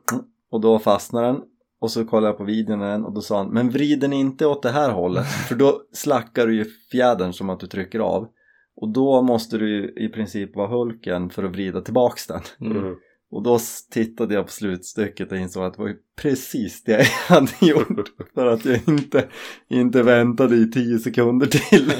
och 0.52 0.62
då 0.62 0.80
fastnade 0.80 1.28
den 1.28 1.42
och 1.80 1.92
så 1.92 2.06
kollade 2.06 2.28
jag 2.28 2.38
på 2.38 2.44
videon 2.44 2.82
igen 2.82 3.06
och 3.06 3.14
då 3.14 3.22
sa 3.22 3.38
han 3.38 3.50
men 3.50 3.70
vrid 3.70 4.00
den 4.00 4.14
inte 4.14 4.46
åt 4.46 4.64
det 4.64 4.70
här 4.70 4.92
hållet 4.92 5.26
för 5.48 5.56
då 5.56 5.82
slackar 5.92 6.48
du 6.48 6.56
ju 6.56 6.66
fjädern 6.92 7.34
som 7.34 7.50
att 7.50 7.60
du 7.60 7.68
trycker 7.68 8.00
av 8.00 8.28
och 8.76 8.90
då 8.90 9.22
måste 9.22 9.58
du 9.58 9.70
ju 9.70 10.06
i 10.06 10.10
princip 10.10 10.56
vara 10.56 10.68
hulken 10.68 11.30
för 11.30 11.44
att 11.44 11.52
vrida 11.52 11.82
tillbaks 11.82 12.28
den. 12.28 12.42
Mm. 12.62 12.96
Och 13.32 13.44
då 13.44 13.60
tittade 13.92 14.34
jag 14.34 14.46
på 14.46 14.52
slutstycket 14.52 15.32
och 15.32 15.38
insåg 15.38 15.64
att 15.64 15.74
det 15.74 15.82
var 15.82 15.96
precis 16.16 16.84
det 16.84 16.92
jag 16.92 17.06
hade 17.36 17.52
gjort 17.62 18.10
för 18.34 18.46
att 18.46 18.66
jag 18.66 18.88
inte, 18.88 19.30
inte 19.68 20.04
väntade 20.04 20.56
i 20.56 20.72
tio 20.72 21.00
sekunder 21.00 21.48
till. 21.48 21.94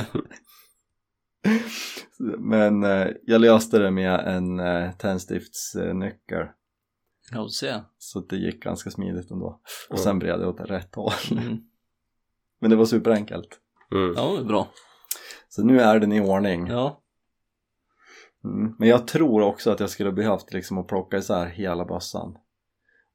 Men 2.40 2.84
eh, 2.84 3.08
jag 3.24 3.42
löste 3.42 3.80
det 3.80 3.92
med 3.92 4.20
en 4.20 4.60
eh, 4.60 4.92
tändstiftsnyckel 4.92 6.48
Ja, 7.32 7.44
du 7.44 7.50
ser. 7.50 7.84
så 7.98 8.20
det 8.20 8.36
gick 8.36 8.64
ganska 8.64 8.92
smidigt 8.92 9.32
ändå. 9.32 9.62
Och 9.90 10.00
sen 10.00 10.20
bred 10.20 10.42
jag 10.42 10.50
åt 10.50 10.70
rätt 10.70 10.96
håll. 10.96 11.14
Mm. 11.32 11.58
Men 12.60 12.70
det 12.70 12.76
var 12.76 12.86
superenkelt. 12.86 13.60
Mm. 13.92 14.14
Ja, 14.16 14.32
det 14.32 14.40
är 14.40 14.44
bra. 14.44 14.68
Så 15.50 15.64
nu 15.64 15.80
är 15.80 16.00
den 16.00 16.12
i 16.12 16.22
ordning. 16.22 16.68
Ja. 16.68 17.02
Mm. 18.44 18.76
Men 18.80 18.90
jag 18.90 19.08
tror 19.08 19.42
också 19.42 19.72
att 19.72 19.80
jag 19.80 19.90
skulle 19.90 20.12
behövt 20.12 20.54
liksom 20.54 20.78
att 20.78 20.88
plocka 20.88 21.18
isär 21.18 21.46
hela 21.46 21.86
bössan 21.86 22.38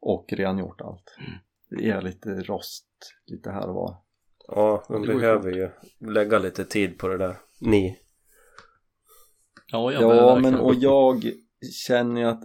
och 0.00 0.32
rengjort 0.32 0.80
allt. 0.80 1.16
Mm. 1.18 1.38
Det 1.70 1.90
är 1.90 2.02
lite 2.02 2.28
rost 2.28 2.86
lite 3.26 3.50
här 3.50 3.68
och 3.68 3.74
var. 3.74 3.96
Ja, 4.48 4.84
man 4.88 5.02
behöver 5.02 5.52
ju 5.52 5.70
lägga 5.98 6.38
lite 6.38 6.64
tid 6.64 6.98
på 6.98 7.08
det 7.08 7.18
där. 7.18 7.36
Ni. 7.60 7.98
Ja, 9.66 9.92
jag 9.92 10.16
Ja, 10.16 10.38
men 10.42 10.54
och 10.54 10.74
jag 10.74 11.32
känner 11.86 12.20
ju 12.20 12.26
att 12.26 12.42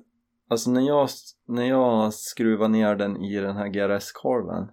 alltså 0.50 0.72
när 0.72 0.82
jag, 0.82 1.10
när 1.48 1.66
jag 1.66 2.14
skruvar 2.14 2.68
ner 2.68 2.96
den 2.96 3.18
i 3.18 3.40
den 3.40 3.58
här 3.58 3.68
GRS-korven 3.68 4.68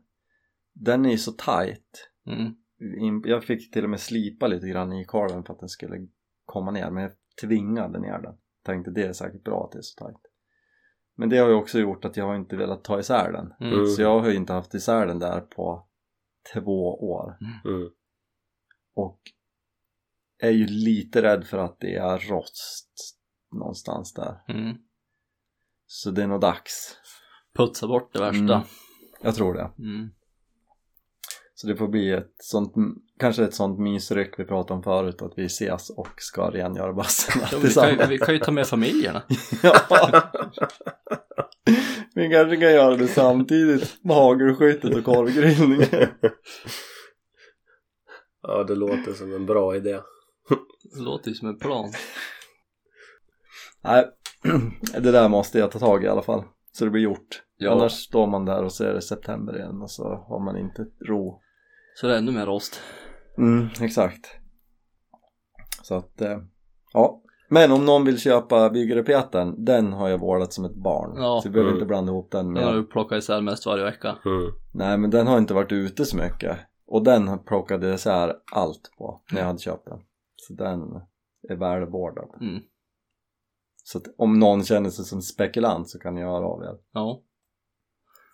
den 0.73 1.07
är 1.07 1.11
ju 1.11 1.19
så 1.19 1.33
tight. 1.33 2.11
Mm. 2.27 3.23
Jag 3.25 3.45
fick 3.45 3.73
till 3.73 3.85
och 3.85 3.91
med 3.91 4.01
slipa 4.01 4.47
lite 4.47 4.69
grann 4.69 4.93
i 4.93 5.05
korven 5.05 5.45
för 5.45 5.53
att 5.53 5.61
den 5.61 5.69
skulle 5.69 6.09
komma 6.45 6.71
ner 6.71 6.91
men 6.91 7.03
jag 7.03 7.13
tvingade 7.41 7.99
ner 7.99 8.18
den. 8.18 8.34
Tänkte 8.64 8.91
det 8.91 9.03
är 9.03 9.12
säkert 9.12 9.45
bra 9.45 9.64
att 9.64 9.72
det 9.72 9.78
är 9.78 9.82
så 9.82 10.05
tight. 10.05 10.20
Men 11.16 11.28
det 11.28 11.39
har 11.39 11.49
ju 11.49 11.55
också 11.55 11.78
gjort 11.78 12.05
att 12.05 12.16
jag 12.16 12.24
har 12.24 12.36
inte 12.36 12.57
velat 12.57 12.84
ta 12.84 13.01
isär 13.01 13.32
den. 13.32 13.55
Mm. 13.61 13.72
Mm. 13.72 13.86
Så 13.86 14.03
jag 14.03 14.20
har 14.20 14.28
ju 14.28 14.36
inte 14.36 14.53
haft 14.53 14.74
isär 14.74 15.07
den 15.07 15.18
där 15.18 15.41
på 15.41 15.89
två 16.53 16.95
år. 17.11 17.36
Mm. 17.41 17.91
Och 18.95 19.20
är 20.39 20.51
ju 20.51 20.66
lite 20.66 21.22
rädd 21.22 21.47
för 21.47 21.59
att 21.59 21.80
det 21.80 21.95
är 21.95 22.18
rost 22.18 23.18
någonstans 23.53 24.14
där. 24.14 24.45
Mm. 24.49 24.76
Så 25.86 26.11
det 26.11 26.22
är 26.22 26.26
nog 26.26 26.41
dags. 26.41 26.97
Putsa 27.57 27.86
bort 27.86 28.12
det 28.12 28.20
värsta. 28.20 28.55
Mm. 28.55 28.66
Jag 29.20 29.34
tror 29.34 29.55
det. 29.55 29.70
Mm. 29.78 30.11
Så 31.61 31.67
det 31.67 31.77
får 31.77 31.89
bli 31.89 32.13
ett 32.13 32.33
sånt, 32.43 32.73
kanske 33.21 33.45
ett 33.45 33.55
sånt 33.55 33.79
mysryck 33.79 34.35
vi 34.39 34.45
pratade 34.45 34.75
om 34.77 34.83
förut 34.83 35.23
att 35.23 35.33
vi 35.37 35.45
ses 35.45 35.91
och 35.91 36.09
ska 36.17 36.51
rengöra 36.51 36.93
bössorna 36.93 37.47
Ja, 37.53 37.59
vi, 37.63 37.75
kan, 37.75 37.91
ju- 37.91 38.07
vi 38.09 38.19
kan 38.19 38.35
ju 38.35 38.41
ta 38.41 38.51
med 38.53 38.67
familjerna. 38.67 39.23
Ja. 39.63 39.73
vi 42.15 42.31
kanske 42.31 42.57
kan 42.57 42.73
göra 42.73 42.97
det 42.97 43.09
samtidigt 43.09 43.97
med 44.05 44.17
hagelskyttet 44.17 44.95
och 44.97 45.05
korvgrillningen. 45.05 46.09
Ja, 48.43 48.65
det 48.65 48.75
låter 48.75 49.13
som 49.13 49.35
en 49.35 49.47
bra 49.47 49.77
idé. 49.77 50.01
Det 50.97 51.01
låter 51.03 51.29
ju 51.29 51.35
som 51.35 51.49
en 51.49 51.59
plan. 51.59 51.93
Nej, 53.85 54.07
det 55.01 55.11
där 55.13 55.29
måste 55.29 55.59
jag 55.59 55.71
ta 55.71 55.79
tag 55.79 56.03
i 56.03 56.07
i 56.07 56.09
alla 56.09 56.23
fall. 56.23 56.45
Så 56.73 56.85
det 56.85 56.91
blir 56.91 57.03
gjort. 57.03 57.43
Ja. 57.57 57.73
Annars 57.73 57.93
står 57.93 58.27
man 58.27 58.45
där 58.45 58.65
och 58.65 58.73
så 58.73 58.85
är 58.85 58.95
det 58.95 59.03
september 59.03 59.57
igen 59.59 59.83
och 59.83 59.91
så 59.91 60.03
har 60.29 60.45
man 60.45 60.57
inte 60.59 60.87
ro. 61.09 61.41
Så 62.01 62.07
det 62.07 62.15
är 62.15 62.19
ännu 62.19 62.33
mer 62.33 62.47
rost. 62.47 62.81
Mm, 63.39 63.69
exakt. 63.81 64.27
Så 65.83 65.95
att, 65.95 66.21
eh, 66.21 66.39
ja. 66.93 67.23
Men 67.51 67.73
om 67.73 67.85
någon 67.85 68.05
vill 68.05 68.19
köpa 68.21 68.71
byggrepeten, 68.71 69.65
den 69.65 69.93
har 69.93 70.09
jag 70.09 70.19
vårdat 70.19 70.53
som 70.53 70.65
ett 70.65 70.75
barn. 70.75 71.13
Ja. 71.17 71.41
Så 71.43 71.49
vi 71.49 71.53
behöver 71.53 71.71
Mm. 71.71 71.79
inte 71.79 71.87
blanda 71.87 72.13
ihop 72.13 72.31
den 72.31 72.55
Den 72.55 72.65
har 72.65 72.73
med... 72.73 72.83
du 72.83 72.87
plockat 72.87 73.19
isär 73.19 73.41
mest 73.41 73.67
varje 73.67 73.85
vecka. 73.85 74.17
Mm. 74.25 74.53
Nej, 74.75 74.99
men 74.99 75.11
den 75.11 75.27
har 75.27 75.39
inte 75.39 75.55
varit 75.55 75.73
ute 75.73 76.05
så 76.05 76.17
mycket. 76.17 76.59
Och 76.87 77.05
den 77.05 77.29
har 77.29 77.39
plockade 77.39 77.87
jag 77.87 77.95
isär 77.95 78.37
allt 78.53 78.91
på 78.99 79.23
när 79.33 79.39
jag 79.41 79.47
hade 79.47 79.59
köpt 79.59 79.85
den. 79.85 79.99
Så 80.37 80.53
den 80.55 80.81
är 81.49 81.57
välvårdad. 81.57 82.29
Mm. 82.41 82.63
Så 83.85 83.99
att 83.99 84.05
om 84.19 84.39
någon 84.39 84.65
känner 84.65 84.91
sig 84.91 85.05
som 85.05 85.23
spekulant 85.23 85.89
så 85.89 85.99
kan 85.99 86.15
ni 86.15 86.23
höra 86.23 86.47
av 86.47 86.63
er. 86.63 86.79
Ja. 86.93 87.23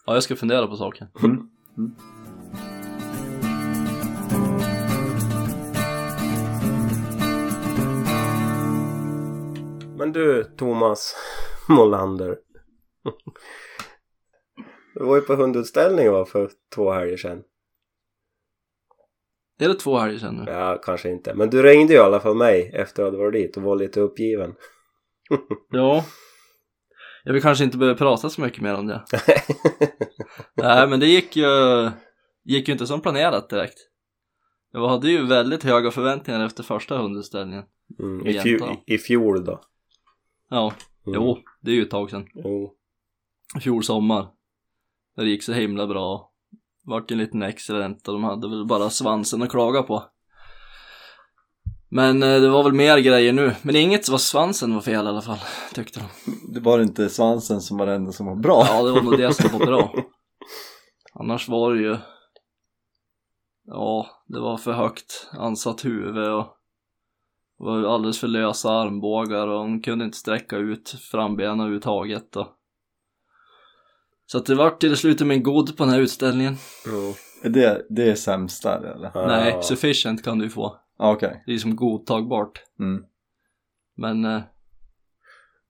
Ja, 0.06 0.14
jag 0.14 0.22
ska 0.22 0.36
fundera 0.36 0.66
på 0.66 0.76
saken. 0.76 1.06
Mm. 1.24 1.48
Men 10.04 10.12
du, 10.12 10.44
Thomas 10.44 11.16
Molander. 11.68 12.38
Du 14.94 15.04
var 15.04 15.16
ju 15.16 15.22
på 15.22 15.34
hundutställning 15.34 16.10
va, 16.10 16.24
för 16.24 16.50
två 16.74 16.92
helger 16.92 17.16
sedan. 17.16 17.42
Är 19.60 19.68
det 19.68 19.74
två 19.74 19.98
helger 19.98 20.18
sedan 20.18 20.34
nu? 20.34 20.52
Ja, 20.52 20.80
kanske 20.84 21.10
inte. 21.10 21.34
Men 21.34 21.50
du 21.50 21.62
ringde 21.62 21.92
ju 21.92 21.98
i 21.98 22.02
alla 22.02 22.20
fall 22.20 22.36
mig 22.36 22.70
efter 22.74 23.04
att 23.04 23.12
du 23.12 23.18
varit 23.18 23.32
dit 23.32 23.56
och 23.56 23.62
var 23.62 23.76
lite 23.76 24.00
uppgiven. 24.00 24.54
Ja. 25.70 26.04
Jag 27.24 27.32
vill 27.32 27.42
kanske 27.42 27.64
inte 27.64 27.78
behöva 27.78 27.98
prata 27.98 28.30
så 28.30 28.40
mycket 28.40 28.62
mer 28.62 28.74
om 28.74 28.86
det. 28.86 29.04
Nej, 30.54 30.88
men 30.88 31.00
det 31.00 31.06
gick 31.06 31.36
ju, 31.36 31.46
gick 32.44 32.68
ju 32.68 32.72
inte 32.72 32.86
som 32.86 33.00
planerat 33.00 33.48
direkt. 33.48 33.78
Jag 34.72 34.88
hade 34.88 35.10
ju 35.10 35.26
väldigt 35.26 35.62
höga 35.62 35.90
förväntningar 35.90 36.46
efter 36.46 36.62
första 36.62 36.98
hundutställningen. 36.98 37.64
Mm, 37.98 38.26
i, 38.26 38.38
fjol. 38.38 38.76
I 38.86 38.98
fjol 38.98 39.44
då. 39.44 39.60
Ja, 40.54 40.72
Mm. 41.06 41.14
jo, 41.22 41.38
det 41.60 41.70
är 41.70 41.74
ju 41.74 41.82
ett 41.82 41.90
tag 41.90 42.10
sedan. 42.10 42.26
Jo. 42.34 42.74
Fjol 43.62 43.84
sommar. 43.84 44.28
Där 45.16 45.24
det 45.24 45.30
gick 45.30 45.42
så 45.42 45.52
himla 45.52 45.86
bra. 45.86 46.30
Vart 46.84 47.10
en 47.10 47.18
liten 47.18 47.42
excellent 47.42 48.08
och 48.08 48.14
de 48.14 48.24
hade 48.24 48.48
väl 48.48 48.66
bara 48.66 48.90
svansen 48.90 49.42
att 49.42 49.50
klaga 49.50 49.82
på. 49.82 50.04
Men 51.88 52.22
eh, 52.22 52.40
det 52.40 52.48
var 52.48 52.62
väl 52.64 52.72
mer 52.72 52.98
grejer 52.98 53.32
nu. 53.32 53.54
Men 53.62 53.76
inget 53.76 54.08
var 54.08 54.18
svansen 54.18 54.74
var 54.74 54.80
fel 54.80 55.04
i 55.06 55.08
alla 55.08 55.22
fall, 55.22 55.38
tyckte 55.74 56.00
de. 56.00 56.32
Det 56.54 56.60
var 56.60 56.80
inte 56.80 57.08
svansen 57.08 57.60
som 57.60 57.76
var 57.78 57.86
det 57.86 57.94
enda 57.94 58.12
som 58.12 58.26
var 58.26 58.36
bra. 58.36 58.64
Ja, 58.68 58.82
det 58.82 58.92
var 58.92 59.02
nog 59.02 59.18
det 59.18 59.34
som 59.34 59.58
var 59.58 59.66
bra. 59.66 59.94
Annars 61.14 61.48
var 61.48 61.74
det 61.74 61.80
ju... 61.80 61.96
Ja, 63.66 64.06
det 64.26 64.40
var 64.40 64.56
för 64.56 64.72
högt 64.72 65.28
ansatt 65.32 65.84
huvud 65.84 66.28
och 66.32 66.46
det 67.58 67.64
var 67.64 67.94
alldeles 67.94 68.20
för 68.20 68.28
lösa 68.28 68.70
armbågar 68.70 69.46
och 69.46 69.58
hon 69.58 69.82
kunde 69.82 70.04
inte 70.04 70.16
sträcka 70.16 70.56
ut 70.56 70.90
frambenen 70.90 71.60
överhuvudtaget 71.60 72.36
och... 72.36 72.46
Så 74.26 74.38
att 74.38 74.46
det 74.46 74.54
vart 74.54 74.80
till 74.80 74.96
slut 74.96 75.20
en 75.20 75.42
god 75.42 75.76
på 75.76 75.84
den 75.84 75.92
här 75.92 76.00
utställningen. 76.00 76.56
Jo. 76.86 77.14
Det, 77.50 77.86
det 77.88 78.10
är 78.10 78.14
sämst 78.14 78.62
där 78.62 78.80
eller? 78.82 79.26
Nej, 79.26 79.62
sufficient 79.62 80.24
kan 80.24 80.38
du 80.38 80.50
få. 80.50 80.76
Ja, 80.98 81.12
Okej. 81.12 81.42
Det 81.46 81.54
är 81.54 81.58
som 81.58 81.76
godtagbart. 81.76 82.62
Mm. 82.80 83.04
Men 83.96 84.24
eh, 84.24 84.42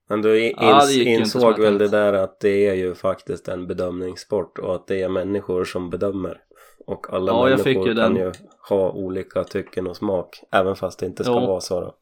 Men 0.09 0.21
du 0.21 0.47
in, 0.47 0.53
Ja, 0.57 0.91
insåg 0.91 1.59
väl 1.59 1.77
det 1.77 1.87
där 1.87 2.13
att 2.13 2.39
det 2.39 2.67
är 2.67 2.73
ju 2.73 2.95
faktiskt 2.95 3.47
en 3.47 3.67
bedömningssport 3.67 4.59
och 4.59 4.75
att 4.75 4.87
det 4.87 5.01
är 5.01 5.09
människor 5.09 5.65
som 5.65 5.89
bedömer. 5.89 6.41
Och 6.87 7.13
alla 7.13 7.31
Ja, 7.31 7.43
människor 7.43 7.87
ju 7.87 7.95
kan 7.95 8.13
den. 8.13 8.15
ju 8.15 8.31
ha 8.69 8.91
olika 8.91 9.43
tycken 9.43 9.87
och 9.87 9.97
smak. 9.97 10.39
Även 10.51 10.75
fast 10.75 10.99
det 10.99 11.05
inte 11.05 11.23
ska 11.23 11.33
Ja. 11.33 11.47
vara 11.47 11.59
så 11.61 11.79
då. 11.81 11.95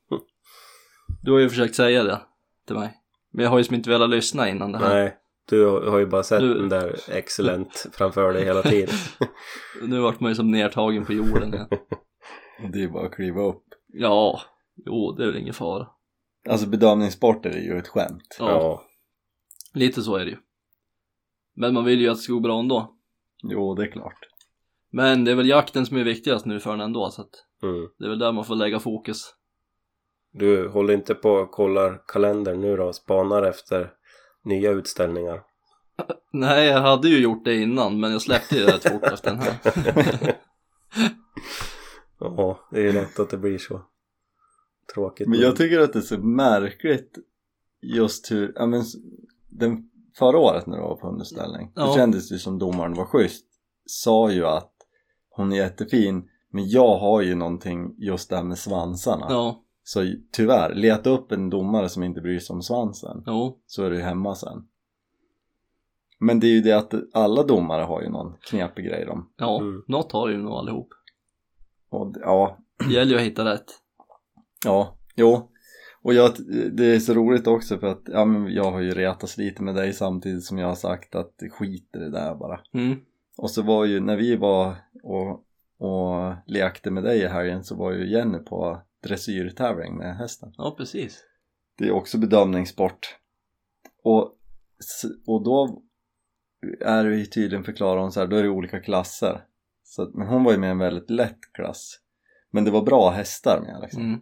du 1.21 1.31
har 1.31 1.39
ju 1.39 1.49
försökt 1.49 1.75
säga 1.75 2.03
det 2.03 2.21
till 2.67 2.75
mig. 2.75 2.93
Men 3.31 3.43
jag 3.43 3.51
har 3.51 3.57
ju 3.57 3.63
som 3.63 3.75
inte 3.75 3.89
velat 3.89 4.09
lyssna 4.09 4.49
innan 4.49 4.71
det 4.71 4.77
här. 4.77 4.93
Nej, 4.95 5.17
du 5.49 5.65
har 5.65 5.97
ju 5.97 6.05
bara 6.05 6.23
sett 6.23 6.39
Du- 6.39 6.53
den 6.53 6.69
där 6.69 6.95
excellent 7.11 7.85
framför 7.93 8.33
dig 8.33 8.45
hela 8.45 8.61
tiden. 8.61 8.95
Nu 9.83 9.99
vart 9.99 10.19
man 10.19 10.31
ju 10.31 10.35
som 10.35 10.51
nertagen 10.51 11.05
på 11.05 11.13
jorden 11.13 11.53
igen. 11.53 11.67
Och 12.63 12.69
Det 12.73 12.83
är 12.83 12.87
bara 12.87 13.05
att 13.05 13.13
kliva 13.15 13.41
upp. 13.41 13.63
Ja, 13.87 14.41
jo, 14.85 15.11
det 15.11 15.23
är 15.23 15.27
väl 15.27 15.37
ingen 15.37 15.53
fara. 15.53 15.87
Alltså 16.49 16.67
bedömningssporter 16.67 17.49
är 17.49 17.61
ju 17.61 17.77
ett 17.77 17.87
skämt. 17.87 18.35
Ja. 18.39 18.49
ja. 18.49 18.83
Lite 19.73 20.01
så 20.01 20.15
är 20.15 20.25
det 20.25 20.31
ju. 20.31 20.37
Men 21.55 21.73
man 21.73 21.85
vill 21.85 22.01
ju 22.01 22.09
att 22.09 22.17
det 22.17 22.21
ska 22.21 22.33
gå 22.33 22.39
bra 22.39 22.59
ändå. 22.59 22.93
Jo, 23.43 23.75
det 23.75 23.83
är 23.83 23.91
klart. 23.91 24.17
Men 24.93 25.23
det 25.25 25.31
är 25.31 25.35
väl 25.35 25.49
jakten 25.49 25.85
som 25.85 25.97
är 25.97 26.03
viktigast 26.03 26.45
nu 26.45 26.59
för 26.59 26.71
den 26.71 26.81
ändå, 26.81 27.09
så 27.11 27.21
att 27.21 27.29
Mm. 27.63 27.87
det 27.99 28.05
är 28.05 28.09
väl 28.09 28.19
där 28.19 28.31
man 28.31 28.45
får 28.45 28.55
lägga 28.55 28.79
fokus. 28.79 29.33
Du 30.31 30.67
håller 30.69 30.93
inte 30.93 31.15
på 31.15 31.29
och 31.31 31.51
kollar 31.51 32.01
kalendern 32.07 32.61
nu 32.61 32.77
då 32.77 32.83
och 32.83 32.95
spanar 32.95 33.43
efter 33.43 33.91
nya 34.43 34.71
utställningar? 34.71 35.41
Nej, 36.33 36.67
jag 36.67 36.81
hade 36.81 37.09
ju 37.09 37.17
gjort 37.19 37.45
det 37.45 37.55
innan, 37.55 37.99
men 37.99 38.11
jag 38.11 38.21
släppte 38.21 38.55
ju 38.55 38.65
rätt 38.65 38.89
fort 38.91 39.03
efter 39.03 39.31
den 39.31 39.39
här. 39.39 40.35
Ja, 42.19 42.59
det 42.71 42.79
är 42.79 42.83
ju 42.83 42.91
lätt 42.91 43.19
att 43.19 43.29
det 43.29 43.37
blir 43.37 43.57
så. 43.57 43.81
Tråkigt. 44.93 45.27
Men 45.27 45.39
jag 45.39 45.55
tycker 45.55 45.79
att 45.79 45.93
det 45.93 45.99
är 45.99 46.03
så 46.03 46.17
märkligt 46.17 47.17
just 47.81 48.31
hur, 48.31 48.53
ja 48.55 48.65
men 48.65 48.83
den 49.49 49.89
förra 50.19 50.37
året 50.37 50.65
när 50.67 50.77
du 50.77 50.83
var 50.83 50.95
på 50.95 51.07
underställning, 51.07 51.71
Ja. 51.75 51.87
det 51.87 51.93
kändes 51.93 52.31
ju 52.31 52.37
som 52.37 52.59
domaren 52.59 52.93
var 52.93 53.05
schysst, 53.05 53.45
sa 53.85 54.31
ju 54.31 54.45
att 54.45 54.72
hon 55.35 55.51
är 55.51 55.55
jättefin, 55.57 56.29
men 56.49 56.69
jag 56.69 56.97
har 56.97 57.21
ju 57.21 57.35
någonting 57.35 57.95
just 57.97 58.29
där 58.29 58.43
med 58.43 58.57
svansarna. 58.57 59.25
Ja, 59.29 59.63
Så 59.83 60.13
tyvärr, 60.31 60.75
leta 60.75 61.09
upp 61.09 61.31
en 61.31 61.49
domare 61.49 61.89
som 61.89 62.03
inte 62.03 62.21
bryr 62.21 62.39
sig 62.39 62.53
om 62.53 62.61
svansen, 62.61 63.23
jo, 63.25 63.59
så 63.65 63.83
är 63.83 63.89
du 63.89 64.01
hemma 64.01 64.35
sen. 64.35 64.67
Men 66.19 66.39
det 66.39 66.47
är 66.47 66.51
ju 66.51 66.61
det 66.61 66.73
att 66.73 66.93
alla 67.13 67.43
domare 67.43 67.83
har 67.83 68.01
ju 68.01 68.09
någon 68.09 68.33
knepig 68.49 68.85
grej 68.85 69.05
de. 69.05 69.29
Ja, 69.37 69.59
Mm. 69.61 69.83
något 69.87 70.11
har 70.11 70.29
ju 70.29 70.37
nog 70.37 70.53
allihop. 70.53 70.89
Och, 71.89 72.15
ja, 72.21 72.57
Det 72.87 72.93
gäller 72.93 73.11
ju 73.11 73.17
att 73.17 73.23
hitta 73.25 73.45
rätt. 73.45 73.65
ja, 74.65 74.97
jo. 75.15 75.49
Och 76.01 76.13
jag, 76.13 76.31
det 76.71 76.85
är 76.95 76.99
så 76.99 77.13
roligt 77.13 77.47
också 77.47 77.77
för 77.77 77.87
att 77.87 78.01
ja, 78.05 78.25
men 78.25 78.53
jag 78.53 78.71
har 78.71 78.79
ju 78.81 78.91
retats 78.91 79.37
lite 79.37 79.63
med 79.63 79.75
dig 79.75 79.93
samtidigt 79.93 80.43
som 80.43 80.57
jag 80.57 80.67
har 80.67 80.75
sagt 80.75 81.15
att 81.15 81.33
skit 81.51 81.89
i 81.95 81.97
det 81.99 82.09
där 82.11 82.35
bara. 82.35 82.59
Mm. 82.73 82.99
Och 83.37 83.51
så 83.51 83.61
var 83.61 83.85
ju 83.85 83.99
när 83.99 84.17
vi 84.17 84.35
var 84.35 84.75
och, 85.03 85.45
och 85.77 86.33
lekte 86.47 86.91
med 86.91 87.03
dig 87.03 87.19
i 87.19 87.27
helgen 87.27 87.63
så 87.63 87.75
var 87.75 87.91
ju 87.91 88.11
Jenny 88.11 88.39
på 88.39 88.81
dressyrtävling 89.03 89.97
med 89.97 90.17
hästen. 90.17 90.53
Ja, 90.57 90.75
precis. 90.77 91.23
Det 91.77 91.87
är 91.87 91.91
också 91.91 92.17
bedömningssport. 92.17 93.17
Och, 94.03 94.35
och 95.27 95.43
då 95.43 95.81
är 96.81 97.03
det 97.03 97.15
ju 97.15 97.25
tydligen 97.25 97.63
förklarar 97.63 98.01
hon 98.01 98.11
så 98.11 98.19
här, 98.19 98.27
då 98.27 98.35
är 98.35 98.43
det 98.43 98.49
olika 98.49 98.79
klasser. 98.79 99.45
Så, 99.83 100.11
men 100.13 100.27
hon 100.27 100.43
var 100.43 100.51
ju 100.51 100.57
med 100.57 100.67
i 100.67 100.71
en 100.71 100.77
väldigt 100.77 101.09
lätt 101.09 101.39
klass. 101.53 101.99
Men 102.51 102.63
det 102.63 102.71
var 102.71 102.81
bra 102.81 103.09
hästar 103.09 103.61
med 103.61 103.81
liksom. 103.81 104.03
Mm. 104.03 104.21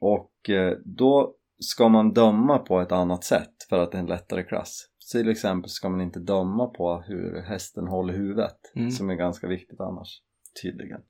Och 0.00 0.50
eh, 0.50 0.78
då 0.84 1.34
ska 1.58 1.88
man 1.88 2.12
döma 2.12 2.58
på 2.58 2.80
ett 2.80 2.92
annat 2.92 3.24
sätt 3.24 3.66
för 3.68 3.78
att 3.78 3.92
det 3.92 3.98
är 3.98 4.00
en 4.02 4.06
lättare 4.06 4.42
klass. 4.42 4.87
Till 5.12 5.28
exempel 5.28 5.70
ska 5.70 5.88
man 5.88 6.00
inte 6.00 6.20
döma 6.20 6.66
på 6.66 7.02
hur 7.06 7.40
hästen 7.42 7.86
håller 7.88 8.14
huvudet 8.14 8.56
Mm. 8.76 8.90
som 8.90 9.10
är 9.10 9.14
ganska 9.14 9.46
viktigt 9.46 9.80
annars, 9.80 10.22
tydligen. 10.62 11.00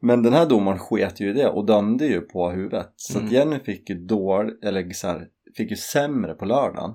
Men 0.00 0.22
den 0.22 0.32
här 0.32 0.46
domaren 0.46 0.78
sket 0.78 1.20
ju 1.20 1.30
i 1.30 1.32
det 1.32 1.48
och 1.48 1.66
dömde 1.66 2.06
ju 2.06 2.20
på 2.20 2.50
huvudet. 2.50 2.92
Så 2.96 3.18
Mm. 3.18 3.26
att 3.26 3.32
Jenny 3.32 3.58
fick 3.60 3.90
ju 3.90 3.96
dålig, 4.06 4.54
eller 4.64 4.90
så 4.92 5.06
här, 5.08 5.28
fick 5.56 5.70
ju 5.70 5.76
sämre 5.76 6.34
på 6.34 6.44
lördagen. 6.44 6.94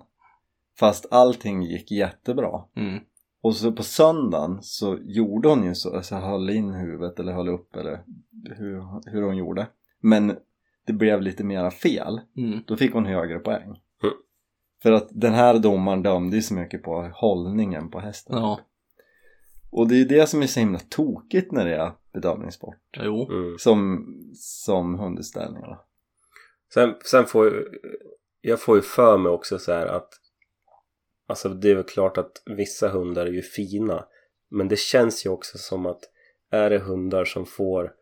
Fast 0.79 1.05
allting 1.11 1.63
gick 1.63 1.91
jättebra. 1.91 2.61
Mm. 2.75 2.99
Och 3.41 3.55
så 3.55 3.71
på 3.71 3.83
söndagen 3.83 4.57
så 4.61 4.97
gjorde 5.01 5.49
hon 5.49 5.63
ju 5.65 5.75
så, 5.75 5.95
alltså 5.95 6.15
höll 6.15 6.49
in 6.49 6.73
huvudet 6.73 7.19
eller 7.19 7.33
höll 7.33 7.49
upp 7.49 7.75
eller 7.75 8.03
hur, 8.57 8.83
hur 9.11 9.21
hon 9.21 9.37
gjorde. 9.37 9.67
Men 10.01 10.35
det 10.85 10.93
blev 10.93 11.21
lite 11.21 11.43
mera 11.43 11.71
fel. 11.71 12.21
Mm. 12.37 12.59
Då 12.67 12.77
fick 12.77 12.93
hon 12.93 13.05
högre 13.05 13.39
poäng. 13.39 13.79
För 14.83 14.91
att 14.91 15.07
den 15.11 15.33
här 15.33 15.59
domaren 15.59 16.03
dömde 16.03 16.35
ju 16.35 16.41
så 16.41 16.53
mycket 16.53 16.83
på 16.83 17.11
hållningen 17.13 17.89
på 17.91 17.99
hästen. 17.99 18.35
Ja, 18.37 18.59
Och 19.71 19.87
det 19.87 19.95
är 19.95 19.97
ju 19.97 20.05
det 20.05 20.27
som 20.27 20.41
är 20.41 20.47
så 20.47 20.59
himla 20.59 20.79
tokigt 20.79 21.51
när 21.51 21.65
det 21.65 21.75
är 21.75 21.91
bedömningssport. 22.13 22.99
jo. 23.03 23.31
Mm. 23.31 23.57
Som, 23.59 24.05
som 24.35 24.99
hundutställningar. 24.99 25.79
Sen, 26.73 26.95
sen 27.05 27.25
får 27.25 27.45
ju, 27.45 27.65
jag 28.41 28.61
får 28.61 28.75
ju 28.75 28.81
för 28.81 29.17
mig 29.17 29.31
också 29.31 29.59
så 29.59 29.71
här 29.71 29.87
att 29.87 30.09
Alltså 31.27 31.49
det 31.49 31.71
är 31.71 31.75
väl 31.75 31.83
klart 31.83 32.17
att 32.17 32.31
vissa 32.45 32.89
hundar 32.89 33.25
är 33.25 33.31
ju 33.31 33.41
fina 33.41 34.05
Men 34.49 34.67
det 34.67 34.79
känns 34.79 35.25
ju 35.25 35.29
också 35.29 35.57
som 35.57 35.85
att 35.85 35.99
Är 36.51 36.69
det 36.69 36.79
hundar 36.79 37.25
som 37.25 37.45
får 37.45 37.93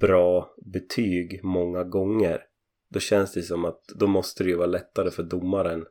Bra 0.00 0.54
betyg 0.72 1.40
många 1.44 1.84
gånger 1.84 2.42
Då 2.88 3.00
känns 3.00 3.32
det 3.32 3.42
som 3.42 3.64
att 3.64 3.84
Då 3.98 4.06
måste 4.06 4.44
det 4.44 4.50
ju 4.50 4.56
vara 4.56 4.66
lättare 4.66 5.10
för 5.10 5.22
domaren 5.22 5.86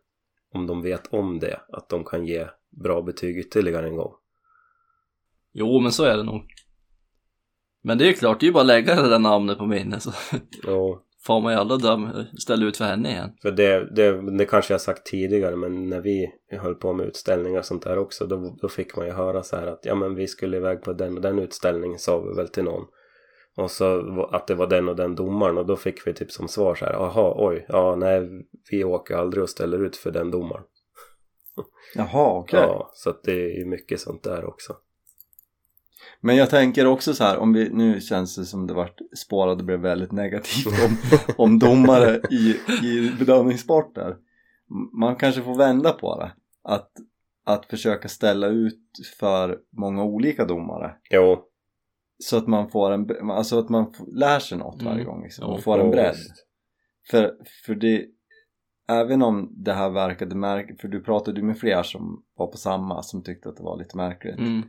Om 0.54 0.68
de 0.68 0.82
vet 0.82 1.14
om 1.14 1.40
det 1.40 1.60
Att 1.70 1.90
de 1.90 2.06
kan 2.06 2.26
ge 2.26 2.48
bra 2.84 3.02
betyg 3.02 3.38
ytterligare 3.38 3.88
en 3.88 3.96
gång 3.96 4.14
Jo, 5.54 5.80
men 5.80 5.92
så 5.92 6.04
är 6.04 6.18
det 6.18 6.24
nog. 6.24 6.42
Men 7.84 7.98
det 7.98 8.04
är 8.06 8.08
ju 8.08 8.14
klart, 8.14 8.40
det 8.40 8.44
är 8.44 8.48
ju 8.48 8.54
bara 8.54 8.62
att 8.62 8.68
lägga 8.68 8.96
det 8.96 9.10
där 9.10 9.20
namnet 9.20 9.58
på 9.58 9.66
minnet 9.66 10.04
så 10.04 10.12
Och 10.72 11.04
får 11.26 11.42
man 11.42 11.54
ju 11.54 11.60
aldrig 11.60 11.82
döm, 11.82 12.10
ställa 12.38 12.66
ut 12.66 12.78
för 12.78 12.86
henne 12.86 13.10
igen. 13.10 13.30
För 13.42 13.52
det, 13.52 13.96
det, 13.96 14.38
det 14.38 14.46
kanske 14.46 14.74
jag 14.74 14.82
sagt 14.82 15.06
tidigare 15.06 15.56
men 15.56 15.90
när 15.90 16.02
vi 16.02 16.30
höll 16.52 16.76
på 16.76 16.94
med 16.94 17.06
utställningar 17.06 17.60
och 17.60 17.66
sånt 17.66 17.84
där 17.84 17.98
också 17.98 18.26
då, 18.26 18.58
då 18.62 18.70
fick 18.70 18.96
man 18.96 19.06
ju 19.06 19.12
höra 19.12 19.44
så 19.44 19.56
här 19.56 19.68
att 19.68 19.80
ja 19.84 19.96
men 19.96 20.16
vi 20.16 20.28
skulle 20.28 20.58
iväg 20.58 20.82
på 20.82 20.94
den 20.94 21.16
och 21.16 21.22
den 21.22 21.40
utställningen 21.40 22.00
sa 22.00 22.20
vi 22.20 22.36
väl 22.36 22.48
till 22.48 22.64
någon. 22.64 22.86
Och 23.58 23.72
så 23.72 24.22
att 24.32 24.48
det 24.48 24.56
var 24.56 24.68
den 24.68 24.90
och 24.90 24.96
den 24.96 25.16
domaren 25.16 25.58
och 25.58 25.66
då 25.66 25.76
fick 25.76 26.08
vi 26.08 26.14
typ 26.14 26.32
som 26.32 26.48
svar 26.48 26.76
så 26.76 26.86
här 26.86 26.94
jaha 26.94 27.34
oj 27.38 27.66
ja 27.70 27.96
nej 27.96 28.46
vi 28.72 28.84
åker 28.84 29.16
aldrig 29.16 29.44
och 29.44 29.50
ställer 29.50 29.86
ut 29.86 29.96
för 29.96 30.12
den 30.12 30.32
domaren. 30.32 30.64
Jaha, 31.96 32.40
okej. 32.40 32.60
Ja 32.60 32.92
så 32.94 33.10
att 33.10 33.24
det 33.24 33.32
är 33.32 33.60
ju 33.60 33.66
mycket 33.66 34.00
sånt 34.00 34.24
där 34.24 34.46
också. 34.46 34.76
Men 36.22 36.36
jag 36.36 36.50
tänker 36.50 36.86
också 36.86 37.14
så 37.14 37.24
här, 37.24 37.38
om 37.38 37.54
vi, 37.54 37.70
nu 37.70 38.02
känns 38.02 38.36
det 38.36 38.46
som 38.46 38.68
det 38.68 38.74
vart 38.74 38.98
spårade 39.26 39.64
blev 39.64 39.80
väldigt 39.80 40.12
negativt 40.12 40.68
om, 40.68 40.98
om 41.38 41.60
domare 41.60 42.22
i, 42.32 42.56
i 42.84 43.12
bedömningssporter. 43.20 44.16
Man 45.00 45.16
kanske 45.16 45.42
får 45.42 45.56
vända 45.56 45.92
på 45.92 46.20
det. 46.20 46.32
Att, 46.64 46.92
att 47.46 47.66
försöka 47.66 48.08
ställa 48.08 48.48
ut 48.48 48.84
för 49.20 49.58
många 49.72 50.04
olika 50.04 50.46
domare. 50.46 50.96
Jo. 51.10 51.47
Så 52.20 52.38
att 52.38 52.48
man 52.48 52.70
får 52.70 52.92
en, 52.92 53.32
alltså 53.32 53.60
att 53.60 53.70
man 53.70 53.94
lär 54.08 54.40
sig 54.40 54.58
något 54.58 54.82
varje 54.84 55.02
Mm. 55.02 55.06
gång 55.06 55.24
liksom, 55.24 55.50
och 55.50 55.64
får 55.64 55.80
en 55.80 55.92
bredd. 55.92 56.16
För, 57.12 57.36
för 57.66 57.76
det, 57.76 58.06
även 58.90 59.22
om 59.22 59.50
det 59.52 59.74
här 59.74 59.90
verkade 59.90 60.36
märkligt, 60.36 60.82
för 60.82 60.88
du 60.88 61.04
pratade 61.04 61.40
ju 61.40 61.46
med 61.46 61.58
fler 61.60 61.84
som 61.84 62.24
var 62.36 62.48
på 62.48 62.58
samma 62.58 63.04
som 63.04 63.24
tyckte 63.24 63.50
att 63.50 63.58
det 63.58 63.64
var 63.64 63.78
lite 63.78 63.98
märkligt. 63.98 64.38
Mm. 64.40 64.62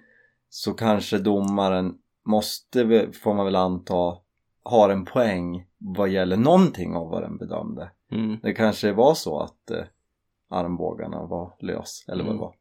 Så 0.49 0.75
kanske 0.75 1.19
domaren 1.19 1.99
måste, 2.25 3.09
får 3.13 3.35
man 3.35 3.45
väl 3.45 3.57
anta, 3.57 4.17
har 4.63 4.91
en 4.91 5.05
poäng 5.05 5.67
vad 5.79 6.09
gäller 6.09 6.37
någonting 6.37 6.97
av 6.97 7.09
vad 7.11 7.23
den 7.23 7.37
bedömde. 7.37 7.91
Mm. 8.13 8.37
Det 8.43 8.53
kanske 8.55 8.93
var 8.93 9.15
så 9.15 9.41
att 9.41 9.71
eh, 9.71 9.85
armbågarna 10.51 11.27
var 11.27 11.57
lös, 11.61 12.05
eller 12.09 12.25
vad 12.25 12.33
det 12.35 12.39
Mm. 12.39 12.41
var. 12.41 12.55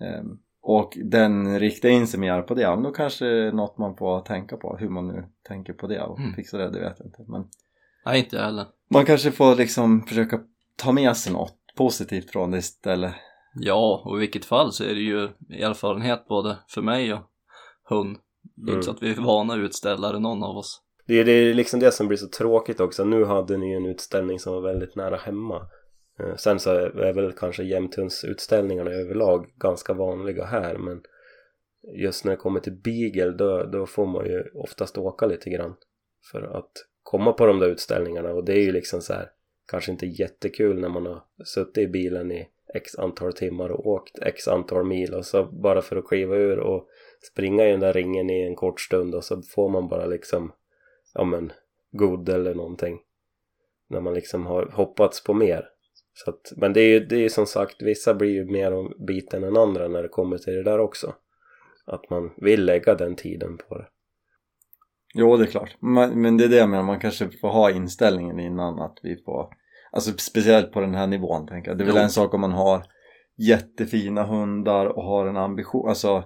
Ehm, 0.00 0.38
och 0.70 0.98
den 1.04 1.58
riktade 1.60 1.94
in 1.94 2.06
sig 2.06 2.20
mer 2.20 2.42
på 2.42 2.54
det, 2.54 2.70
men 2.70 2.82
då 2.82 2.90
kanske 2.90 3.24
det 3.24 3.46
är 3.48 3.52
något 3.52 3.78
man 3.78 3.96
får 3.96 4.20
tänka 4.20 4.56
på, 4.56 4.76
hur 4.76 4.88
man 4.88 5.08
nu 5.08 5.24
tänker 5.48 5.72
på 5.72 5.86
det 5.86 6.00
och 6.02 6.18
Mm. 6.18 6.34
fixa 6.34 6.58
det, 6.58 6.70
det 6.70 6.80
vet 6.80 6.96
jag 6.98 7.06
inte. 7.06 7.24
Men 7.28 7.44
Nej, 8.06 8.18
inte 8.18 8.36
jag 8.36 8.42
heller. 8.44 8.66
man 8.90 9.04
kanske 9.04 9.30
får 9.30 9.54
liksom 9.56 10.06
försöka 10.06 10.40
ta 10.76 10.92
med 10.92 11.16
sig 11.16 11.32
något 11.32 11.54
positivt 11.76 12.30
från 12.30 12.50
det 12.50 12.58
istället. 12.58 13.14
Ja, 13.54 14.02
och 14.04 14.16
i 14.16 14.20
vilket 14.20 14.44
fall 14.44 14.72
så 14.72 14.84
är 14.84 14.94
det 14.94 15.00
ju 15.00 15.22
erfarenhet 15.50 16.28
både 16.28 16.56
för 16.68 16.82
mig 16.82 17.12
och 17.12 17.20
hund. 17.88 18.16
Det 18.54 18.62
är 18.62 18.74
Mm. 18.74 18.74
inte 18.74 18.84
så 18.84 18.90
att 18.90 19.02
vi 19.02 19.10
är 19.10 19.20
vana 19.22 19.54
utställare 19.56 20.18
någon 20.18 20.42
av 20.42 20.56
oss. 20.56 20.82
Det 21.06 21.14
är, 21.20 21.24
det 21.24 21.32
är 21.32 21.54
liksom 21.54 21.80
det 21.80 21.92
som 21.92 22.08
blir 22.08 22.18
så 22.18 22.28
tråkigt 22.28 22.80
också. 22.80 23.04
Nu 23.04 23.24
hade 23.24 23.56
ni 23.56 23.70
ju 23.70 23.76
en 23.76 23.86
utställning 23.86 24.38
som 24.38 24.52
var 24.52 24.60
väldigt 24.60 24.96
nära 24.96 25.16
hemma. 25.16 25.62
Eh, 26.18 26.36
sen 26.36 26.60
så 26.60 26.70
är 26.70 27.12
väl 27.12 27.32
kanske 27.32 27.62
jämthundsutställningarna 27.62 28.90
överlag 28.90 29.46
ganska 29.56 29.92
vanliga 29.92 30.44
här 30.44 30.78
men 30.78 31.02
just 31.92 32.24
när 32.24 32.32
det 32.32 32.36
kommer 32.36 32.60
till 32.60 32.72
beagle 32.72 33.30
då, 33.30 33.62
då 33.62 33.86
får 33.86 34.06
man 34.06 34.26
ju 34.26 34.50
oftast 34.54 34.98
åka 34.98 35.26
lite 35.26 35.50
grann 35.50 35.74
för 36.32 36.42
att 36.42 36.72
komma 37.02 37.32
på 37.32 37.46
de 37.46 37.60
där 37.60 37.68
utställningarna. 37.68 38.32
Och 38.32 38.44
det 38.44 38.52
är 38.52 38.62
ju 38.62 38.72
liksom 38.72 39.00
så 39.00 39.12
här 39.12 39.30
kanske 39.66 39.92
inte 39.92 40.06
jättekul 40.06 40.80
när 40.80 40.88
man 40.88 41.06
har 41.06 41.24
suttit 41.44 41.78
i 41.78 41.86
bilen 41.86 42.32
i 42.32 42.48
x 42.74 42.98
antal 42.98 43.32
timmar 43.32 43.68
och 43.68 43.86
åkt 43.86 44.18
x 44.22 44.48
antal 44.48 44.84
mil 44.84 45.14
och 45.14 45.26
så 45.26 45.44
bara 45.44 45.82
för 45.82 45.96
att 45.96 46.08
kliva 46.08 46.36
ur 46.36 46.58
och 46.58 46.88
springa 47.32 47.66
i 47.66 47.70
den 47.70 47.80
där 47.80 47.92
ringen 47.92 48.30
i 48.30 48.42
en 48.42 48.56
kort 48.56 48.80
stund 48.80 49.14
och 49.14 49.24
så 49.24 49.42
får 49.42 49.68
man 49.68 49.88
bara 49.88 50.06
liksom 50.06 50.52
ja 51.14 51.24
men 51.24 51.52
god 51.90 52.28
eller 52.28 52.54
någonting. 52.54 53.00
När 53.88 54.00
man 54.00 54.14
liksom 54.14 54.46
har 54.46 54.66
hoppats 54.66 55.24
på 55.24 55.34
mer 55.34 55.68
så 56.24 56.30
att, 56.30 56.52
men 56.56 56.72
det 56.72 56.80
är 56.80 56.88
ju 56.88 57.00
det 57.00 57.24
är 57.24 57.28
som 57.28 57.46
sagt 57.46 57.82
vissa 57.82 58.14
blir 58.14 58.30
ju 58.30 58.44
mer 58.44 58.72
om 58.72 58.92
biten 59.06 59.44
än 59.44 59.56
andra 59.56 59.88
när 59.88 60.02
det 60.02 60.08
kommer 60.08 60.38
till 60.38 60.54
det 60.54 60.62
där 60.62 60.78
också 60.78 61.14
att 61.86 62.10
man 62.10 62.30
vill 62.36 62.64
lägga 62.64 62.94
den 62.94 63.16
tiden 63.16 63.58
på 63.68 63.78
det 63.78 63.86
Jo, 65.14 65.36
det 65.36 65.44
är 65.44 65.46
klart. 65.46 65.76
Men, 65.80 66.22
men 66.22 66.36
det 66.36 66.44
är 66.44 66.48
det 66.48 66.56
jag 66.56 66.68
menar, 66.68 66.82
man 66.82 67.00
kanske 67.00 67.30
får 67.40 67.48
ha 67.48 67.70
inställningen 67.70 68.40
innan 68.40 68.78
att 68.78 68.98
vi 69.02 69.16
får, 69.24 69.48
alltså 69.92 70.12
speciellt 70.12 70.72
på 70.72 70.80
den 70.80 70.94
här 70.94 71.06
nivån 71.06 71.46
tänker 71.46 71.70
jag. 71.70 71.78
Det 71.78 71.84
är 71.84 71.86
väl 71.86 71.96
Jo. 71.96 72.02
en 72.02 72.10
sak 72.10 72.34
om 72.34 72.40
man 72.40 72.52
har 72.52 72.82
jättefina 73.36 74.24
hundar 74.24 74.86
och 74.86 75.04
har 75.04 75.26
en 75.26 75.36
ambition, 75.36 75.88
alltså 75.88 76.24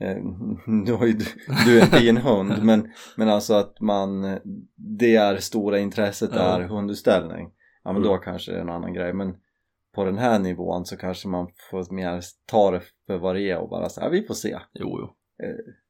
eh, 0.00 0.16
nu 0.66 0.92
har 0.92 1.06
ju 1.06 1.12
du, 1.12 1.24
du 1.66 1.78
är 1.78 1.82
en 1.82 2.00
fin 2.00 2.16
hund 2.26 2.52
men, 2.62 2.92
men 3.16 3.28
alltså 3.28 3.54
att 3.54 3.80
man 3.80 4.38
det 4.76 5.16
är 5.16 5.36
stora 5.36 5.78
intresset 5.78 6.32
är 6.32 6.60
hundutställning 6.60 7.50
ja 7.84 7.92
men 7.92 8.02
då 8.02 8.08
Mm. 8.10 8.22
kanske 8.24 8.52
det 8.52 8.56
är 8.58 8.62
en 8.62 8.68
annan 8.70 8.92
grej 8.92 9.12
men 9.12 9.34
på 9.94 10.04
den 10.04 10.18
här 10.18 10.38
nivån 10.38 10.84
så 10.86 10.96
kanske 10.96 11.28
man 11.28 11.48
får 11.70 11.94
mer 11.94 12.20
ta 12.46 12.70
det 12.70 12.82
för 13.06 13.18
vad 13.18 13.34
det 13.36 13.50
är 13.50 13.58
och 13.58 13.68
bara 13.68 13.88
säga 13.88 14.08
vi 14.08 14.22
får 14.26 14.34
se 14.34 14.58
Jo, 14.72 14.98
jo. 15.00 15.14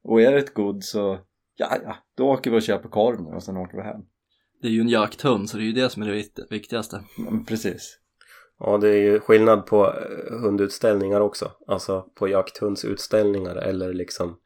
och 0.05 0.20
är 0.22 0.32
det 0.32 0.38
ett 0.38 0.55
good 0.55 0.84
så 0.84 1.18
ja 1.57 1.68
ja 1.84 1.97
då 2.16 2.28
åker 2.30 2.51
vi 2.51 2.59
och 2.59 2.62
köper 2.62 2.88
korv 2.88 3.22
nu 3.22 3.30
och 3.30 3.42
sen 3.42 3.57
åker 3.57 3.76
vi 3.76 3.82
hem 3.82 4.01
Det 4.62 4.68
är 4.68 4.72
ju 4.72 4.80
en 4.80 4.88
jakthund 4.88 5.51
så 5.51 5.57
det 5.57 5.62
är 5.62 5.66
ju 5.66 5.72
det 5.72 5.90
som 5.90 6.03
är 6.03 6.07
det 6.07 6.12
vikt- 6.12 6.47
viktigaste. 6.51 7.01
men 7.18 7.45
precis 7.45 8.01
Ja, 8.59 8.78
det 8.78 8.88
är 8.88 9.03
ju 9.03 9.20
skillnad 9.20 9.66
på 9.66 9.84
eh, 9.86 10.38
hundutställningar 10.42 11.20
också. 11.20 11.51
Alltså 11.66 12.03
på 12.14 12.28
jakthundsutställningar 12.28 13.57
eller 13.57 13.92
liksom, 13.95 14.36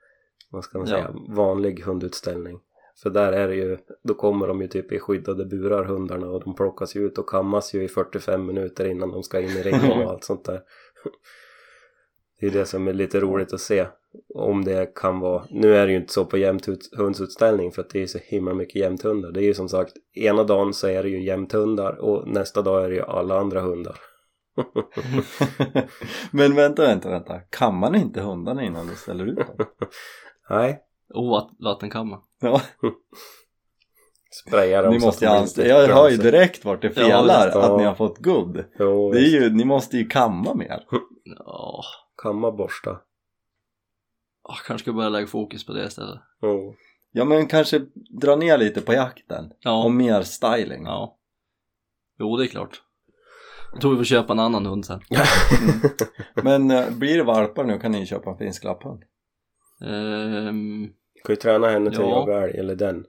vad 0.50 0.64
ska 0.64 0.78
man 0.78 0.88
Ja. 0.88 0.94
säga, 0.96 1.14
vanlig 1.28 1.80
hundutställning. 1.82 2.60
För 3.02 3.10
där 3.10 3.32
är 3.32 3.48
det 3.48 3.54
ju, 3.54 3.78
då 4.02 4.14
kommer 4.14 4.48
de 4.48 4.62
ju 4.62 4.68
typ 4.68 4.92
i 4.92 4.98
skyddade 4.98 5.44
burar 5.44 5.84
hundarna 5.84 6.26
och 6.26 6.44
de 6.44 6.54
plockas 6.54 6.96
ju 6.96 7.06
ut 7.06 7.18
och 7.18 7.28
kammas 7.28 7.74
ju 7.74 7.84
i 7.84 7.88
45 7.88 8.46
minuter 8.46 8.84
innan 8.84 9.10
de 9.10 9.22
ska 9.22 9.40
in 9.40 9.50
i 9.50 9.62
ringen 9.62 10.02
och 10.02 10.10
allt 10.10 10.24
sånt 10.24 10.44
där. 10.44 10.60
Det 12.40 12.46
är 12.46 12.50
det 12.50 12.66
som 12.66 12.88
är 12.88 12.92
lite 12.92 13.20
roligt 13.20 13.52
att 13.52 13.60
se. 13.60 13.86
Om 14.34 14.64
det 14.64 14.94
kan 14.94 15.20
vara, 15.20 15.44
nu 15.50 15.76
är 15.76 15.86
det 15.86 15.92
ju 15.92 15.98
inte 15.98 16.12
så 16.12 16.24
på 16.24 16.38
jämthundsutställning 16.38 17.72
för 17.72 17.82
att 17.82 17.90
det 17.90 18.02
är 18.02 18.06
så 18.06 18.18
himla 18.22 18.54
mycket 18.54 18.76
jämthundar. 18.76 19.30
Det 19.30 19.40
är 19.40 19.44
ju 19.44 19.54
som 19.54 19.68
sagt, 19.68 19.92
ena 20.14 20.44
dagen 20.44 20.74
så 20.74 20.88
är 20.88 21.02
det 21.02 21.08
ju 21.08 21.24
jämthundar 21.24 21.92
och 21.92 22.28
nästa 22.28 22.62
dag 22.62 22.84
är 22.84 22.88
det 22.88 22.94
ju 22.94 23.02
alla 23.02 23.38
andra 23.38 23.60
hundar. 23.60 23.96
Men 26.30 26.54
vänta, 26.54 26.82
vänta, 26.82 27.10
vänta. 27.10 27.40
Kan 27.40 27.74
man 27.74 27.94
inte 27.94 28.20
hundarna 28.20 28.64
innan 28.64 28.86
du 28.86 28.94
ställer 28.94 29.26
ut 29.26 29.36
dem? 29.36 29.66
Nej, 30.50 30.87
Och 31.14 31.28
vatt- 31.28 31.56
vattenkamma. 31.58 32.20
Ja, 32.40 32.60
sprayar 34.46 34.82
dem 34.82 34.92
ni 34.94 35.00
så 35.00 35.06
måste 35.06 35.30
att 35.30 35.38
ju 35.38 35.42
inte 35.42 35.62
Jag 35.68 35.88
hör 35.88 36.10
ju 36.10 36.16
direkt 36.16 36.64
vart 36.64 36.82
det 36.82 36.88
Ja, 36.88 36.94
felar 36.94 37.46
visst, 37.46 37.56
att 37.56 37.64
ja. 37.70 37.76
ni 37.76 37.84
har 37.84 37.94
fått 37.94 38.18
good. 38.18 38.64
Jo, 38.78 39.12
Det 39.12 39.18
är 39.18 39.28
ju, 39.42 39.50
ni 39.50 39.64
måste 39.64 39.96
ju 39.96 40.06
kamma 40.06 40.54
mer. 40.54 40.84
Ja, 41.38 41.82
kamma 42.22 42.52
borsta. 42.52 42.90
jag 44.48 44.56
kanske 44.66 44.84
ska 44.84 44.92
börja 44.92 45.08
lägga 45.08 45.26
fokus 45.26 45.66
på 45.66 45.72
det 45.72 45.84
istället. 45.86 46.20
Jo. 46.42 46.74
Ja 47.12 47.24
men 47.24 47.46
kanske 47.46 47.80
dra 48.20 48.36
ner 48.36 48.58
lite 48.58 48.80
på 48.80 48.92
jakten. 48.92 49.52
Ja. 49.60 49.84
Och 49.84 49.92
mer 49.92 50.22
styling. 50.22 50.84
Ja. 50.84 51.18
Jo, 52.18 52.36
det 52.36 52.44
är 52.44 52.48
klart. 52.48 52.82
Jag 53.72 53.80
tror 53.80 53.90
vi 53.90 53.96
får 53.96 54.04
köpa 54.04 54.32
en 54.32 54.38
annan 54.38 54.66
hund 54.66 54.86
sen. 54.86 55.00
Men 56.42 56.70
eh, 56.70 56.90
blir 56.90 57.16
det 57.16 57.22
valpar 57.24 57.64
nu 57.64 57.78
kan 57.78 57.92
ni 57.92 58.06
köpa 58.06 58.30
en 58.30 58.38
finsk 58.38 58.64
lapphund. 58.64 59.02
Ehm, 61.18 61.24
kan 61.24 61.32
ju 61.32 61.36
träna 61.36 61.68
henne 61.68 61.90
till 61.90 62.00
Ja. 62.00 62.08
jaga 62.26 62.42
älg, 62.48 62.58
eller 62.58 62.76
den. 62.76 63.04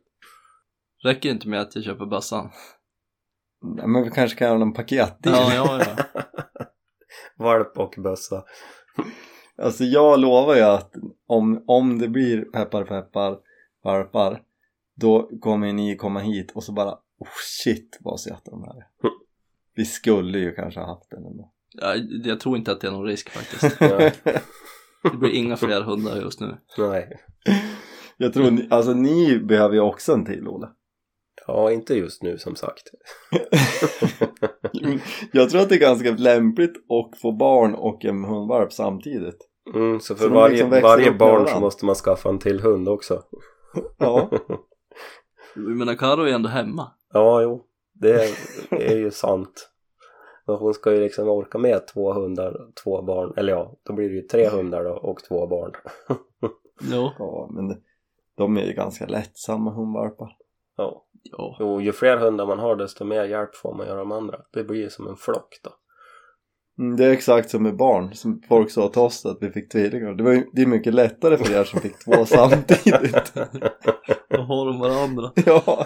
räcker 1.03 1.29
inte 1.29 1.47
med 1.47 1.61
att 1.61 1.75
jag 1.75 1.83
köper 1.83 2.05
bössan. 2.05 2.49
Ja, 3.77 3.87
Men 3.87 4.03
vi 4.03 4.09
kanske 4.09 4.37
kan 4.37 4.47
göra 4.47 4.57
någon 4.57 4.73
paketdeal. 4.73 5.53
Ja, 5.55 5.79
ja, 5.79 5.95
ja. 6.13 6.23
Valp 7.37 7.77
och 7.77 7.95
bössa. 7.97 8.43
Alltså 9.61 9.83
jag 9.83 10.19
lovar 10.19 10.55
ju 10.55 10.61
att 10.61 10.93
om, 11.27 11.63
om 11.67 11.99
det 11.99 12.07
blir 12.07 12.41
peppar 12.41 12.83
peppar 12.83 13.37
valpar 13.83 14.41
då 14.95 15.29
kommer 15.41 15.73
ni 15.73 15.95
komma 15.95 16.19
hit 16.19 16.51
och 16.55 16.63
så 16.63 16.71
bara 16.71 16.91
oh 17.17 17.27
shit 17.63 17.97
vad 17.99 18.19
söta 18.19 18.51
de 18.51 18.63
här 18.63 18.75
är. 18.77 18.85
Vi 19.75 19.85
skulle 19.85 20.39
ju 20.39 20.51
kanske 20.55 20.79
ha 20.79 20.87
haft 20.87 21.09
den 21.09 21.25
ändå. 21.25 21.51
Jag, 21.73 21.97
jag 22.25 22.39
tror 22.39 22.57
inte 22.57 22.71
att 22.71 22.81
det 22.81 22.87
är 22.87 22.91
någon 22.91 23.05
risk 23.05 23.29
faktiskt. 23.29 23.79
Nej. 23.81 24.13
Det 25.03 25.17
blir 25.17 25.29
inga 25.31 25.57
fler 25.57 25.81
hundar 25.81 26.15
just 26.15 26.39
nu. 26.39 26.57
Nej. 26.77 27.19
Jag 28.21 28.33
tror 28.33 28.51
ni, 28.51 28.67
alltså 28.69 28.93
ni 28.93 29.39
behöver 29.39 29.75
ju 29.75 29.81
också 29.81 30.13
en 30.13 30.25
till 30.25 30.47
Ola. 30.47 30.69
Ja, 31.47 31.71
inte 31.71 31.93
just 31.93 32.23
nu 32.23 32.37
som 32.37 32.55
sagt. 32.55 32.83
Jag 35.31 35.49
tror 35.49 35.61
att 35.61 35.69
det 35.69 35.75
är 35.75 35.79
ganska 35.79 36.11
lämpligt 36.11 36.73
att 36.77 37.19
få 37.19 37.31
barn 37.31 37.75
och 37.75 38.05
en 38.05 38.23
hundvalp 38.23 38.73
samtidigt. 38.73 39.37
Mm, 39.75 39.99
så 39.99 40.15
för 40.15 40.23
Så 40.23 40.33
varje, 40.33 40.63
liksom 40.63 40.81
varje 40.81 41.11
barn 41.11 41.47
så 41.47 41.59
måste 41.59 41.85
man 41.85 41.95
skaffa 41.95 42.29
en 42.29 42.39
till 42.39 42.59
hund 42.59 42.89
också. 42.89 43.23
Ja, 43.97 44.29
Jag 45.55 45.77
menar, 45.77 45.95
Karo 45.95 46.21
är 46.21 46.33
ändå 46.33 46.49
hemma. 46.49 46.91
Ja, 47.13 47.41
jo. 47.41 47.65
Det 47.93 48.11
är, 48.11 48.29
det 48.69 48.93
är 48.93 48.97
ju 48.97 49.11
sant. 49.11 49.69
Men 50.47 50.55
hon 50.55 50.73
ska 50.73 50.93
ju 50.93 50.99
liksom 50.99 51.29
orka 51.29 51.57
med 51.57 51.87
två 51.87 52.13
hundar, 52.13 52.57
två 52.83 53.01
barn. 53.01 53.33
Eller 53.37 53.53
ja, 53.53 53.75
då 53.83 53.93
blir 53.93 54.09
det 54.09 54.15
ju 54.15 54.21
tre 54.21 54.49
hundar 54.49 54.83
då 54.83 54.91
och 54.91 55.23
två 55.23 55.47
barn. 55.47 55.71
Jo. 56.91 57.11
ja 57.19 57.49
men 57.51 57.75
de 58.39 58.57
är 58.57 58.65
ju 58.65 58.73
ganska 58.73 59.05
lättsamma 59.05 59.71
hundvalpar. 59.73 60.35
Ja. 60.77 61.05
Ja. 61.23 61.57
Jo, 61.59 61.81
ju 61.81 61.91
fler 61.91 62.17
hundar 62.17 62.45
man 62.45 62.59
har 62.59 62.75
desto 62.75 63.05
mer 63.05 63.23
hjälp 63.23 63.55
får 63.55 63.73
man 63.75 63.87
göra 63.87 63.99
de 63.99 64.11
andra. 64.11 64.37
Det 64.53 64.63
blir 64.63 64.77
ju 64.77 64.89
som 64.89 65.07
en 65.07 65.15
flock 65.15 65.59
då. 65.63 65.69
Mm, 66.83 66.97
Det 66.97 67.05
är 67.05 67.09
exakt 67.11 67.49
som 67.49 67.63
med 67.63 67.75
barn, 67.77 68.13
som 68.15 68.41
folk 68.47 68.71
sa 68.71 68.89
till 68.89 69.01
oss 69.01 69.25
att 69.25 69.37
vi 69.41 69.51
fick 69.51 69.71
tvillingar. 69.71 70.13
Det, 70.13 70.23
var 70.23 70.31
ju, 70.31 70.43
det 70.53 70.61
är 70.61 70.65
mycket 70.65 70.93
lättare 70.93 71.37
för 71.37 71.53
er 71.59 71.63
som 71.63 71.79
fick 71.79 71.99
två 72.05 72.25
samtidigt. 72.25 73.33
Då 74.29 74.41
har 74.41 74.65
de 74.65 74.79
varandra. 74.79 75.31
ja. 75.45 75.85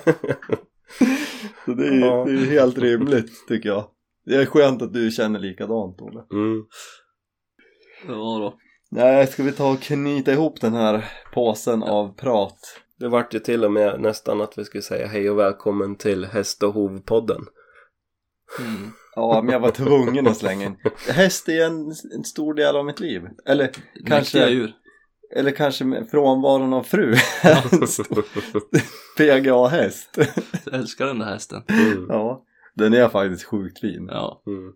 Så 1.66 1.72
det 1.72 1.88
är 1.88 1.92
ju 1.92 2.00
Ja. 2.00 2.26
det 2.26 2.32
är 2.32 2.38
helt 2.52 2.78
rimligt 2.78 3.48
tycker 3.48 3.70
jag. 3.70 3.84
Det 4.26 4.36
är 4.36 4.46
skönt 4.46 4.82
att 4.82 4.94
du 4.94 5.12
känner 5.12 5.40
likadant 5.40 6.02
Olle. 6.02 6.24
Mm. 6.34 6.64
Ja 8.08 8.14
då. 8.40 8.54
Nej, 8.96 9.28
ska 9.28 9.44
vi 9.44 9.52
ta 9.52 9.72
och 9.72 9.82
knyta 9.82 10.32
ihop 10.32 10.62
den 10.62 10.74
här 10.74 11.06
påsen 11.34 11.84
av 11.84 12.14
prat? 12.16 12.82
Det 13.00 13.08
vart 13.08 13.34
ju 13.34 13.40
till 13.40 13.64
och 13.64 13.72
med 13.72 14.02
nästan 14.02 14.42
att 14.42 14.58
vi 14.58 14.66
skulle 14.66 14.82
säga 14.82 15.08
hej 15.08 15.30
och 15.30 15.40
välkommen 15.40 15.96
till 15.96 16.26
Häst 16.26 16.64
och 16.64 16.74
Hovpodden. 16.74 17.42
Mm. 18.60 18.92
Ja, 19.16 19.42
men 19.44 19.54
jag 19.54 19.60
var 19.60 19.72
tvungen 19.72 20.28
att 20.28 20.38
slänga 20.38 20.66
in. 20.66 20.76
Häst 21.10 21.50
är 21.50 21.66
en, 21.66 21.88
en 22.16 22.24
stor 22.24 22.54
del 22.54 22.76
av 22.76 22.86
mitt 22.86 23.00
liv. 23.00 23.22
Eller 23.46 23.70
kanske, 24.06 24.50
djur. 24.50 24.74
eller 25.36 25.52
kanske 25.52 25.86
med 25.86 26.10
frånvaron 26.12 26.74
av 26.74 26.84
fru. 26.84 27.16
PGA-häst. 29.18 30.18
Jag 30.66 30.74
älskar 30.74 31.06
den 31.06 31.20
där 31.20 31.26
hästen. 31.26 31.64
mm. 31.70 32.06
Ja, 32.10 32.44
den 32.76 32.94
är 32.94 33.10
faktiskt 33.10 33.44
sjukt 33.44 33.80
fin. 33.80 34.08
Ja. 34.12 34.44
Mm. 34.48 34.74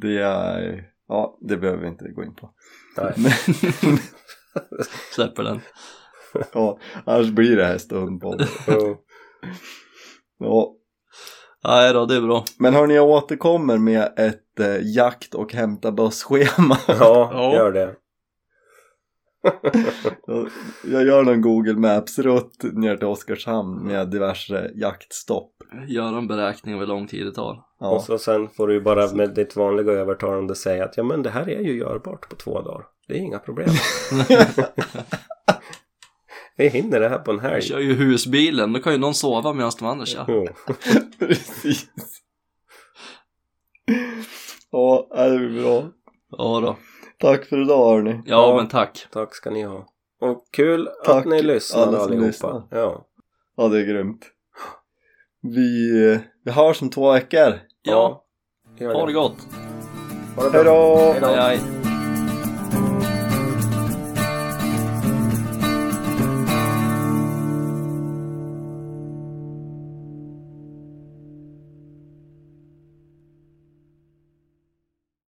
Det 0.00 0.18
är, 0.22 0.91
ja, 1.12 1.38
det 1.40 1.56
behöver 1.56 1.82
vi 1.82 1.88
inte 1.88 2.08
gå 2.08 2.24
in 2.24 2.34
på. 2.34 2.50
Nej. 2.96 3.12
Men, 3.16 3.98
Släpper 5.14 5.42
den. 5.44 5.60
ja, 6.52 6.78
annars 7.06 7.30
blir 7.30 7.56
det 7.56 7.64
häst 7.64 7.92
och 7.92 8.00
hundpodd. 8.00 8.46
Jo. 8.66 8.96
Ja, 10.38 10.74
Nej 11.64 11.92
då, 11.92 12.06
det 12.06 12.16
är 12.16 12.20
bra. 12.20 12.44
men 12.58 12.74
hörni, 12.74 12.94
jag 12.94 13.08
återkommer 13.08 13.78
med 13.78 14.12
ett 14.16 14.60
eh, 14.60 14.76
jakt 14.96 15.34
och 15.34 15.52
hämta 15.52 15.92
buss-schema. 15.92 16.76
Ja, 16.88 16.94
Ja. 17.32 17.54
gör 17.54 17.72
det. 17.72 17.94
jag 20.84 21.06
gör 21.06 21.22
någon 21.22 21.40
Google 21.40 21.74
Maps-rutt 21.74 22.62
ner 22.62 22.96
till 22.96 23.06
Oskarshamn 23.06 23.86
med 23.86 24.10
diverse 24.10 24.70
jaktstopp. 24.74 25.51
Göra 25.88 26.18
en 26.18 26.26
beräkning 26.26 26.74
av 26.74 26.80
hur 26.80 26.86
lång 26.86 27.06
tid 27.06 27.26
det 27.26 27.32
tar. 27.32 27.52
Och 27.52 27.62
Ja, 27.78 28.00
så 28.00 28.18
sen 28.18 28.48
får 28.48 28.66
du 28.68 28.74
ju 28.74 28.80
bara 28.80 29.12
med 29.12 29.34
ditt 29.34 29.56
vanliga 29.56 29.92
övertalande 29.92 30.54
säga 30.54 30.84
att 30.84 30.96
ja 30.96 31.02
men 31.02 31.22
det 31.22 31.30
här 31.30 31.48
är 31.50 31.60
ju 31.60 31.78
görbart 31.78 32.28
på 32.28 32.36
två 32.36 32.60
dagar. 32.62 32.84
Det 33.08 33.14
är 33.14 33.18
inga 33.18 33.38
problem. 33.38 33.68
Vi 36.56 36.68
hinner 36.68 37.00
det 37.00 37.08
här 37.08 37.18
på 37.18 37.30
en 37.30 37.36
Jag 37.42 37.50
helg. 37.50 37.62
kör 37.62 37.78
ju 37.78 37.94
husbilen, 37.94 38.72
då 38.72 38.80
kan 38.80 38.92
ju 38.92 38.98
någon 38.98 39.14
sova 39.14 39.52
medan 39.52 39.72
de 39.78 39.84
andra 39.86 40.06
kör. 40.06 40.24
Jo. 40.28 40.46
precis. 41.18 41.88
Ja, 44.70 45.06
det 45.30 45.38
blir 45.38 45.62
bra. 45.62 45.84
Ja 46.30 46.60
då. 46.60 46.76
Tack 47.18 47.44
för 47.44 47.62
idag 47.62 47.90
hörni. 47.94 48.10
Ja, 48.12 48.20
Ja. 48.50 48.56
men 48.56 48.68
tack. 48.68 49.06
Tack 49.10 49.34
ska 49.34 49.50
ni 49.50 49.62
ha. 49.62 49.86
Och 50.20 50.44
kul 50.52 50.88
Tack, 51.04 51.16
att 51.16 51.24
ni 51.30 51.42
lyssnar 51.42 51.82
alla 51.82 51.92
som 51.92 52.02
allihopa. 52.06 52.26
lyssnar. 52.26 52.62
Ja. 52.70 53.06
Ja, 53.56 53.68
det 53.68 53.80
är 53.80 53.84
grymt. 53.84 54.26
Vi, 55.42 55.90
vi 56.44 56.50
hörs 56.50 56.82
om 56.82 56.90
två 56.90 57.12
veckor. 57.12 57.60
Ja, 57.82 58.24
Gör 58.78 58.94
ha 58.94 59.06
det 59.06 59.12
gott. 59.12 59.36
Ha 60.36 60.44
det 60.44 60.50
bra. 60.50 61.12
Hej 61.12 61.20
då! 61.20 61.81